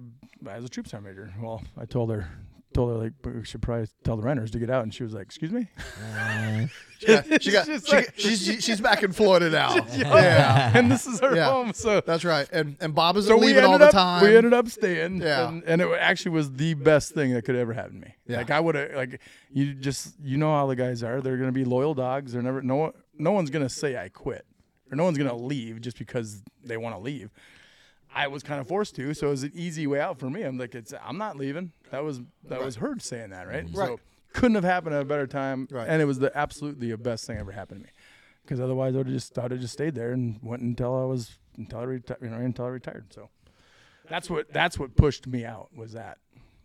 [0.49, 1.33] as a troop sergeant major.
[1.41, 2.29] Well, I told her
[2.73, 5.13] told her like we should probably tell the renters to get out, and she was
[5.15, 5.69] like, "Excuse me."
[7.07, 7.67] Yeah, uh, she got.
[7.85, 9.75] She, like- she's she's back in Florida now.
[9.93, 10.73] yeah, yeah.
[10.75, 11.51] and this is her Yeah.
[11.51, 11.73] home.
[11.73, 12.49] So That's right.
[12.53, 14.23] And and Bob isn't so leaving all the up time.
[14.23, 15.21] we ended up staying.
[15.23, 15.49] Yeah.
[15.49, 18.15] and, and it actually was the best thing that could ever happen to me.
[18.27, 18.39] Yeah.
[18.39, 19.21] Like I would have like
[19.51, 21.21] you just you know how the guys are.
[21.21, 22.33] They're gonna be loyal dogs.
[22.33, 24.45] They're never no no one's gonna say I quit
[24.91, 27.31] or no one's gonna leave just because they want to leave.
[28.15, 30.43] I was kind of forced to, so it was an easy way out for me.
[30.43, 31.73] I'm like, it's I'm not leaving.
[31.91, 33.65] That was that was her saying that, right?
[33.73, 33.89] Right.
[33.89, 34.01] So
[34.33, 35.89] couldn't have happened at a better time, Right.
[35.89, 37.93] and it was the absolutely the best thing ever happened to me.
[38.43, 40.95] Because otherwise, I would have just I would have just stayed there and went until
[41.01, 43.13] I was until I reti- you know until I retired.
[43.13, 43.31] So
[44.09, 46.19] that's what that's what pushed me out was that.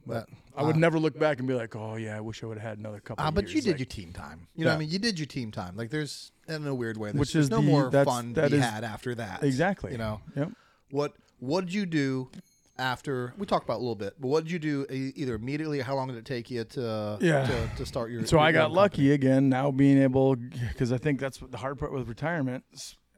[0.08, 0.28] That-
[0.58, 2.58] I would uh, never look back and be like, oh yeah, I wish I would
[2.58, 3.24] have had another couple.
[3.24, 3.54] Ah, but years.
[3.56, 4.48] you did Like, your team time.
[4.56, 5.78] You know, what I mean, you did your team time.
[5.78, 8.50] Like, there's in a weird way, there's, Which there's is no the- more fun that
[8.50, 9.44] to be had after that.
[9.44, 9.92] exactly.
[9.94, 10.52] You know, Yep.
[10.90, 12.30] what what did you do
[12.78, 13.34] after?
[13.38, 15.80] We talked about a little bit, but what did you do either immediately?
[15.80, 17.46] or How long did it take you to Yeah.
[17.46, 18.26] to, to start your?
[18.26, 19.12] So your I got lucky company?
[19.12, 22.64] again now being able because I think that's the hard part with retirement,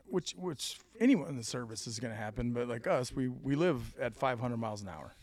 [0.07, 2.51] which which anyone in the service is going to happen.
[2.53, 5.13] But like us, we we live at 500 miles an hour.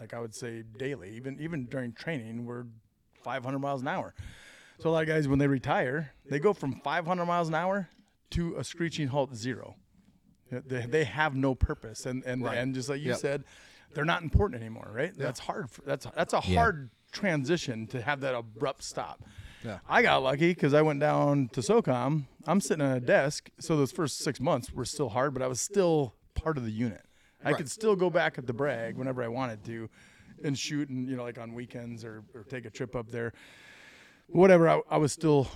[0.00, 2.64] Like I would say daily, even even during training, we're
[3.22, 4.14] 500 miles an hour.
[4.78, 7.90] So a lot of guys when they retire, they go from 500 miles an hour
[8.30, 9.74] to a screeching halt zero.
[10.50, 12.58] They, they have no purpose, and and Right.
[12.58, 13.18] and just like you Yep.
[13.18, 13.44] said,
[13.94, 15.12] they're not important anymore, right?
[15.16, 15.70] That's hard.
[15.70, 19.22] For, that's that's a hard transition to have that abrupt stop.
[19.64, 19.78] Yeah.
[19.88, 22.24] I got lucky because I went down to SOCOM.
[22.46, 25.48] I'm sitting at a desk, so those first six months were still hard, but I
[25.48, 27.02] was still part of the unit.
[27.44, 27.56] I Right.
[27.58, 29.90] could still go back at the Bragg whenever I wanted to,
[30.42, 33.32] and shoot, and you know, like on weekends or, or take a trip up there.
[34.28, 35.48] Whatever, I, I was still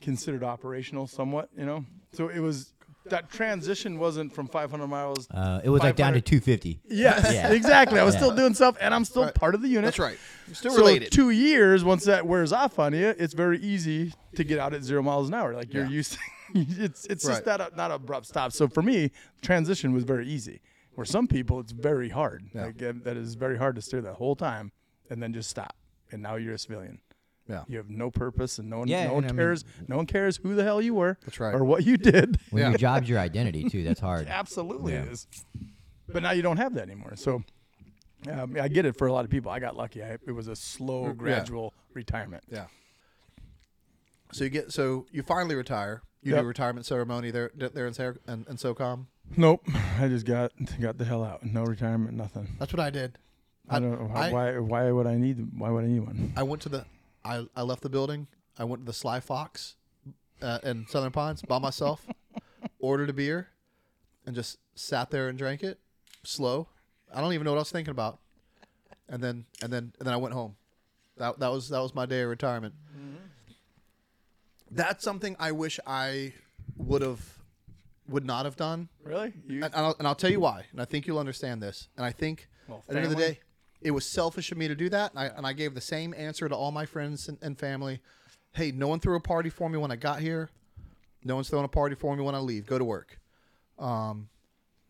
[0.00, 1.84] considered operational somewhat, you know.
[2.12, 2.72] So it was
[3.06, 5.28] that transition wasn't from 500 miles.
[5.30, 6.80] Uh, it was like down to 250.
[6.88, 7.50] Yes, Yeah.
[7.52, 7.98] exactly.
[7.98, 8.20] I was Yeah.
[8.20, 9.34] still doing stuff, and I'm still Right.
[9.34, 9.84] part of the unit.
[9.86, 10.18] That's right.
[10.46, 11.10] You're still So related.
[11.12, 14.82] two years, once that wears off on you, it's very easy to get out at
[14.82, 15.54] zero miles an hour.
[15.54, 15.90] Like you're Yeah.
[15.90, 16.12] used.
[16.12, 16.18] To,
[16.54, 17.34] it's it's Right.
[17.34, 18.52] just not a, not a abrupt stop.
[18.52, 19.10] So for me,
[19.40, 20.60] transition was very easy.
[20.94, 22.44] For some people, it's very hard.
[22.54, 22.66] Yeah.
[22.66, 24.72] Like uh, that is very hard to steer that whole time
[25.10, 25.74] and then just stop.
[26.10, 27.00] And now you're a civilian.
[27.52, 27.64] Yeah.
[27.68, 29.64] You have no purpose, and no one Yeah, no one and I mean- cares.
[29.86, 31.18] no one cares who the hell you were.
[31.24, 31.54] That's right.
[31.54, 32.38] Or what you did.
[32.50, 32.70] When Yeah.
[32.70, 34.26] your job's your identity too, that's hard.
[34.26, 35.02] Absolutely Yeah.
[35.02, 35.26] it is.
[36.08, 37.12] But now you don't have that anymore.
[37.16, 37.42] So
[38.30, 39.50] um, I get it for a lot of people.
[39.50, 40.02] I got lucky.
[40.02, 41.12] I, it was a slow, Yeah.
[41.12, 42.42] gradual retirement.
[42.50, 42.66] Yeah.
[44.32, 46.02] So you get so you finally retire.
[46.22, 46.44] You do Yep.
[46.44, 49.06] a retirement ceremony there there in Sar- in, in SOCOM.
[49.36, 49.62] Nope.
[50.00, 51.44] I just got got the hell out.
[51.44, 52.48] No retirement, nothing.
[52.58, 53.18] That's what I did.
[53.68, 54.58] I, don't know I- why.
[54.58, 55.58] Why would I need?
[55.58, 56.32] Why would I need one?
[56.36, 56.84] I went to the
[57.24, 58.26] I, I left the building.
[58.58, 59.76] I went to the Sly Fox
[60.40, 62.06] uh, in Southern Pines by myself.
[62.78, 63.48] ordered a beer,
[64.26, 65.78] and just sat there and drank it
[66.24, 66.68] slow.
[67.14, 68.18] I don't even know what I was thinking about.
[69.08, 70.56] And then and then and then I went home.
[71.16, 72.74] That that was that was my day of retirement.
[74.70, 76.32] That's something I wish I
[76.76, 77.20] would have
[78.08, 78.88] would not have done.
[79.04, 79.32] Really?
[79.46, 80.64] You, And, and, I'll, and I'll tell you why.
[80.72, 81.88] And I think you'll understand this.
[81.96, 83.40] And I think Well, at the end of the day,
[83.84, 85.12] it was selfish of me to do that.
[85.12, 88.00] And I, and I gave the same answer to all my friends and, and family.
[88.52, 90.50] Hey, no one threw a party for me when I got here.
[91.24, 92.66] No one's throwing a party for me when I leave.
[92.66, 93.18] Go to work.
[93.78, 94.28] Um,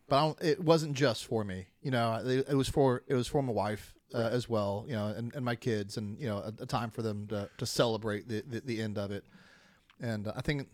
[0.07, 1.67] but I don't, it wasn't just for me.
[1.81, 4.85] You know, it, it was for it was for my wife uh, as well.
[4.87, 7.49] You know, and, and my kids, and you know, a, a time for them to,
[7.57, 9.23] to celebrate the, the the end of it.
[10.01, 10.67] And I think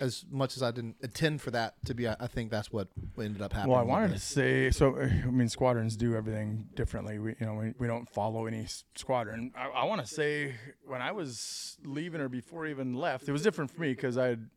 [0.00, 2.88] as much as I didn't intend for that to be, I, I think that's what
[3.18, 3.72] ended up happening.
[3.72, 4.98] Well, I wanted to say so.
[5.00, 7.18] I mean, squadrons do everything differently.
[7.18, 8.66] We, you know, we, we don't follow any
[8.96, 9.52] squadron.
[9.56, 10.54] I, I want to say
[10.86, 14.16] when I was leaving or before I even left, it was different for me because
[14.16, 14.48] I had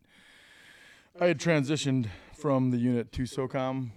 [1.20, 3.90] I had transitioned from the unit to SOCOM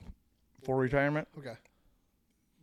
[0.64, 1.28] for retirement.
[1.38, 1.54] Okay.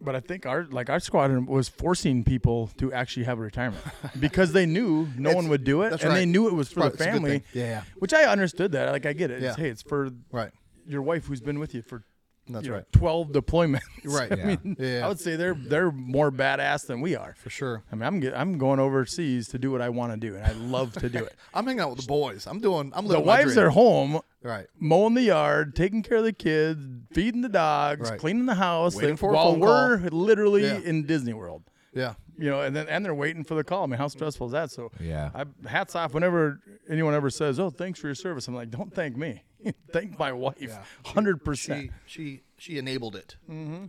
[0.03, 3.83] But I think our like our squadron was forcing people to actually have a retirement
[4.19, 6.69] because they knew no It's- one would do it, that's and they knew it was
[6.71, 7.29] for Right, the it's a good family.
[7.39, 7.43] thing.
[7.53, 7.83] Yeah, yeah.
[7.99, 8.91] Which I understood that.
[8.91, 9.43] Like I get it.
[9.43, 9.63] It's, Yeah.
[9.63, 10.51] hey, it's for Right.
[10.87, 12.03] your wife who's been with you for
[12.49, 12.91] That's you know, right.
[12.91, 13.79] 12 deployments.
[14.03, 14.31] Right.
[14.31, 14.45] I Yeah.
[14.45, 15.05] mean, Yeah.
[15.05, 17.35] I would say they're they're more badass than we are.
[17.37, 17.83] For sure.
[17.91, 20.45] I mean, I'm get, I'm going overseas to do what I want to do, and
[20.45, 21.35] I love to do it.
[21.53, 22.47] I'm hanging out with the boys.
[22.47, 22.91] I'm doing.
[22.95, 24.65] I'm the living my wives are home, right.
[24.79, 26.79] mowing the yard, taking care of the kids,
[27.13, 28.19] feeding the dogs, Right.
[28.19, 30.09] cleaning the house, Waiting for while we're call.
[30.19, 30.79] literally Yeah.
[30.79, 31.63] in Disney World.
[31.93, 32.13] Yeah.
[32.37, 33.83] You know, and then and they're waiting for the call.
[33.83, 34.71] I mean, how stressful is that?
[34.71, 35.29] So Yeah.
[35.35, 36.59] I hats off whenever
[36.89, 39.43] anyone ever says, "Oh, thanks for your service." I'm like, "Don't thank me,
[39.91, 40.83] thank my wife." Yeah.
[41.05, 41.91] Hundred percent.
[42.05, 43.35] She she she enabled it.
[43.49, 43.85] Mm-hmm.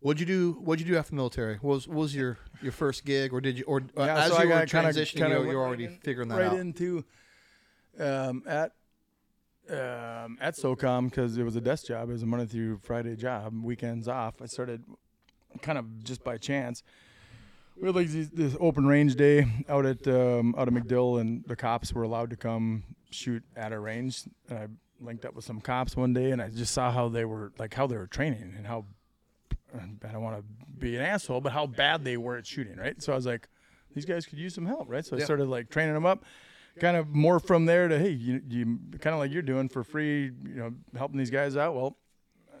[0.00, 0.52] What'd you do?
[0.64, 1.56] What'd you do after the military?
[1.56, 4.32] What was what was your your first gig, or did you, or uh, Yeah, as
[4.32, 6.36] so you I were got kinda- transitioning, kinda you went you're already in- figuring that
[6.38, 6.52] right out?
[6.52, 7.04] Right into
[8.00, 8.72] um, at
[9.70, 12.08] um, at SOCOM because it was a desk job.
[12.08, 14.42] It was a Monday through Friday job, weekends off.
[14.42, 14.84] I started
[15.62, 16.82] kind of just by chance.
[17.80, 21.44] We had like these, this open range day out at um, out of MacDill, and
[21.46, 24.22] the cops were allowed to come shoot at a range.
[24.48, 24.66] And I
[25.00, 27.74] linked up with some cops one day, and I just saw how they were like
[27.74, 28.84] how they were training and how
[29.74, 30.44] I don't want to
[30.78, 33.02] be an asshole, but how bad they were at shooting, right?
[33.02, 33.48] So I was like,
[33.92, 35.04] these guys could use some help, right?
[35.04, 35.24] So I Yeah.
[35.24, 36.24] started like training them up,
[36.78, 39.82] kind of more from there to hey, you, you kind of like you're doing for
[39.82, 41.74] free, you know, helping these guys out.
[41.74, 41.96] Well,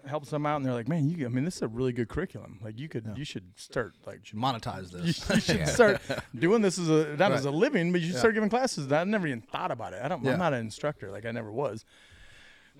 [0.06, 2.08] helps them out, and they're like, man, you, I mean, this is a really good
[2.08, 2.58] curriculum.
[2.62, 4.24] Like you could, you should start like.
[4.26, 5.28] Should monetize this.
[5.30, 6.00] you should start
[6.38, 8.20] doing this as a not as a living, but you should Yeah.
[8.20, 8.90] start giving classes.
[8.92, 10.00] I never even thought about it.
[10.02, 10.26] I don't.
[10.26, 11.10] I'm not an instructor.
[11.10, 11.84] Like I never was.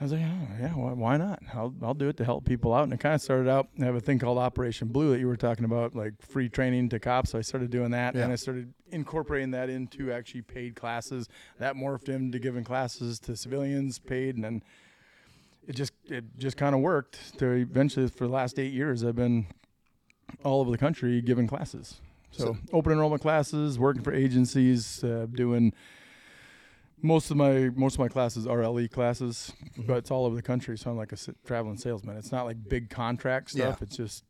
[0.00, 1.40] I was like, oh, yeah, why, why not?
[1.54, 2.82] I'll, I'll do it to help people out.
[2.82, 3.68] And it kind of started out.
[3.80, 6.88] I have a thing called Operation Blue that you were talking about, like free training
[6.88, 7.30] to cops.
[7.30, 8.24] So I started doing that, Yeah.
[8.24, 11.28] and I started incorporating that into actually paid classes.
[11.60, 14.62] That morphed into giving classes to civilians, paid, and then
[15.66, 17.38] it just it just kind of worked.
[17.38, 19.46] To eventually, for the last eight years, I've been
[20.44, 22.00] all over the country giving classes.
[22.30, 25.72] So, So- open enrollment classes, working for agencies, uh, doing
[27.02, 29.82] most of my most of my classes are LE classes, Mm-hmm.
[29.86, 30.76] but it's all over the country.
[30.78, 32.16] So I'm like a traveling salesman.
[32.16, 33.78] It's not like big contract stuff.
[33.80, 33.84] Yeah.
[33.84, 34.24] It's just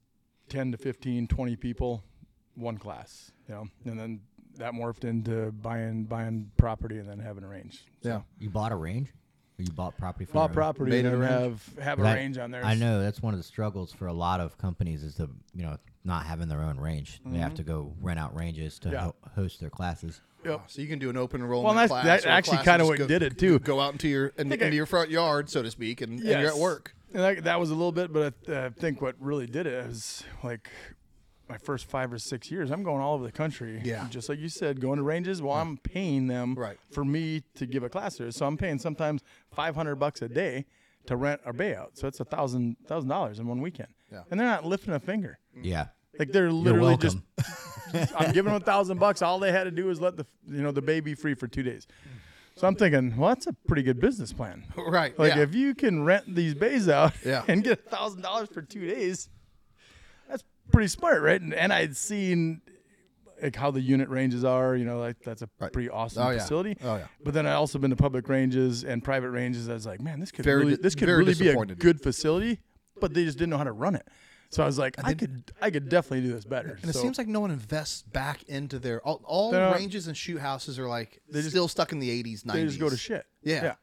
[0.49, 2.03] 10 to 15, 20 people,
[2.55, 3.67] one class, you know.
[3.85, 4.21] And then
[4.57, 7.85] that morphed into buying buying property and then having a range.
[8.03, 8.21] So yeah.
[8.39, 9.13] You bought a range?
[9.59, 10.55] Or you bought property for Bought your own?
[10.55, 12.65] property Made and a then have have a That- range on there.
[12.65, 15.63] I know that's one of the struggles for a lot of companies is to you
[15.63, 17.21] know not having their own range.
[17.25, 18.95] They have to go rent out ranges to Mm-hmm.
[18.95, 19.01] Yeah.
[19.05, 20.21] ho- host their classes.
[20.45, 20.63] Yep.
[20.67, 22.05] So you can do an open enrollment that's- class.
[22.05, 23.59] that's or a actually class kinda and what just did it, too.
[23.61, 26.19] Go out into your in, think into I- your front yard, so to speak, and,
[26.21, 26.95] and you're at work.
[27.15, 29.87] And that, that was a little bit, but I, I think what really did it
[29.87, 30.69] was like
[31.49, 32.71] my first five or six years.
[32.71, 33.81] I'm going all over the country.
[33.85, 34.07] Yeah.
[34.11, 35.43] Just like you said, going to ranges.
[35.43, 36.79] Well, I'm paying them Right.
[36.91, 38.31] for me to give a class there.
[38.31, 39.23] So I'm paying sometimes
[39.55, 40.65] 500 bucks a day
[41.07, 41.99] to rent a bay out.
[41.99, 43.89] So it's a thousand thousand dollars in one weekend.
[44.11, 44.23] Yeah.
[44.31, 45.39] And they're not lifting a finger.
[45.61, 45.87] Yeah.
[46.19, 47.19] Like they're literally just.
[48.17, 49.23] I'm giving them a thousand bucks.
[49.23, 51.63] All they had to do was let the you know the baby free for two
[51.63, 51.87] days.
[52.57, 54.65] So I'm thinking, well, that's a pretty good business plan.
[54.77, 55.19] Right.
[55.19, 55.43] Like yeah.
[55.43, 57.43] if you can rent these bays out Yeah.
[57.49, 59.34] and get a thousand dollars for two days, that's
[60.75, 61.41] pretty smart, right?
[61.41, 62.61] And, and I'd seen
[63.43, 64.77] like how the unit ranges are.
[64.77, 65.73] You know, like that's a Right.
[65.73, 66.39] pretty awesome Oh, yeah.
[66.39, 66.77] facility.
[66.83, 67.07] Oh, yeah.
[67.25, 69.69] But then I also been to public ranges and private ranges.
[69.69, 72.61] I was like, man, this could Very really this could really be a good facility,
[73.01, 74.07] but they just didn't know how to run it.
[74.51, 76.79] So I was like, I, could I could definitely do this better.
[76.81, 80.39] and it seems like no one invests back into their all, all ranges and shoot
[80.39, 82.53] houses are like They just- still stuck in the 80s, 90s.
[82.53, 83.27] they just go to shit.
[83.43, 83.65] Yeah.
[83.65, 83.75] Yeah.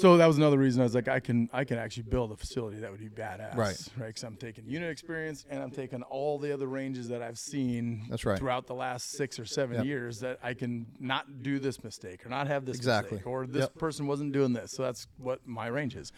[0.00, 2.36] So that was another reason I was like, I can I can actually build a
[2.36, 3.76] facility that would be badass, Right.
[3.96, 7.38] Right, because I'm taking unit experience and I'm taking all the other ranges that I've
[7.38, 8.06] seen.
[8.08, 8.38] That's right.
[8.38, 9.84] Throughout the last six or seven Yep.
[9.84, 13.16] years, that I can not do this mistake or not have this Exactly.
[13.16, 13.74] mistake or this Yep.
[13.76, 14.72] person wasn't doing this.
[14.72, 16.12] So that's what my range is.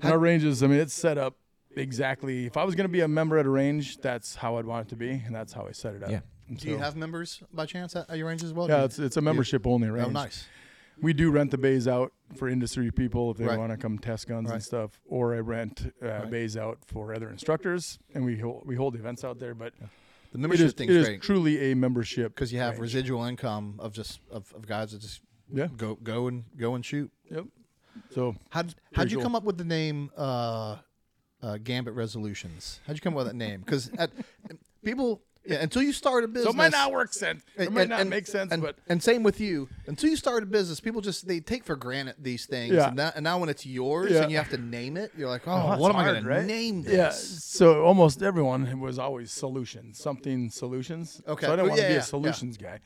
[0.00, 1.34] And our ranges, I mean, it's set up
[1.76, 2.46] exactly.
[2.46, 4.86] If I was going to be a member at a range, that's how I'd want
[4.86, 6.10] it to be, and that's how I set it up.
[6.10, 6.20] Yeah.
[6.48, 8.68] And Do you have members by chance at, at your range as well?
[8.68, 10.06] Yeah, it's it's a membership only range.
[10.08, 10.46] Oh, nice.
[11.00, 13.58] We do rent the bays out for industry people if they Right.
[13.58, 14.54] want to come test guns Right.
[14.56, 16.30] and stuff, or I rent uh, Right.
[16.30, 19.54] bays out for other instructors, and we hold, we hold events out there.
[19.54, 19.72] But
[20.32, 22.82] The it membership is, it is truly a membership because you have range.
[22.82, 25.20] residual income of just of, of guys that just
[25.52, 25.68] Yeah.
[25.76, 27.10] go go and go and shoot.
[27.30, 27.46] Yep.
[28.10, 29.22] So How how'd you cool.
[29.24, 30.76] come up with the name uh,
[31.42, 32.80] uh, Gamut Resolutions?
[32.86, 33.60] How'd you come up with that name?
[33.60, 33.90] Because
[34.84, 36.44] people Yeah, until you start a business.
[36.44, 37.42] So it might not work sense.
[37.56, 39.68] It and- might and- not and- make sense, and, but and same with you.
[39.86, 42.74] Until you start a business, people just they take for granted these things.
[42.74, 42.88] Yeah.
[42.88, 44.22] And, now, and now when it's yours Yeah.
[44.22, 46.26] and you have to name it, you're like, oh, Oh, what am I hard, going
[46.26, 46.40] right?
[46.42, 46.92] to name this?
[46.94, 47.10] Yeah.
[47.12, 51.22] So almost everyone was always solutions, something solutions.
[51.26, 51.46] Okay.
[51.46, 52.78] So I didn't Oh, want to yeah, be yeah, a solutions guy.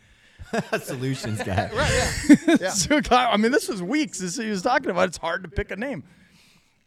[0.82, 1.70] Solutions guy.
[1.74, 2.36] Right.
[2.46, 2.56] Yeah.
[2.60, 2.70] Yeah.
[2.70, 4.18] So, I mean, this was weeks.
[4.18, 5.08] This he was talking about.
[5.08, 6.04] It's hard to pick a name.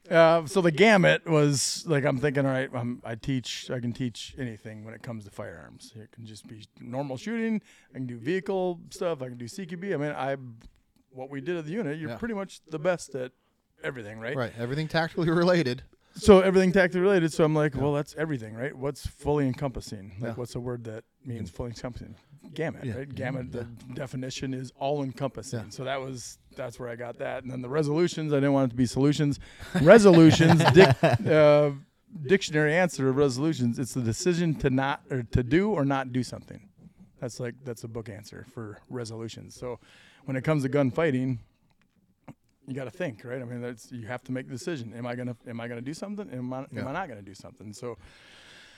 [0.10, 2.46] Uh, so the gamut was like I'm thinking.
[2.46, 3.72] All right, I'm, I teach.
[3.72, 5.94] I can teach anything when it comes to firearms.
[5.96, 7.62] It can just be normal shooting.
[7.92, 9.22] I can do vehicle stuff.
[9.22, 9.94] I can do CQB.
[9.94, 10.36] I mean, I
[11.10, 11.98] what we did at the unit.
[11.98, 12.18] You're Yeah.
[12.18, 13.32] pretty much the best at
[13.84, 14.36] everything, right?
[14.36, 14.52] right.
[14.60, 15.84] Everything tactically related.
[16.18, 17.34] So everything tactically related.
[17.34, 18.76] So I'm like, well, that's everything, right?
[18.76, 20.12] What's fully encompassing?
[20.20, 20.34] Like, Yeah.
[20.36, 22.16] what's a word that means fully encompassing?
[22.54, 22.98] Gamut, Yeah.
[22.98, 23.14] right?
[23.16, 23.52] Gamut.
[23.52, 23.64] The
[23.94, 25.60] definition is all encompassing.
[25.60, 25.70] Yeah.
[25.70, 27.44] So that was that's where I got that.
[27.44, 29.40] And then the resolutions, I didn't want it to be solutions.
[29.82, 31.72] Resolutions, dic- uh,
[32.26, 33.78] dictionary answer of resolutions.
[33.80, 36.70] It's the decision to not or to do or not do something.
[37.20, 39.56] That's like that's a book answer for resolutions.
[39.56, 39.80] So
[40.26, 41.40] when it comes to gunfighting,
[42.68, 43.42] you got to think, right?
[43.42, 44.94] I mean, that's you have to make the decision.
[44.96, 46.30] Am I gonna am I gonna do something?
[46.32, 47.74] Am I am I not gonna do something?
[47.74, 47.98] So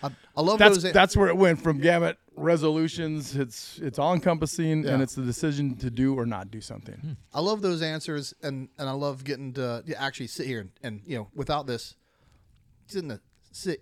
[0.03, 0.93] I, I love that's those.
[0.93, 3.35] that's where it went from gamut resolutions.
[3.35, 4.91] It's it's all encompassing, Yeah.
[4.93, 7.17] and it's the decision to do or not do something.
[7.33, 11.01] I love those answers, and and I love getting to actually sit here and, and
[11.05, 11.95] you know without this,
[12.85, 13.19] sitting to
[13.51, 13.81] sit,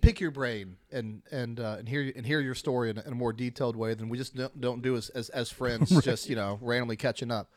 [0.00, 3.12] pick your brain and and uh, and hear and hear your story in a, in
[3.12, 6.28] a more detailed way than we just don't, don't do as as, as friends, just
[6.30, 7.50] you know randomly catching up.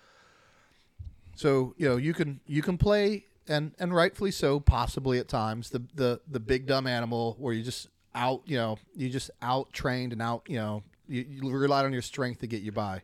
[1.35, 5.69] So you know you can you can play and and rightfully so possibly at times
[5.69, 9.72] the the the big dumb animal where you just out you know you just out
[9.73, 13.02] trained and out you know you, you relied on your strength to get you by,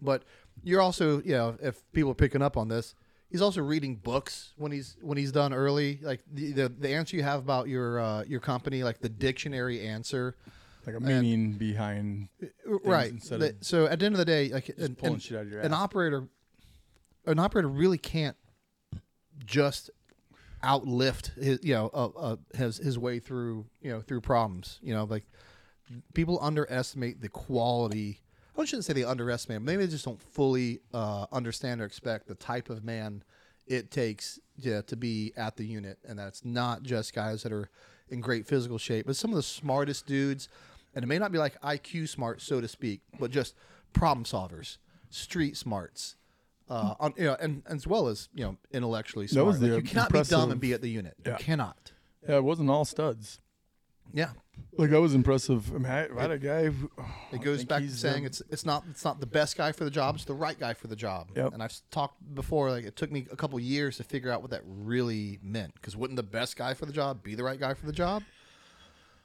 [0.00, 0.24] but
[0.64, 2.94] you're also you know if people are picking up on this
[3.30, 5.98] he's also reading books when he's when he's done early.
[6.02, 9.86] Like the the, the answer you have about your uh, your company like the dictionary
[9.86, 10.36] answer.
[10.86, 12.28] Like a meaning behind
[12.64, 13.10] right.
[13.10, 15.36] instead The- of so at the end of the day like an, pulling an- shit
[15.36, 16.28] out of your an operator
[17.26, 18.36] an operator really can't
[19.44, 19.90] just
[20.66, 24.92] outlift his you know uh, uh, his his way through you know through problems you
[24.92, 25.24] know like
[26.14, 28.20] people underestimate the quality
[28.58, 32.34] I shouldn't say they underestimate maybe they just don't fully uh, understand or expect the
[32.34, 33.22] type of man
[33.66, 35.98] it takes yeah, to be at the unit.
[36.06, 37.68] And that's not just guys that are
[38.08, 40.48] in great physical shape but some of the smartest dudes
[40.94, 43.56] and it may not be like IQ smart so to speak but just
[43.92, 44.76] problem solvers
[45.10, 46.14] street smarts
[46.68, 49.46] uh, on, you know, and, as well as you know, intellectually smart.
[49.46, 51.14] was Like, the you cannot be dumb impressive- and be at the unit.
[51.24, 51.32] Yeah.
[51.32, 51.92] You cannot.
[52.28, 53.40] yeah, it wasn't all studs.
[54.12, 54.30] Yeah,
[54.78, 55.74] Like that was impressive.
[55.74, 56.66] I mean, I, I had a guy.
[56.70, 56.88] Who,
[57.32, 59.90] it goes back to saying it's it's not it's not the best guy for the
[59.90, 60.14] job.
[60.14, 61.30] It's the right guy for the job.
[61.34, 61.52] Yep.
[61.54, 62.70] And I've s- talked before.
[62.70, 65.74] Like it took me a couple years to figure out what that really meant.
[65.74, 68.22] Because wouldn't the best guy for the job be the right guy for the job?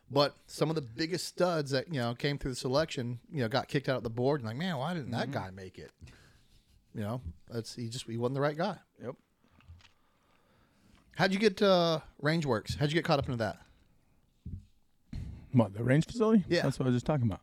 [0.09, 3.47] But some of the biggest studs that you know came through the selection, you know,
[3.47, 5.33] got kicked out of the board, and like, man, why didn't that Mm-hmm.
[5.33, 5.91] guy make it?
[6.95, 8.75] You know, that's he just he wasn't the right guy.
[9.03, 9.15] Yep.
[11.15, 12.77] How'd you get uh, Rangewerx?
[12.77, 13.57] How'd you get caught up into that?
[15.53, 16.43] What the range facility?
[16.47, 16.61] Yeah.
[16.63, 17.41] that's what I was just talking about.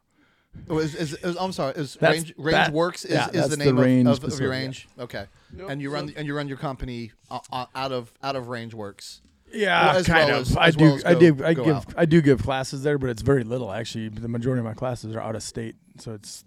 [0.69, 1.75] Oh, is, is, is, I'm sorry.
[1.77, 4.13] Is That's- range range that- works is, yeah, is that's the the name range of,
[4.13, 4.63] of, of your facility, yeah.
[4.63, 4.89] range?
[4.99, 5.27] Okay.
[5.57, 8.35] Yep, And you run so- and you run your company uh, uh, out of out
[8.35, 9.21] of Rangewerx.
[9.53, 10.51] Yeah, Well, as kind well of.
[10.51, 10.85] as- I as do.
[10.85, 11.45] well as I go- do.
[11.45, 11.77] I go give.
[11.77, 11.95] out.
[11.97, 14.09] I do give classes there, but it's very little actually.
[14.09, 16.45] The majority of my classes are out of state, so it's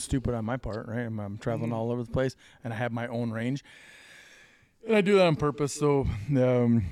[0.00, 1.00] stupid on my part, right?
[1.00, 1.78] I'm, I'm traveling Mm-hmm.
[1.78, 3.62] all over the place, and I have my own range,
[4.86, 5.72] and I do that on purpose.
[5.74, 6.06] So,
[6.36, 6.84] um,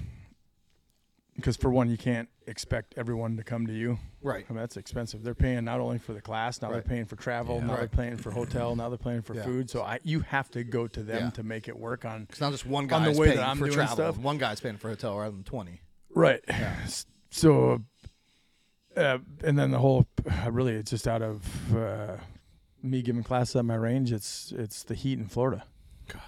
[1.36, 3.98] because for one, you can't expect everyone to come to you.
[4.22, 4.44] Right.
[4.48, 5.22] I mean, that's expensive.
[5.22, 6.74] They're paying not only for the class, now Right.
[6.74, 7.78] they're paying for travel, now Right.
[7.78, 9.44] they're paying for hotel, now they're paying for Yeah.
[9.44, 9.70] food.
[9.70, 11.30] So I, you have to go to them Yeah.
[11.30, 12.26] to make it work on.
[12.30, 13.94] It's not just one On the guy's way that paying I'm for doing travel.
[13.94, 14.18] stuff.
[14.18, 15.80] One guy's paying for hotel rather than twenty.
[16.14, 16.43] Right.
[17.30, 17.82] So,
[18.97, 20.06] uh, and then the whole,
[20.44, 22.16] uh, really, it's just out of uh,
[22.83, 24.13] me giving classes at my range.
[24.13, 25.65] It's it's the heat in Florida,
[26.07, 26.21] Gosh,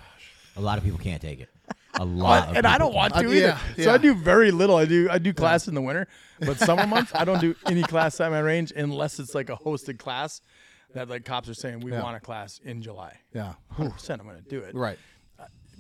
[0.57, 1.49] A lot of people can't take it.
[1.95, 2.49] A lot.
[2.51, 3.83] of and I don't want Uh, to yeah, either.
[3.85, 4.77] So I do very little.
[4.77, 6.07] I do I do class in the winter,
[6.41, 9.57] but summer months I don't do any class at my range unless it's like a
[9.57, 10.41] hosted class
[10.95, 12.03] that like cops are saying we Yeah.
[12.03, 13.17] want a class in July.
[13.35, 13.55] Yeah.
[13.77, 14.75] 100 percent I'm going to do it.
[14.75, 14.99] Right.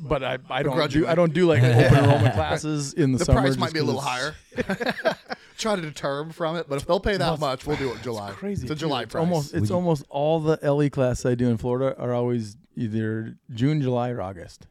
[0.03, 3.25] But I, I don't do I don't do like open enrollment classes in the, The
[3.27, 3.41] summer.
[3.41, 4.35] The price might be a little higher.
[5.59, 7.91] Try to deter them from it, but if they'll pay that Well, much, we'll do
[7.91, 8.31] it in July.
[8.33, 8.63] crazy.
[8.63, 8.81] It's a too.
[8.81, 9.21] July It's price.
[9.21, 12.57] almost it's Would you- almost all the LE classes I do in Florida are always
[12.77, 14.67] either June, July, or August,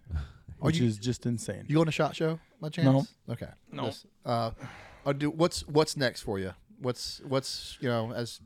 [0.60, 1.66] which you- is just insane.
[1.68, 2.86] You going to shot show by chance?
[3.28, 3.34] No.
[3.34, 3.50] Okay.
[3.72, 3.86] No.
[3.86, 4.52] Just, uh,
[5.06, 6.54] I'll do what's what's next for you?
[6.82, 8.42] What's what's you know as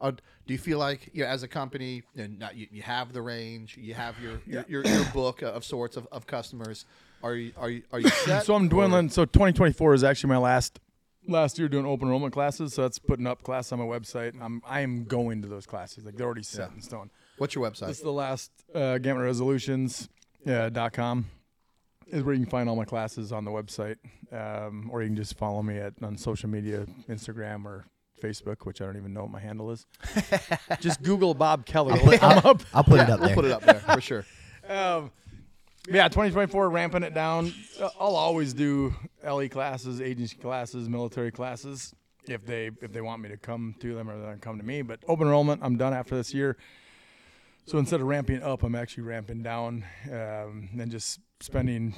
[0.00, 3.22] uh, do you feel like you know, as a company not, you, you have the
[3.22, 6.86] range, you have your your, your, your book of sorts of, of customers.
[7.22, 8.44] Are you are you are you set?
[8.46, 9.08] so I'm or- dwindling.
[9.10, 10.80] So 2024 is actually my last
[11.28, 14.32] last year doing open enrollment classes, so that's putting up classes on my website.
[14.40, 16.04] I'm I am going to those classes.
[16.04, 16.76] Like they're already set Yeah.
[16.76, 17.10] in stone.
[17.38, 17.88] What's your website?
[17.88, 20.08] This is the last uh, gamut resolutions
[20.46, 21.26] uh, dot com
[22.06, 23.96] is where you can find all my classes on the website,
[24.32, 27.84] um, or you can just follow me at on social media, Instagram or
[28.20, 29.86] Facebook, which I don't even know what my handle is.
[30.80, 31.96] just Google Bob Keller.
[31.96, 32.62] It'll come up.
[32.74, 33.28] I'll put yeah, it up there.
[33.28, 34.24] we'll put it up there for sure.
[34.68, 35.10] Um,
[35.88, 37.52] yeah, 2024, ramping it down.
[37.80, 38.94] Uh, I'll always do
[39.24, 41.92] LE classes, agency classes, military classes
[42.28, 44.82] if they if they want me to come to them or they come to me.
[44.82, 46.56] But open enrollment, I'm done after this year.
[47.66, 51.94] So instead of ramping up, I'm actually ramping down um, and just spending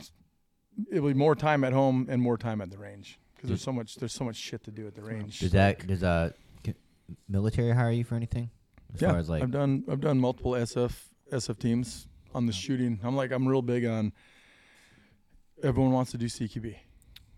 [0.91, 3.73] it'll be more time at home and more time at the range because there's so
[3.73, 5.41] much there's so much shit to do at the range.
[5.41, 6.31] Does that does uh
[6.65, 6.75] c-
[7.29, 8.51] military hire you for anything?
[8.95, 10.93] As yeah, far as like I've done I've done multiple SF
[11.33, 13.01] SF teams on the shooting.
[13.03, 14.13] I'm like I'm real big on.
[15.63, 16.77] Everyone wants to do CQB.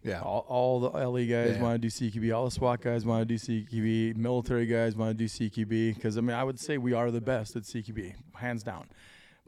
[0.02, 0.20] Yeah.
[0.20, 1.62] All, all the LE guys Yeah.
[1.62, 2.34] want to do CQB.
[2.36, 4.16] All the SWAT guys want to do CQB.
[4.16, 5.94] Military guys want to do CQB.
[5.94, 8.86] Because I mean, I would say we are the best at CQB, hands down.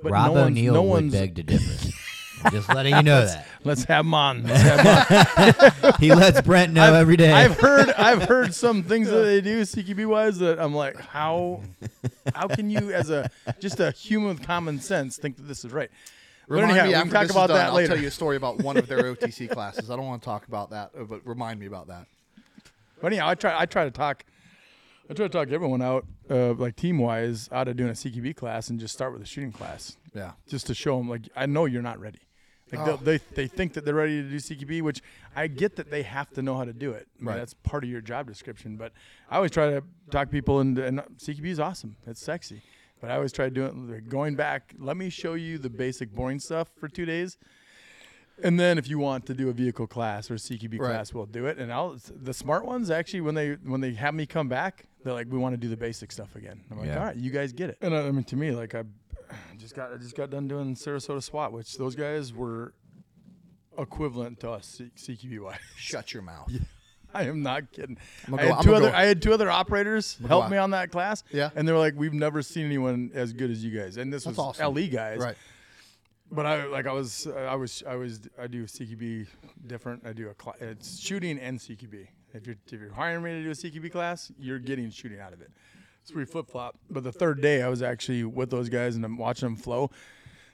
[0.02, 1.12] But Rob no one's, O'Neill no would one's.
[1.12, 1.90] beg to differ.
[2.52, 4.42] Just letting you know that Let's have him on.
[4.44, 5.92] Let's have him on.
[6.00, 7.32] he lets Brent know I've- every day.
[7.32, 11.62] I've heard I've heard some things that they do CQB wise that I'm like, how
[12.34, 13.30] how can you as a
[13.60, 15.90] just a human with common sense think that this is right?
[16.48, 17.88] But Remind anyhow, me we after can talk about done, that I'll later.
[17.94, 19.90] tell you a story about one of their OTC classes.
[19.90, 22.06] I don't want to talk about that, uh, but remind me about that.
[23.00, 24.24] But anyhow, I try I try to talk
[25.10, 28.36] I try to talk everyone out, uh, like team wise, out of doing a CQB
[28.36, 30.32] class and just start with a shooting class, Yeah.
[30.48, 32.18] just to show them like I know you're not ready.
[32.72, 32.84] Like oh.
[32.84, 35.00] they'll- they they think that they're ready to do CQB, which
[35.34, 37.06] I get that they have to know how to do it.
[37.18, 37.36] I mean, Right.
[37.36, 38.76] That's part of your job description.
[38.76, 38.92] But
[39.30, 41.96] I always try to talk people into and CQB is awesome.
[42.06, 42.62] It's sexy.
[43.00, 44.74] But I always try to do it like, going back.
[44.78, 47.36] Let me show you the basic boring stuff for two days.
[48.42, 50.90] And then if you want to do a vehicle class or a CQB Right.
[50.90, 51.58] class, we'll do it.
[51.58, 55.14] And I'll the smart ones actually when they when they have me come back, they're
[55.14, 56.62] like, we want to do the basic stuff again.
[56.70, 56.98] I'm like, Yeah.
[56.98, 57.78] all right, you guys get it.
[57.80, 58.82] And I, I mean, to me, like I
[59.58, 62.74] just got I just got done doing Sarasota SWAT, which those guys were
[63.78, 65.58] equivalent to us CQB wise.
[65.76, 66.50] Shut your mouth.
[67.14, 67.96] I am not kidding.
[68.28, 70.56] gonna I go- had I'm two other go- I had two other operators help me
[70.58, 71.22] on that class.
[71.32, 71.50] Yeah.
[71.54, 73.96] and they were like, we've never seen anyone as good as you guys.
[73.96, 74.74] And this That's was awesome.
[74.74, 75.36] LE guys, Right.
[76.30, 79.26] but I like I was I was I was I do CQB
[79.66, 80.06] different.
[80.06, 82.06] I do a cl- it's shooting and CQB.
[82.34, 85.32] If you're if you're hiring me to do a CQB class, you're getting shooting out
[85.32, 85.50] of it.
[86.14, 86.76] We flip flop.
[86.90, 89.90] But the third day, I was actually with those guys and I'm watching them flow.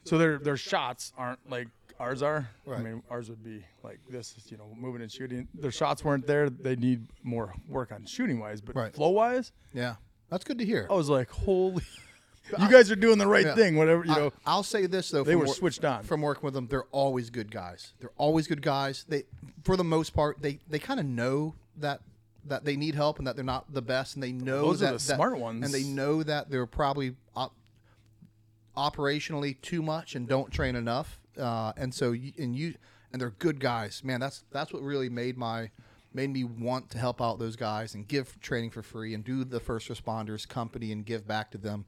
[0.04, 1.68] So their their shots aren't like
[2.00, 2.48] ours are.
[2.66, 2.80] Right.
[2.80, 5.46] I mean, ours would be like this, you know, moving and shooting.
[5.54, 6.50] Their shots weren't there.
[6.50, 8.94] They need more work on shooting wise, but Right.
[8.94, 9.96] flow wise, Yeah.
[10.30, 10.86] That's good to hear.
[10.90, 11.82] I was like, holy.
[12.58, 13.54] You guys are doing the right Yeah.
[13.54, 13.76] thing.
[13.76, 14.32] Whatever you know.
[14.44, 16.02] I'll say this though, They were wor- switched on.
[16.02, 16.66] from working with them.
[16.66, 17.92] They're always good guys.
[18.00, 19.04] They're always good guys.
[19.08, 19.22] They,
[19.62, 22.00] for the most part, they they kind of know that
[22.46, 24.86] that they need help and that they're not the best, and they know Those are
[24.86, 25.64] that the that- smart ones.
[25.64, 27.54] and they know that they're probably op-
[28.76, 31.20] operationally too much and don't train enough.
[31.38, 32.74] Uh, and so you, and you
[33.12, 34.20] and they're good guys, man.
[34.20, 35.70] That's that's what really made my
[36.14, 39.44] made me want to help out those guys and give training for free and do
[39.44, 41.86] the first responders company and give back to them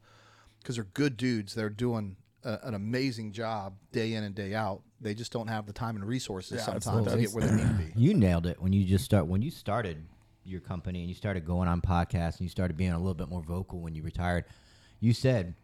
[0.60, 1.54] because they're good dudes.
[1.54, 4.80] They're doing a, an amazing job day in and day out.
[5.00, 7.68] They just don't have the time and resources Yeah, sometimes to get where they need
[7.68, 7.92] to be.
[7.96, 10.06] You nailed it when you just start when you started
[10.44, 13.28] your company and you started going on podcasts and you started being a little bit
[13.28, 14.44] more vocal when you retired.
[15.00, 15.54] You said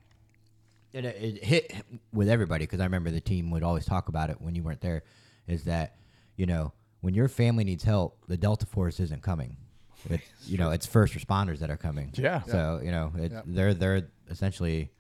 [0.93, 1.73] and it, it hit
[2.13, 4.81] with everybody because I remember the team would always talk about it when you weren't
[4.81, 5.03] there.
[5.47, 5.97] Is that
[6.37, 9.57] you know when your family needs help, the Delta Force isn't coming.
[10.09, 12.11] It's, you know, it's first responders that are coming.
[12.15, 12.43] Yeah.
[12.43, 13.43] So you know, it, Yeah.
[13.47, 14.91] they're they're essentially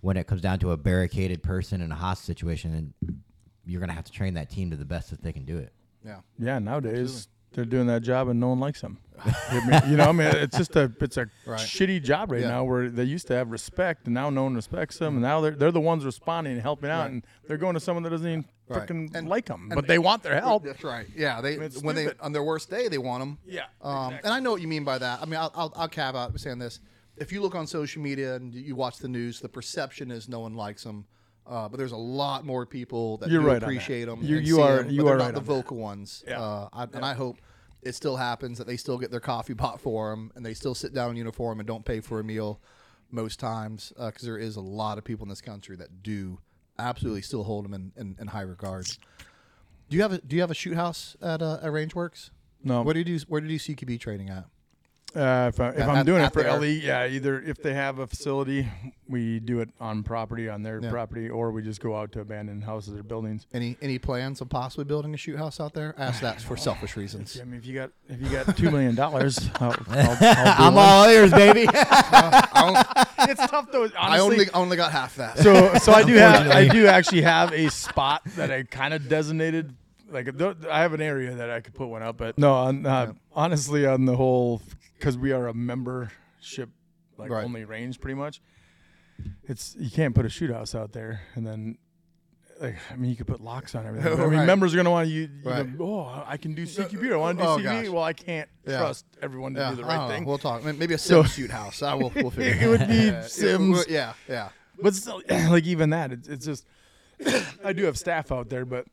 [0.00, 3.18] when it comes down to a barricaded person in a hostage situation, and
[3.64, 5.72] you're gonna have to train that team to the best that they can do it.
[6.04, 6.20] Yeah.
[6.38, 8.98] Yeah, nowadays they're doing that job and no one likes them.
[9.88, 11.58] you know, I mean, it's just a it's a Right.
[11.58, 12.48] shitty job right Yeah.
[12.48, 15.14] now where they used to have respect and now no one respects them.
[15.14, 17.10] And now they're they're the ones responding and helping out, Right.
[17.12, 18.86] and they're going to someone that doesn't even Right.
[18.86, 20.64] freaking And- like them, but they want their help.
[20.64, 21.06] That's right.
[21.16, 21.40] Yeah.
[21.40, 23.38] They it's when they on their worst day they want them.
[23.46, 24.26] Yeah, Um, exactly.
[24.28, 25.22] And I know what you mean by that.
[25.22, 26.80] I mean, I'll, I'll, I'll caveat by saying this:
[27.16, 30.40] if you look on social media and you watch the news, the perception is no
[30.40, 31.06] one likes them.
[31.48, 33.66] Uh, but there's a lot more people that You're do right on that.
[33.66, 34.22] appreciate them.
[34.22, 35.52] You- and you see are- 'em, you but they're not right the on that.
[35.54, 36.24] vocal ones.
[36.26, 36.40] Yeah.
[36.40, 37.36] Uh, I, And I hope
[37.82, 40.74] it still happens that they still get their coffee bought for them and they still
[40.74, 42.60] sit down in uniform and don't pay for a meal
[43.12, 46.38] most times because there is a lot of people in this country that do
[46.78, 48.86] absolutely still hold them in, in, in high regard.
[49.88, 52.30] Do you have a Do you have a shoot house at uh, at Rangewerx?
[52.64, 54.46] No, Where do you do Where do you do CQB training at?
[55.16, 57.72] Uh, if, I, if At- I'm doing at it for LE, yeah, either if they
[57.72, 58.68] have a facility,
[59.08, 60.90] we do it on property, on their Yeah.
[60.90, 63.46] property, or we just go out to abandoned houses or buildings.
[63.54, 65.94] Any any plans of possibly building a shoot house out there?
[65.96, 67.38] I ask that for selfish reasons.
[67.40, 70.26] I mean, if you got if you got two million dollars, I'll, I'll, I'll do
[70.26, 70.84] I'm one.
[70.86, 71.66] all ears, baby.
[73.28, 73.82] It's tough though.
[73.82, 73.96] Honestly.
[73.98, 75.38] I only only got half that.
[75.38, 79.08] so so I do have I do actually have a spot that I kind of
[79.08, 79.74] designated.
[80.08, 82.86] Like th- I have an area that I could put one up, but no, on,
[82.86, 84.62] uh, honestly, on the whole,
[84.98, 86.70] because we are a membership
[87.18, 87.44] like Right.
[87.44, 88.40] only range, pretty much.
[89.44, 91.78] It's you can't put a shoot house out there, and then.
[92.58, 94.10] Like, I mean, you could put locks on everything.
[94.14, 94.46] I mean, Right.
[94.46, 95.28] members are gonna want you.
[95.42, 95.78] you Right.
[95.78, 97.10] know, oh, I can do CQB.
[97.10, 97.88] I uh, want to do Oh, CQB.
[97.90, 98.78] Well, I can't Yeah.
[98.78, 100.08] trust everyone to yeah, do the right know.
[100.08, 100.24] thing.
[100.24, 100.64] We'll talk.
[100.64, 101.82] Maybe a So- shoot house.
[101.82, 102.10] I will.
[102.16, 103.84] We'll figure it, it, would be Yeah, it- Sims.
[103.90, 104.48] yeah, yeah.
[104.80, 106.66] But still, like even that, it's, it's just
[107.64, 108.86] I do have staff out there, but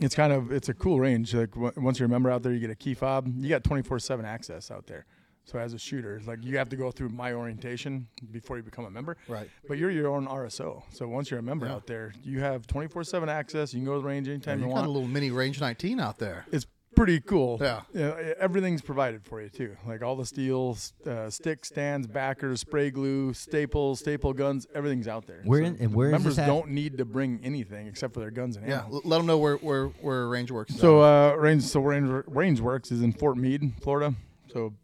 [0.00, 1.34] it's kind of it's a cool range.
[1.34, 3.28] Like w- once you're a member out there, you get a key fob.
[3.36, 5.04] You got 24/7 access out there.
[5.50, 8.84] So as a shooter, like you have to go through my orientation before you become
[8.84, 9.16] a member.
[9.28, 9.48] Right.
[9.66, 10.82] But you're your own RSO.
[10.92, 11.72] So once you're a member Yeah.
[11.76, 13.72] out there, you have 24/7 access.
[13.72, 16.00] You can go to the range anytime You you got a little mini range 19
[16.00, 16.44] out there.
[16.52, 17.56] It's pretty cool.
[17.62, 17.80] Yeah.
[17.94, 19.74] You know, everything's provided for you too.
[19.86, 20.76] Like all the steel,
[21.06, 25.40] uh, sticks, stands, backers, spray glue, staples, staple guns, everything's out there.
[25.44, 28.30] Where in- and where is members this don't need to bring anything except for their
[28.32, 28.84] guns and Yeah.
[28.84, 28.96] ammo.
[28.96, 30.72] l- Let them know where where where Rangewerx.
[30.72, 34.14] So uh, range, so range, Rangewerx is in Fort Meade, Florida.
[34.52, 34.74] So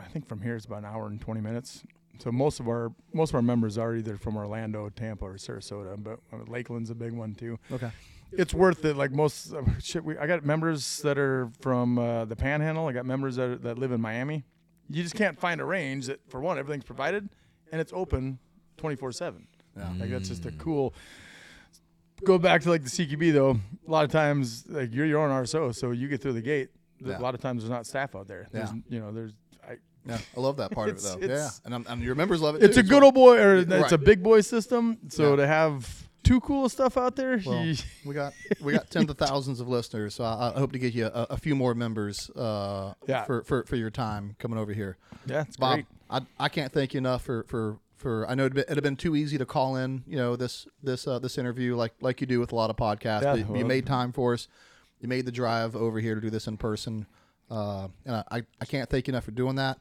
[0.00, 1.84] I think from here it's about an hour and 20 minutes.
[2.18, 6.02] So most of our most of our members are either from Orlando, Tampa, or Sarasota,
[6.02, 7.58] but uh, Lakeland's a big one too.
[7.70, 7.90] okay.
[8.32, 8.96] it's worth it.
[8.96, 12.86] Like most uh, shit, we I got members that are from uh, the Panhandle.
[12.88, 14.44] I got members that are, that live in Miami.
[14.90, 17.28] You just can't find a range that, for one, everything's provided
[17.70, 18.38] and it's open
[18.76, 19.46] twenty four seven.
[19.76, 19.92] Yeah.
[19.98, 20.94] Like that's just a cool.
[22.24, 23.60] Go back to like the CQB though.
[23.86, 26.70] A lot of times, like you're your own RSO, so you get through the gate.
[27.00, 27.18] Yeah.
[27.18, 28.48] A lot of times there's not staff out there.
[28.50, 28.80] There's, Yeah.
[28.88, 29.32] You know, there's.
[30.08, 30.18] I, Yeah.
[30.36, 31.18] I love that part of it though.
[31.18, 31.24] Yeah.
[31.24, 32.62] it's- And, I'm, and your members love it.
[32.62, 33.92] it's too, a so- good old boy, or it's Right.
[33.92, 34.98] a big boy system.
[35.08, 35.36] So Yeah.
[35.36, 37.74] to have two cool stuff out there, Well,
[38.04, 40.92] we got we got tens of thousands of listeners, so I, I hope to get
[40.94, 43.24] you a, a few more members uh, Yeah.
[43.24, 44.96] for, for for your time coming over here.
[45.26, 45.86] yeah, it's Bob, great.
[46.10, 48.84] I, I can't thank you enough for for for I know it'd been, it'd have
[48.84, 52.20] been too easy to call in, you know, this this uh, this interview like like
[52.20, 53.22] you do with a lot of podcasts.
[53.22, 54.48] Yeah, but you well- made time for us.
[55.00, 57.06] You made the drive over here to do this in person,
[57.50, 59.78] uh, and I I can't thank you enough for doing that.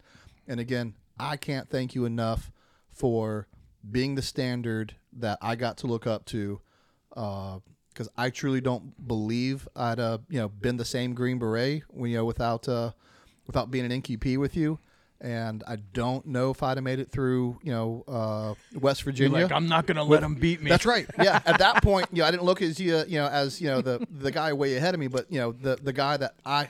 [0.48, 2.52] And again, I can't thank you enough
[2.92, 3.48] for
[3.90, 6.62] being the standard that I got to look up to.
[7.10, 12.12] Because I truly don't believe I'd uh, you know been the same Green Beret when
[12.12, 12.92] you know without uh,
[13.48, 14.78] without being an NQP with you,
[15.20, 19.14] and I don't know if I'd have made it through you know uh, West You're
[19.14, 19.44] Virginia.
[19.44, 20.70] like, I'm not gonna let them beat me.
[20.70, 21.08] That's right.
[21.18, 21.42] Yeah.
[21.44, 23.82] At that point, you know, I didn't look as you, you know, as you know
[23.82, 26.70] the the guy way ahead of me, but you know the the guy that I,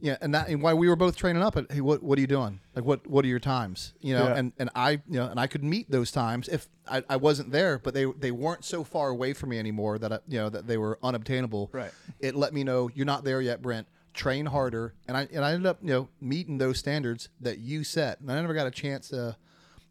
[0.00, 1.56] yeah, and that and why we were both training up.
[1.56, 2.60] At, hey, what what are you doing?
[2.74, 3.94] Like what what are your times?
[4.00, 4.36] You know, Yeah.
[4.36, 7.52] and and I you know and I could meet those times if I, I wasn't
[7.52, 10.48] there, but they they weren't so far away from me anymore that I, you know
[10.48, 11.70] that they were unobtainable.
[11.72, 11.90] Right.
[12.18, 13.86] It let me know you're not there yet, Brent.
[14.12, 17.84] Train harder, and I and I ended up you know meeting those standards that you
[17.84, 19.36] set, and I never got a chance to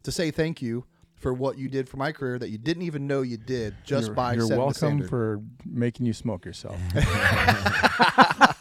[0.02, 0.84] to say thank you
[1.16, 4.06] for what you did for my career that you didn't even know you did just
[4.08, 6.78] you're, by you're setting the welcome for making you smoke yourself.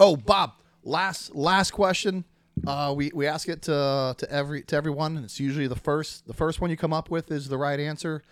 [0.00, 2.24] oh, Bob, last last question.
[2.66, 6.26] Uh, we we ask it to to every to everyone, and it's usually the first
[6.26, 8.22] the first one you come up with is the right answer.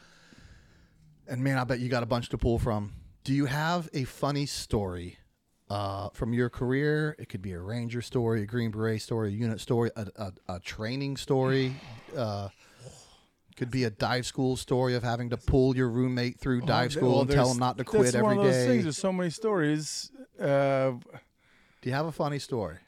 [1.28, 2.94] And man, I bet you got a bunch to pull from.
[3.22, 5.18] Do you have a funny story
[5.68, 7.14] uh, from your career?
[7.18, 10.54] It could be a ranger story, a Green Beret story, a unit story, a, a,
[10.54, 11.74] a training story.
[12.16, 12.48] Uh,
[13.58, 17.10] could be a dive school story of having to pull your roommate through dive school
[17.10, 18.66] Well, and tell him not to quit that's one of those day.
[18.68, 18.84] Things.
[18.84, 20.12] There's so many stories.
[20.40, 20.92] Uh,
[21.80, 22.78] Do you have a funny story?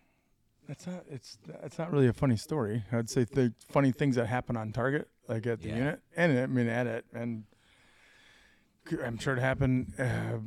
[0.69, 1.05] that's not.
[1.11, 2.85] It's that's not really a funny story.
[2.93, 5.77] I'd say the funny things that happen on target, like at the Yeah.
[5.77, 7.45] unit, and I mean at it, and
[9.05, 9.93] I'm sure it happened.
[9.99, 10.39] Uh,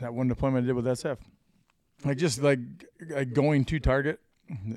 [0.00, 1.18] that one deployment I did with SF,
[2.04, 2.58] like just like,
[3.10, 4.20] like going to target.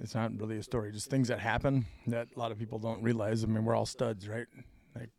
[0.02, 0.92] It's not really a story.
[0.92, 3.44] Just things that happen that a lot of people don't realize.
[3.44, 4.48] I mean, we're all studs, right?
[4.96, 5.10] Like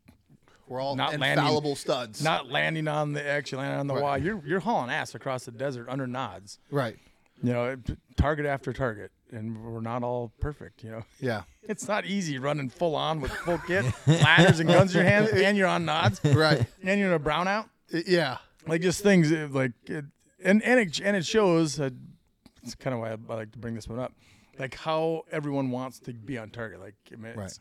[0.67, 2.23] We're all Not landing- studs.
[2.23, 4.03] not landing on the actually landing on the Right.
[4.03, 4.19] wall.
[4.19, 6.59] You're you're hauling ass across the desert under nods.
[6.71, 6.99] right.
[7.43, 7.77] You know,
[8.17, 10.85] target after target, and we're not all perfect.
[10.85, 11.43] You know, Yeah.
[11.65, 15.29] it's not easy running full on with full kit, ladders and guns in your hand,
[15.29, 16.65] and you're on nods, Right.
[16.85, 17.69] and you're in a brownout.
[17.93, 18.39] I- yeah.
[18.67, 20.05] Like just things uh, like, it,
[20.45, 21.81] and and it and it shows.
[21.81, 21.91] Uh,
[22.63, 24.13] it's kind of why I, I like to bring this one up,
[24.57, 26.79] like how everyone wants to be on target.
[26.81, 27.47] Like, I mean, Right.
[27.47, 27.59] it's,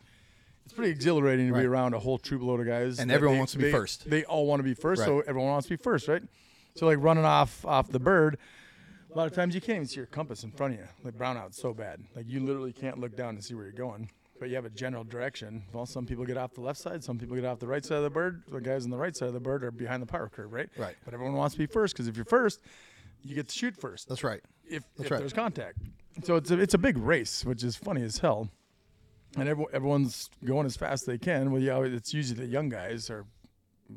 [0.64, 1.62] it's pretty exhilarating to Right.
[1.62, 3.72] be around a whole troop load of guys, And that everyone wants to be they-
[3.72, 4.08] first.
[4.08, 5.24] They all want to be first, so Right.
[5.26, 6.22] everyone wants to be first, right?
[6.76, 8.38] So like running off off the bird,
[9.14, 10.86] A lot of times you can't even see your compass in front of you.
[11.04, 12.00] Like brownout's so bad.
[12.16, 14.08] Like you literally can't look down to see where you're going.
[14.40, 15.62] But you have a general direction.
[15.72, 17.98] Well, some people get off the left side, some people get off the right side
[17.98, 18.42] of the bird.
[18.50, 20.68] The guys on the right side of the bird are behind the power curve, right?
[20.76, 20.96] Right.
[21.04, 22.60] But everyone wants to be first because if you're first,
[23.22, 24.08] you get to shoot first.
[24.08, 24.40] That's right.
[24.64, 25.18] if, That's if right.
[25.18, 25.78] there's contact.
[26.24, 28.48] So it's a, it's a big race, which is funny as hell.
[29.36, 31.52] And every, everyone's going as fast as they can.
[31.52, 33.26] Well, yeah, it's usually the young guys are.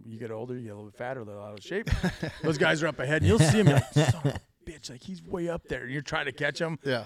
[0.05, 1.89] You get older, you get a little bit fatter, a little out of shape.
[2.43, 3.67] Those guys are up ahead, and you'll see them.
[3.67, 5.83] You're like, son of a bitch, like he's way up there.
[5.83, 7.05] And you're trying to catch him, Yeah.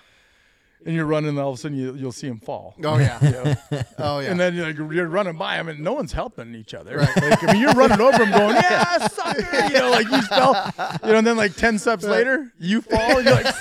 [0.86, 2.76] and you're running, and all of a sudden you, you'll see him fall.
[2.84, 3.20] Oh yeah.
[3.72, 3.82] Know?
[3.98, 4.32] Oh yeah.
[4.32, 6.98] And then you're, like, you're running by him, and no one's helping each other.
[7.16, 10.74] Like, I mean, you're running over him, going, "Yeah, sucker!" You know, like you fell.
[11.04, 13.56] You know, and then like ten steps later, you fall, and you're like,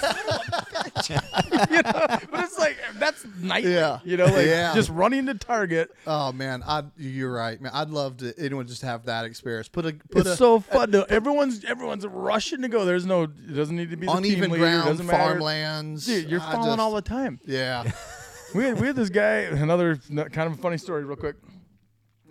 [0.78, 2.26] "Son of a bitch." you know.
[2.30, 3.72] But it's like that's nightmare.
[3.72, 3.98] Yeah.
[4.04, 4.74] You know, like Yeah.
[4.74, 5.90] just running to target.
[6.06, 7.72] oh man, I you're right, man.
[7.74, 9.68] I'd love to anyone just have that experience.
[9.68, 10.92] Put a put It's a so fun.
[10.92, 12.84] To, everyone's everyone's rushing to go.
[12.84, 13.24] There's no.
[13.24, 16.06] It doesn't need to be uneven ground, farmlands.
[16.06, 17.40] Dude, you're falling just- all the time.
[17.44, 17.90] Yeah.
[18.54, 21.36] we had, we had this guy another kind of a funny story real quick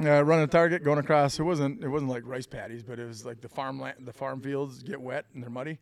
[0.01, 3.05] uh, running a target going across it wasn't it wasn't like rice paddies but it
[3.05, 5.77] was like the farmland the farm fields get wet and they're muddy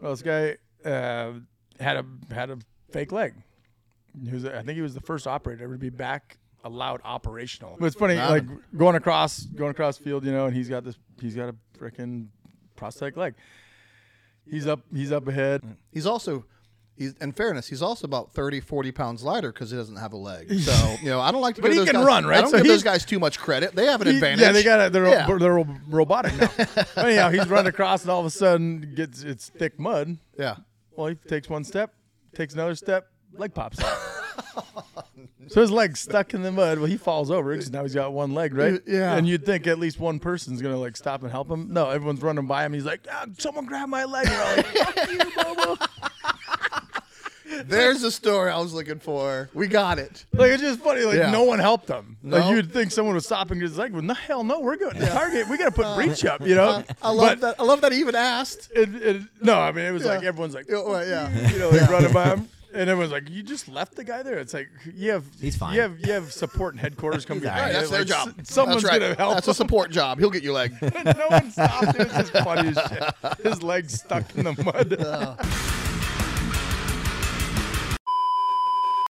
[0.00, 0.56] well this guy
[0.88, 1.32] uh,
[1.80, 2.58] had a had a
[2.90, 3.34] fake leg
[4.24, 7.76] he was i think he was the first operator ever to be back allowed operational
[7.78, 8.30] but it's funny Wow.
[8.30, 8.44] like
[8.76, 12.26] going across going across field you know and he's got this he's got a freaking
[12.76, 13.34] prosthetic leg
[14.50, 16.44] he's up he's up ahead He's also
[16.96, 20.16] he's in fairness, he's also about 30, 40 pounds lighter because he doesn't have a
[20.16, 20.48] leg.
[20.60, 21.62] So you know, I don't like to.
[21.62, 22.38] But give he can guys, run, right?
[22.38, 23.74] I don't So give those guys too much credit.
[23.76, 24.40] They have an He- advantage.
[24.40, 24.92] Yeah, they got it.
[24.92, 25.26] They're, Yeah.
[25.38, 26.50] they're robotic now.
[27.04, 30.18] Anyhow, he's running across, and all of a sudden gets it's thick mud.
[30.36, 30.56] Yeah.
[30.98, 31.94] Well, he takes one step,
[32.34, 33.96] takes another step, leg pops out.
[35.46, 36.78] so his leg's stuck in the mud.
[36.78, 38.80] Well, he falls over because now he's got one leg, right?
[38.84, 39.14] Yeah.
[39.14, 41.72] And you'd think at least one person's gonna like stop and help him.
[41.72, 42.72] No, everyone's running by him.
[42.72, 45.76] He's like, ah, "Someone grab my leg!" We're all like, "Fuck you, Bobo!"
[47.66, 49.48] There's the story I was looking for.
[49.54, 50.24] We got it.
[50.32, 51.02] Like it's just funny.
[51.02, 51.30] Like Yeah.
[51.30, 52.16] no one helped him.
[52.22, 53.92] Like you'd think someone was stopping his leg.
[53.92, 54.60] Well, no hell no.
[54.60, 55.48] We're going to target.
[55.48, 56.46] We got to put uh, breach up.
[56.46, 56.68] You know.
[56.68, 57.60] Uh, I love But- that.
[57.60, 58.70] I love that he even asked.
[58.74, 60.28] It, it, no, I mean it was like Yeah.
[60.28, 61.50] everyone's like, Yeah, well, yeah.
[61.52, 64.38] you know, like running by him, and everyone's like, "You just left the guy there."
[64.38, 65.74] It's like you have, He's fine.
[65.74, 67.60] You have, you have support and headquarters come behind.
[67.62, 67.72] Right, you.
[67.78, 68.34] that's their Like, job.
[68.40, 69.00] s- Someone's That's right.
[69.00, 69.34] gonna help.
[69.34, 70.18] That's a support job.
[70.18, 70.72] He'll get your leg.
[70.82, 71.98] no one stopped.
[71.98, 73.40] It was just funny as shit.
[73.42, 75.38] His legs stuck in the mud.